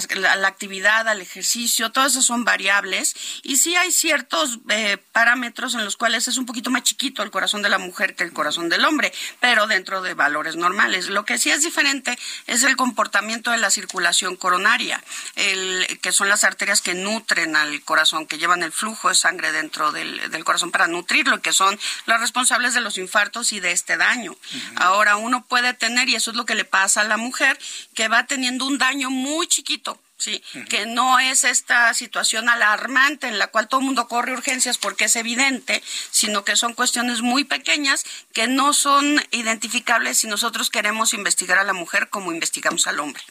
[0.46, 5.96] actividad, al ejercicio, todas esas son variables y sí hay ciertos eh, parámetros en los
[5.96, 8.84] cuales es un poquito más chiquito el corazón de la mujer que el corazón del
[8.84, 11.08] hombre, pero dentro de valores normales.
[11.08, 15.02] Lo que sí es diferente es el comportamiento de la circulación coronaria,
[15.34, 19.52] el, que son las arterias que nutren al corazón, que llevan el flujo de sangre
[19.52, 23.72] dentro del, del corazón para nutrirlo, que son los responsables de los infartos y de
[23.72, 24.36] este daño.
[24.76, 27.58] Ahora uno puede tener, y eso es lo que le pasa a la mujer,
[27.94, 33.38] que va teniendo un daño muy chiquito sí, que no es esta situación alarmante en
[33.38, 37.44] la cual todo el mundo corre urgencias porque es evidente, sino que son cuestiones muy
[37.44, 43.00] pequeñas que no son identificables si nosotros queremos investigar a la mujer como investigamos al
[43.00, 43.22] hombre.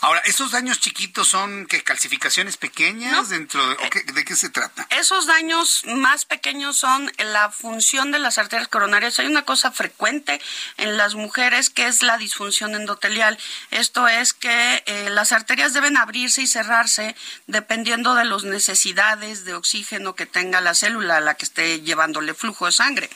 [0.00, 3.76] Ahora, ¿esos daños chiquitos son que calcificaciones pequeñas dentro de,
[4.12, 4.86] de qué se trata?
[4.90, 9.18] Esos daños más pequeños son la función de las arterias coronarias.
[9.18, 10.40] Hay una cosa frecuente
[10.76, 13.38] en las mujeres que es la disfunción endotelial.
[13.70, 17.14] Esto es que eh, las arterias deben abrirse y cerrarse
[17.46, 22.34] dependiendo de las necesidades de oxígeno que tenga la célula a la que esté llevándole
[22.34, 23.10] flujo de sangre.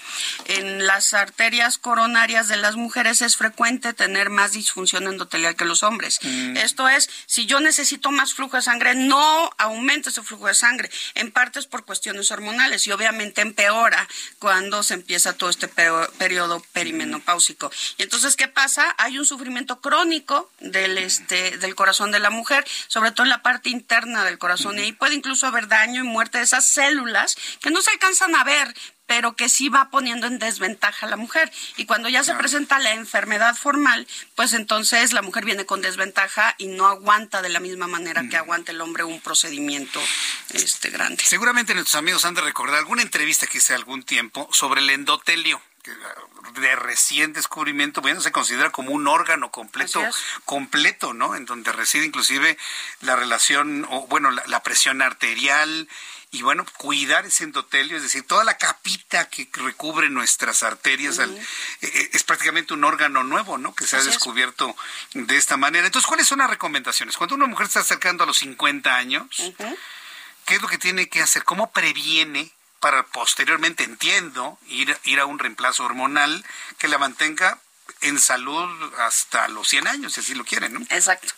[0.47, 5.83] En las arterias coronarias de las mujeres es frecuente tener más disfunción endotelial que los
[5.83, 6.19] hombres.
[6.23, 6.57] Mm.
[6.57, 10.91] Esto es, si yo necesito más flujo de sangre, no aumenta ese flujo de sangre.
[11.15, 14.09] En parte es por cuestiones hormonales y obviamente empeora
[14.39, 17.71] cuando se empieza todo este periodo perimenopáusico.
[17.99, 18.95] Y entonces, ¿qué pasa?
[18.99, 23.43] Hay un sufrimiento crónico del, este, del corazón de la mujer sobre todo en la
[23.43, 27.37] parte interna del corazón, y ahí puede incluso haber daño y muerte de esas células
[27.61, 28.75] que no se alcanzan a ver,
[29.07, 31.51] pero que sí va poniendo en desventaja a la mujer.
[31.77, 36.55] Y cuando ya se presenta la enfermedad formal, pues entonces la mujer viene con desventaja
[36.59, 40.01] y no aguanta de la misma manera que aguanta el hombre un procedimiento
[40.53, 41.23] este grande.
[41.25, 45.63] Seguramente nuestros amigos han de recordar alguna entrevista que hice algún tiempo sobre el endotelio
[46.55, 50.03] de recién descubrimiento, bueno, se considera como un órgano completo,
[50.45, 51.35] completo, ¿no?
[51.35, 52.57] En donde reside inclusive
[53.01, 55.89] la relación, o bueno, la, presión arterial,
[56.31, 61.25] y bueno, cuidar ese endotelio, es decir, toda la capita que recubre nuestras arterias eh,
[61.83, 63.75] eh, es prácticamente un órgano nuevo, ¿no?
[63.75, 64.77] Que se ha descubierto
[65.15, 65.87] de esta manera.
[65.87, 67.17] Entonces, ¿cuáles son las recomendaciones?
[67.17, 69.27] Cuando una mujer está acercando a los 50 años,
[70.45, 71.45] ¿qué es lo que tiene que hacer?
[71.45, 76.45] ¿Cómo previene para posteriormente, entiendo, ir, ir a un reemplazo hormonal
[76.79, 77.59] que la mantenga
[78.03, 78.69] en salud
[78.99, 80.81] hasta los 100 años, si así lo quieren, ¿no?
[80.91, 81.33] Exacto.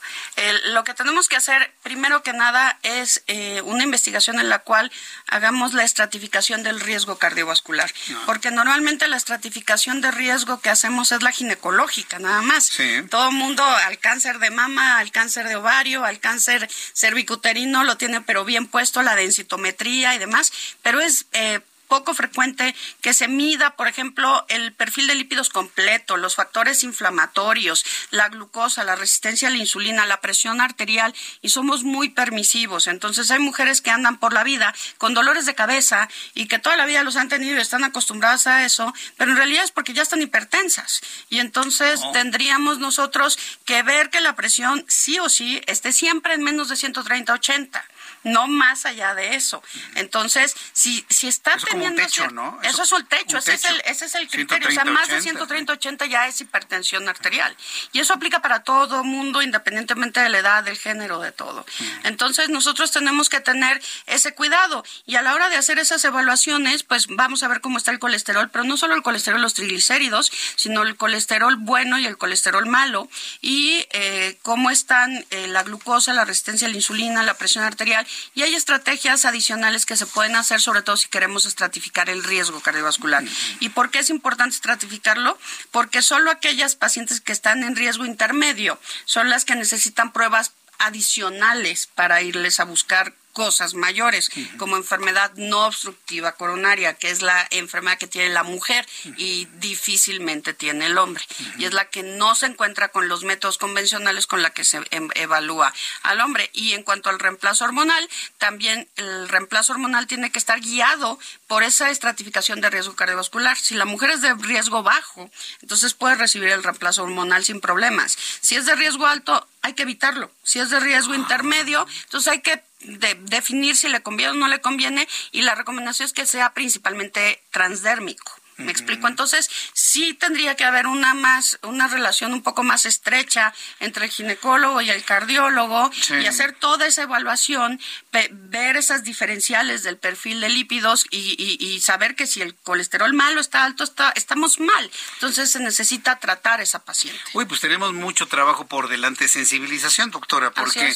[0.66, 4.90] lo que tenemos que hacer, primero que nada, es eh, una investigación en la cual
[5.26, 7.90] hagamos la estratificación del riesgo cardiovascular.
[8.10, 8.22] Ah.
[8.26, 12.70] Porque normalmente la estratificación de riesgo que hacemos es la ginecológica, nada más.
[13.10, 17.96] Todo el mundo al cáncer de mama, al cáncer de ovario, al cáncer cervicuterino lo
[17.96, 20.52] tiene pero bien puesto, la densitometría y demás,
[20.82, 21.26] pero es...
[21.32, 26.84] Eh, poco frecuente que se mida, por ejemplo, el perfil de lípidos completo, los factores
[26.84, 32.86] inflamatorios, la glucosa, la resistencia a la insulina, la presión arterial y somos muy permisivos.
[32.86, 36.76] Entonces hay mujeres que andan por la vida con dolores de cabeza y que toda
[36.76, 39.94] la vida los han tenido y están acostumbradas a eso, pero en realidad es porque
[39.94, 41.00] ya están hipertensas.
[41.30, 46.42] Y entonces tendríamos nosotros que ver que la presión sí o sí esté siempre en
[46.42, 47.82] menos de 130-80
[48.24, 49.62] no más allá de eso.
[49.94, 52.02] Entonces, si, si está teniendo...
[52.02, 52.58] Techo, ¿no?
[52.62, 54.68] Eso, es el techo, ese, Es el, ese es el criterio.
[54.68, 57.56] o sea, más de 130-80 ya es hipertensión arterial.
[57.92, 61.64] Y eso aplica para todo mundo, independientemente de la edad, del género, de todo.
[62.04, 64.84] Entonces, nosotros tenemos que tener ese cuidado.
[65.06, 67.98] Y a la hora de hacer esas evaluaciones, pues vamos a ver cómo está el
[67.98, 72.66] colesterol, pero no solo el colesterol, los triglicéridos, sino el colesterol bueno y el colesterol
[72.66, 73.08] malo.
[73.40, 78.06] Y eh, cómo están eh, la glucosa, la resistencia a la insulina, la presión arterial
[78.34, 82.60] y hay estrategias adicionales que se pueden hacer, sobre todo si queremos estratificar el riesgo
[82.60, 83.24] cardiovascular.
[83.60, 85.38] ¿Y por qué es importante estratificarlo?
[85.70, 91.88] Porque solo aquellas pacientes que están en riesgo intermedio son las que necesitan pruebas adicionales
[91.94, 97.96] para irles a buscar cosas mayores, como enfermedad no obstructiva coronaria, que es la enfermedad
[97.96, 98.84] que tiene la mujer
[99.16, 101.22] y difícilmente tiene el hombre.
[101.56, 104.78] Y es la que no se encuentra con los métodos convencionales con la que se
[104.90, 106.50] em, evalúa al hombre.
[106.52, 108.08] Y en cuanto al reemplazo hormonal,
[108.38, 113.56] también el reemplazo hormonal tiene que estar guiado por esa estratificación de riesgo cardiovascular.
[113.56, 115.30] Si la mujer es de riesgo bajo,
[115.62, 118.18] entonces puede recibir el reemplazo hormonal sin problemas.
[118.40, 120.30] Si es de riesgo alto, hay que evitarlo.
[120.42, 124.60] Si es de riesgo intermedio, entonces hay que definir si le conviene o no le
[124.60, 128.38] conviene y la recomendación es que sea principalmente transdérmico.
[128.58, 129.06] ¿Me explico?
[129.06, 134.10] Entonces, sí tendría que haber una más, una relación un poco más estrecha entre el
[134.10, 137.80] ginecólogo y el cardiólogo y hacer toda esa evaluación,
[138.10, 143.62] ver esas diferenciales del perfil de lípidos y, saber que si el colesterol malo está
[143.62, 144.90] alto, está, estamos mal.
[145.14, 147.22] Entonces se necesita tratar a esa paciente.
[147.34, 150.92] Uy, pues tenemos mucho trabajo por delante de sensibilización, doctora, porque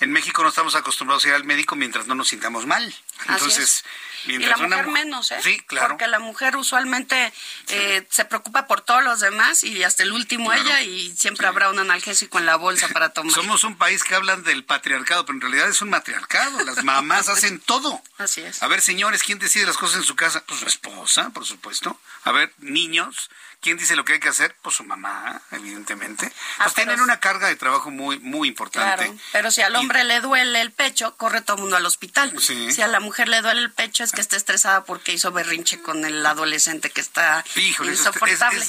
[0.00, 2.94] en México no estamos acostumbrados a ir al médico mientras no nos sintamos mal.
[3.28, 3.84] Entonces,
[4.26, 5.38] y la mujer menos, ¿eh?
[5.42, 5.88] Sí, claro.
[5.88, 7.32] Porque la mujer usualmente
[7.68, 11.70] eh, se preocupa por todos los demás y hasta el último ella y siempre habrá
[11.70, 13.32] un analgésico en la bolsa para tomar.
[13.32, 16.62] Somos un país que hablan del patriarcado, pero en realidad es un matriarcado.
[16.64, 18.02] Las mamás hacen todo.
[18.18, 18.62] Así es.
[18.62, 20.44] A ver, señores, ¿quién decide las cosas en su casa?
[20.46, 21.98] Pues su esposa, por supuesto.
[22.24, 23.30] A ver, niños,
[23.60, 24.54] ¿Quién dice lo que hay que hacer?
[24.62, 26.30] Pues su mamá, evidentemente.
[26.58, 29.06] Ah, pues tienen una carga de trabajo muy, muy importante.
[29.06, 32.32] Claro, pero si al hombre le duele el pecho, corre todo el mundo al hospital.
[32.40, 35.80] Si a la mujer le duele el pecho, es que está estresada porque hizo berrinche
[35.80, 38.64] con el adolescente que está insoportable.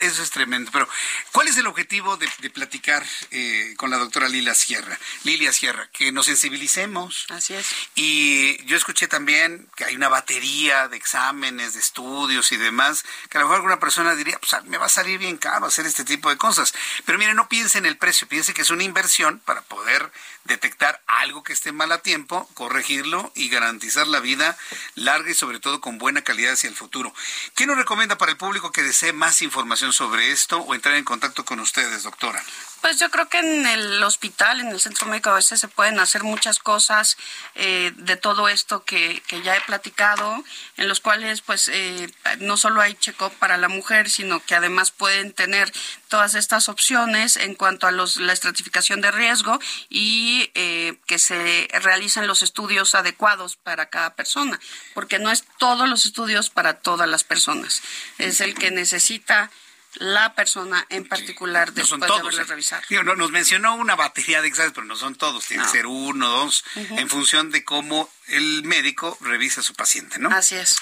[0.00, 0.70] Eso es, tremendo.
[0.72, 0.88] Pero,
[1.32, 4.98] ¿cuál es el objetivo de, platicar eh, con la doctora Lilia Sierra?
[5.24, 7.26] Lilia Sierra, que nos sensibilicemos.
[7.30, 7.66] Así es.
[7.96, 13.38] Y yo escuché también que hay una batería de exámenes, de estudios y demás, que
[13.38, 16.04] a lo mejor alguna persona diría, pues me va a salir bien caro hacer este
[16.04, 16.72] tipo de cosas.
[17.04, 20.12] Pero mire, no piense en el precio, piense que es una inversión para poder
[20.44, 24.56] detectar algo que esté mal a tiempo, corregirlo y garantizar la vida
[24.94, 27.14] larga y sobre todo con buena calidad hacia el futuro.
[27.54, 31.04] ¿Qué nos recomienda para el público que desee más información sobre esto o entrar en
[31.04, 32.42] contacto con ustedes, doctora?
[32.82, 36.00] Pues yo creo que en el hospital, en el centro médico, a veces se pueden
[36.00, 37.16] hacer muchas cosas
[37.54, 40.42] eh, de todo esto que, que, ya he platicado,
[40.76, 42.10] en los cuales pues eh,
[42.40, 45.72] no solo hay check-up para la mujer, sino que además pueden tener
[46.08, 51.68] todas estas opciones en cuanto a los, la estratificación de riesgo y eh, que se
[51.82, 54.58] realicen los estudios adecuados para cada persona,
[54.92, 57.80] porque no es todos los estudios para todas las personas,
[58.18, 59.52] es el que necesita
[59.96, 62.82] la persona en particular después de haberle revisado.
[63.16, 66.64] nos mencionó una batería de exámenes, pero no son todos, tiene que ser uno, dos,
[66.74, 70.30] en función de cómo el médico revisa a su paciente, ¿no?
[70.30, 70.78] Así es.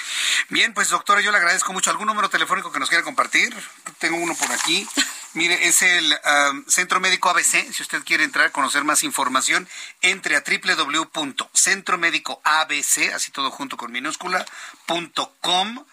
[0.49, 1.91] Bien, pues doctora, yo le agradezco mucho.
[1.91, 3.53] ¿Algún número telefónico que nos quiera compartir?
[3.99, 4.87] Tengo uno por aquí.
[5.32, 6.12] Mire, es el
[6.53, 7.73] um, Centro Médico ABC.
[7.73, 9.69] Si usted quiere entrar a conocer más información,
[10.03, 14.45] entre a www.centromédicoabc, así todo junto con minúscula,
[14.87, 15.85] punto com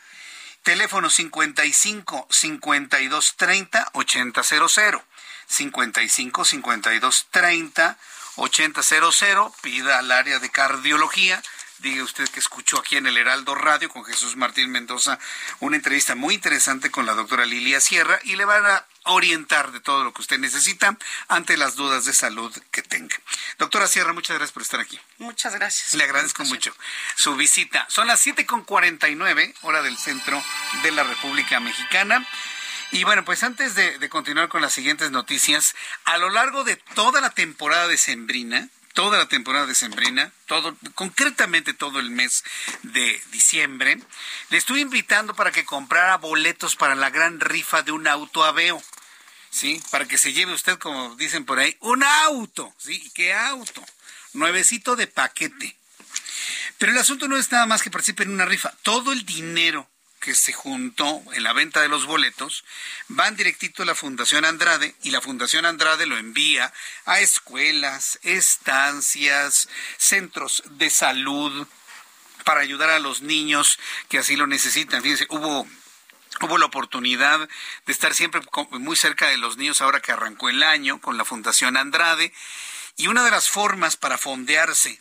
[0.68, 5.02] Teléfono 55 52 30 8000.
[5.48, 7.98] 55 52 30
[8.36, 9.52] 8000.
[9.62, 11.42] Pida al área de cardiología.
[11.80, 15.20] Diga usted que escuchó aquí en el Heraldo Radio con Jesús Martín Mendoza
[15.62, 19.80] una entrevista muy interesante con la doctora Lilia Sierra y le van a orientar de
[19.80, 20.98] todo lo que usted necesita
[21.28, 23.16] ante las dudas de salud que tenga.
[23.58, 25.00] Doctora Sierra, muchas gracias por estar aquí.
[25.18, 25.94] Muchas gracias.
[25.94, 26.74] Le agradezco mucho
[27.16, 27.86] su visita.
[27.90, 30.44] Son las 7.49, hora del centro
[30.84, 32.26] de la República Mexicana.
[32.92, 35.76] Y bueno, pues antes de, de, continuar con las siguientes noticias,
[36.06, 40.76] a lo largo de toda la temporada de Sembrina, toda la temporada de Sembrina, todo,
[40.96, 42.44] concretamente todo el mes
[42.82, 44.00] de diciembre,
[44.50, 48.82] le estuve invitando para que comprara boletos para la gran rifa de un auto aveo.
[49.50, 49.82] ¿Sí?
[49.92, 52.74] Para que se lleve usted, como dicen por ahí, un auto.
[52.78, 53.12] ¿Sí?
[53.14, 53.84] ¿Qué auto?
[54.34, 55.76] Nuevecito de paquete.
[56.78, 58.74] Pero el asunto no es nada más que participe en una rifa.
[58.84, 62.66] Todo el dinero que se juntó en la venta de los boletos
[63.08, 66.74] van directito a la Fundación Andrade y la Fundación Andrade lo envía
[67.06, 71.68] a escuelas, estancias, centros de salud
[72.44, 73.80] para ayudar a los niños
[74.10, 75.02] que así lo necesitan.
[75.02, 75.68] Fíjense, hubo
[76.42, 77.40] Hubo la oportunidad
[77.86, 78.42] de estar siempre
[78.72, 82.32] muy cerca de los niños ahora que arrancó el año con la Fundación Andrade
[82.96, 85.00] y una de las formas para fondearse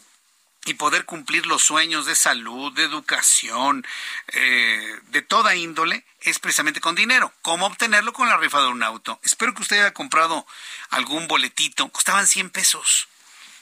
[0.67, 3.87] y poder cumplir los sueños de salud, de educación,
[4.29, 7.33] eh, de toda índole, es precisamente con dinero.
[7.43, 8.13] ¿Cómo obtenerlo?
[8.13, 9.21] Con la rifa de un auto.
[9.23, 10.47] Espero que usted haya comprado
[10.91, 11.89] algún boletito.
[11.89, 13.09] Costaban 100 pesos.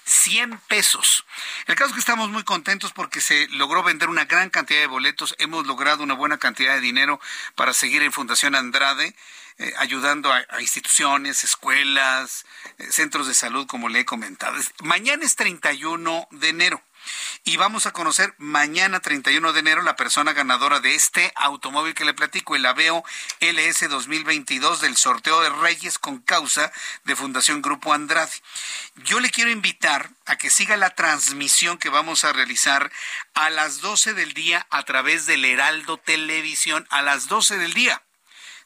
[0.04, 1.24] 100 pesos.
[1.66, 4.86] El caso es que estamos muy contentos porque se logró vender una gran cantidad de
[4.86, 5.34] boletos.
[5.38, 7.20] Hemos logrado una buena cantidad de dinero
[7.54, 9.14] para seguir en Fundación Andrade.
[9.56, 12.44] Eh, ayudando a, instituciones, escuelas,
[12.78, 14.56] eh, centros de salud, como le he comentado.
[14.82, 16.82] Mañana es 31 de enero.
[17.44, 22.04] Y vamos a conocer mañana 31 de enero la persona ganadora de este automóvil que
[22.04, 23.04] le platico, el Aveo
[23.40, 26.72] LS 2022 del sorteo de Reyes con causa
[27.04, 28.32] de Fundación Grupo Andrade.
[28.96, 32.90] Yo le quiero invitar a que siga la transmisión que vamos a realizar
[33.34, 38.02] a las 12 del día a través del Heraldo Televisión, a las 12 del día.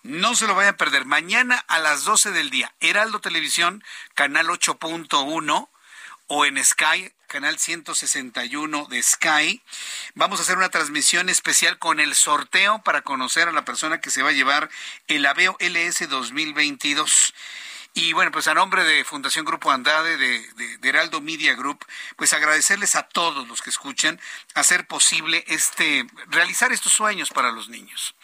[0.02, 1.04] No se lo vayan a perder.
[1.04, 3.82] Mañana a las 12 del día, Heraldo Televisión,
[4.14, 5.68] canal 8.1
[6.28, 9.62] o en Sky, canal 161 de Sky.
[10.14, 14.10] Vamos a hacer una transmisión especial con el sorteo para conocer a la persona que
[14.10, 14.70] se va a llevar
[15.08, 17.34] el Aveo LS 2022.
[17.92, 21.84] Y bueno, pues a nombre de Fundación Grupo Andade, de, de, Heraldo Media Group,
[22.16, 24.18] pues agradecerles a todos los que escuchan
[24.54, 28.14] hacer posible este, realizar estos sueños para los niños.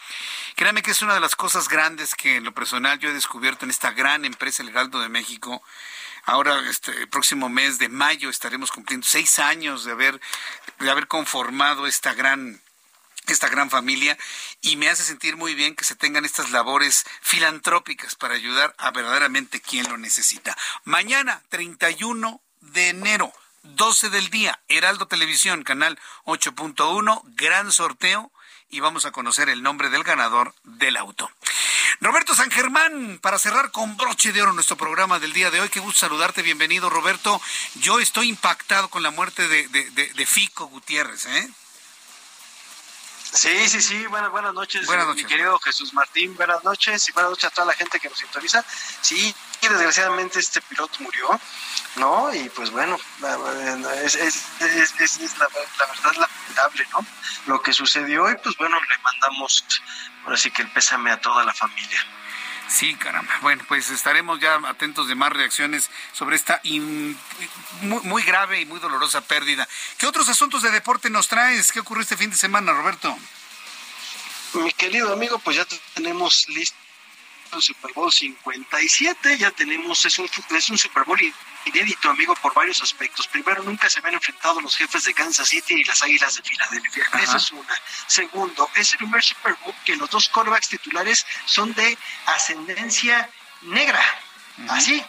[0.55, 3.65] Créanme que es una de las cosas grandes que en lo personal yo he descubierto
[3.67, 5.63] en esta gran empresa, el Heraldo de México.
[6.27, 10.21] Ahora, este el próximo mes de mayo estaremos cumpliendo seis años de haber,
[10.79, 12.61] de haber conformado esta gran
[13.27, 14.19] esta gran familia
[14.61, 18.91] y me hace sentir muy bien que se tengan estas labores filantrópicas para ayudar a
[18.91, 20.57] verdaderamente quien lo necesita.
[20.85, 23.33] Mañana, 31 de enero,
[23.63, 28.31] 12 del día, Heraldo Televisión, canal 8.1, gran sorteo
[28.75, 31.31] y vamos a conocer el nombre del ganador del auto.
[32.01, 35.69] Roberto San Germán, para cerrar con broche de oro nuestro programa del día de hoy,
[35.69, 37.41] qué gusto saludarte, bienvenido Roberto.
[37.77, 41.49] Yo estoy impactado con la muerte de, de Fico Gutiérrez, ¿eh?
[43.35, 47.47] Sí, sí, sí, buenas, buenas noches, mi querido Jesús Martín, buenas noches y buenas noches
[47.47, 48.65] a toda la gente que nos sintoniza.
[49.01, 51.41] Sí, desgraciadamente este piloto murió,
[51.97, 52.33] ¿no?
[52.33, 52.97] Y pues bueno,
[54.05, 57.05] es, es, es, es la, verdad lamentable, ¿no?
[57.47, 59.65] Lo que sucedió y pues bueno, le mandamos
[60.23, 62.07] ahora sí que el pésame a toda la familia.
[62.69, 63.33] Sí, caramba.
[63.43, 67.17] Bueno, pues estaremos ya atentos de más reacciones sobre esta muy,
[68.03, 69.69] muy, grave y muy dolorosa pérdida.
[69.99, 71.73] ¿Qué otros asuntos de deporte nos traes?
[71.73, 73.17] ¿Qué ocurrió este fin de semana, Roberto?
[74.55, 76.77] Mi querido amigo, pues ya tenemos listo
[77.53, 81.21] el Super Bowl 57, ya tenemos, es un, es un Super Bowl
[81.65, 83.27] inédito, amigo, por varios aspectos.
[83.29, 87.05] Primero, nunca se habían enfrentado los jefes de Kansas City y las Águilas de Filadelfia.
[87.23, 87.75] Esa es una.
[88.07, 91.97] Segundo, es el primer Super Bowl que los dos quarterbacks titulares son de
[92.27, 93.29] ascendencia
[93.63, 94.03] negra.
[94.69, 95.03] Así,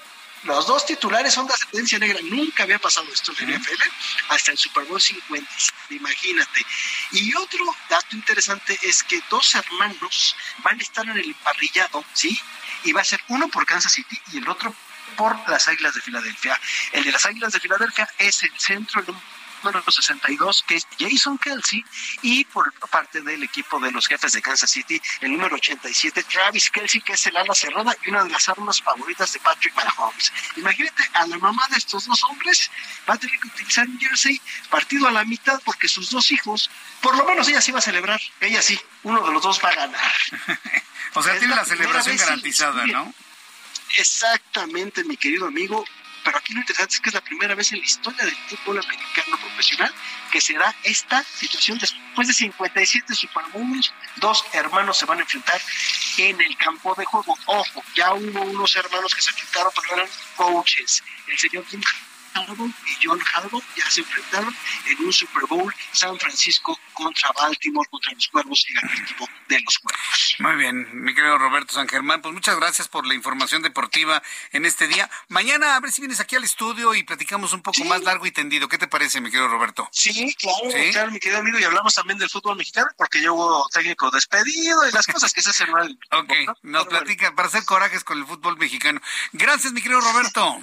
[0.43, 2.19] los dos titulares son de ascendencia negra.
[2.23, 3.81] Nunca había pasado esto en la NFL
[4.29, 5.49] hasta el Super Bowl 50.
[5.89, 6.65] Imagínate.
[7.11, 12.39] Y otro dato interesante es que dos hermanos van a estar en el emparrillado, ¿sí?
[12.83, 14.75] Y va a ser uno por Kansas City y el otro
[15.15, 16.59] por las Águilas de Filadelfia.
[16.91, 19.03] El de las Águilas de Filadelfia es el centro
[19.65, 21.83] número 62, que es Jason Kelsey,
[22.21, 26.69] y por parte del equipo de los jefes de Kansas City, el número 87, Travis
[26.69, 30.31] Kelsey, que es el ala cerrada y una de las armas favoritas de Patrick Mahomes.
[30.55, 32.69] Imagínate, a la mamá de estos dos hombres
[33.09, 34.39] va a tener que utilizar un jersey
[34.69, 36.69] partido a la mitad porque sus dos hijos,
[37.01, 39.69] por lo menos ella sí va a celebrar, ella sí, uno de los dos va
[39.69, 40.13] a ganar.
[41.13, 43.13] o sea, tiene la celebración garantizada, ¿no?
[43.97, 45.85] Exactamente, mi querido amigo.
[46.23, 48.79] Pero aquí lo interesante es que es la primera vez en la historia del fútbol
[48.79, 49.93] americano profesional
[50.31, 51.77] que se da esta situación.
[51.77, 55.61] Después de 57 Super Bowls, dos hermanos se van a enfrentar
[56.17, 57.37] en el campo de juego.
[57.45, 61.03] Ojo, ya hubo unos hermanos que se enfrentaron, pero eran coaches.
[61.27, 61.81] El señor Jim
[62.35, 64.55] y John Harbaugh ya se enfrentaron
[64.87, 69.61] en un Super Bowl San Francisco contra Baltimore, contra los Cuervos y el equipo de
[69.61, 70.35] los Cuervos.
[70.39, 74.21] Muy bien, mi querido Roberto San Germán, pues muchas gracias por la información deportiva
[74.51, 75.09] en este día.
[75.29, 78.31] Mañana a ver si vienes aquí al estudio y platicamos un poco más largo y
[78.31, 78.67] tendido.
[78.67, 79.87] ¿Qué te parece, mi querido Roberto?
[79.91, 83.67] Sí, claro, claro, mi querido amigo, y hablamos también del fútbol mexicano porque yo hubo
[83.69, 85.97] técnico despedido y las cosas que se hacen mal.
[86.11, 86.33] ok,
[86.63, 88.99] nos platica para hacer corajes con el fútbol mexicano.
[89.31, 90.61] Gracias, mi querido Roberto.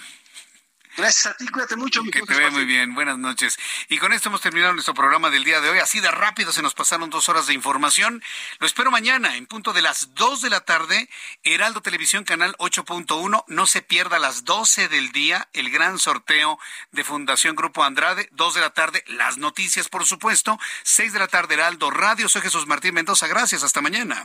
[0.96, 2.02] Gracias a ti, cuídate mucho.
[2.04, 3.58] Que te ve muy bien, buenas noches.
[3.88, 5.78] Y con esto hemos terminado nuestro programa del día de hoy.
[5.78, 8.22] Así de rápido se nos pasaron dos horas de información.
[8.58, 11.08] Lo espero mañana en punto de las 2 de la tarde,
[11.44, 13.44] Heraldo Televisión Canal 8.1.
[13.46, 16.58] No se pierda a las 12 del día el gran sorteo
[16.90, 18.28] de Fundación Grupo Andrade.
[18.32, 20.58] 2 de la tarde, las noticias, por supuesto.
[20.82, 22.28] 6 de la tarde, Heraldo Radio.
[22.28, 23.26] Soy Jesús Martín Mendoza.
[23.26, 24.24] Gracias, hasta mañana.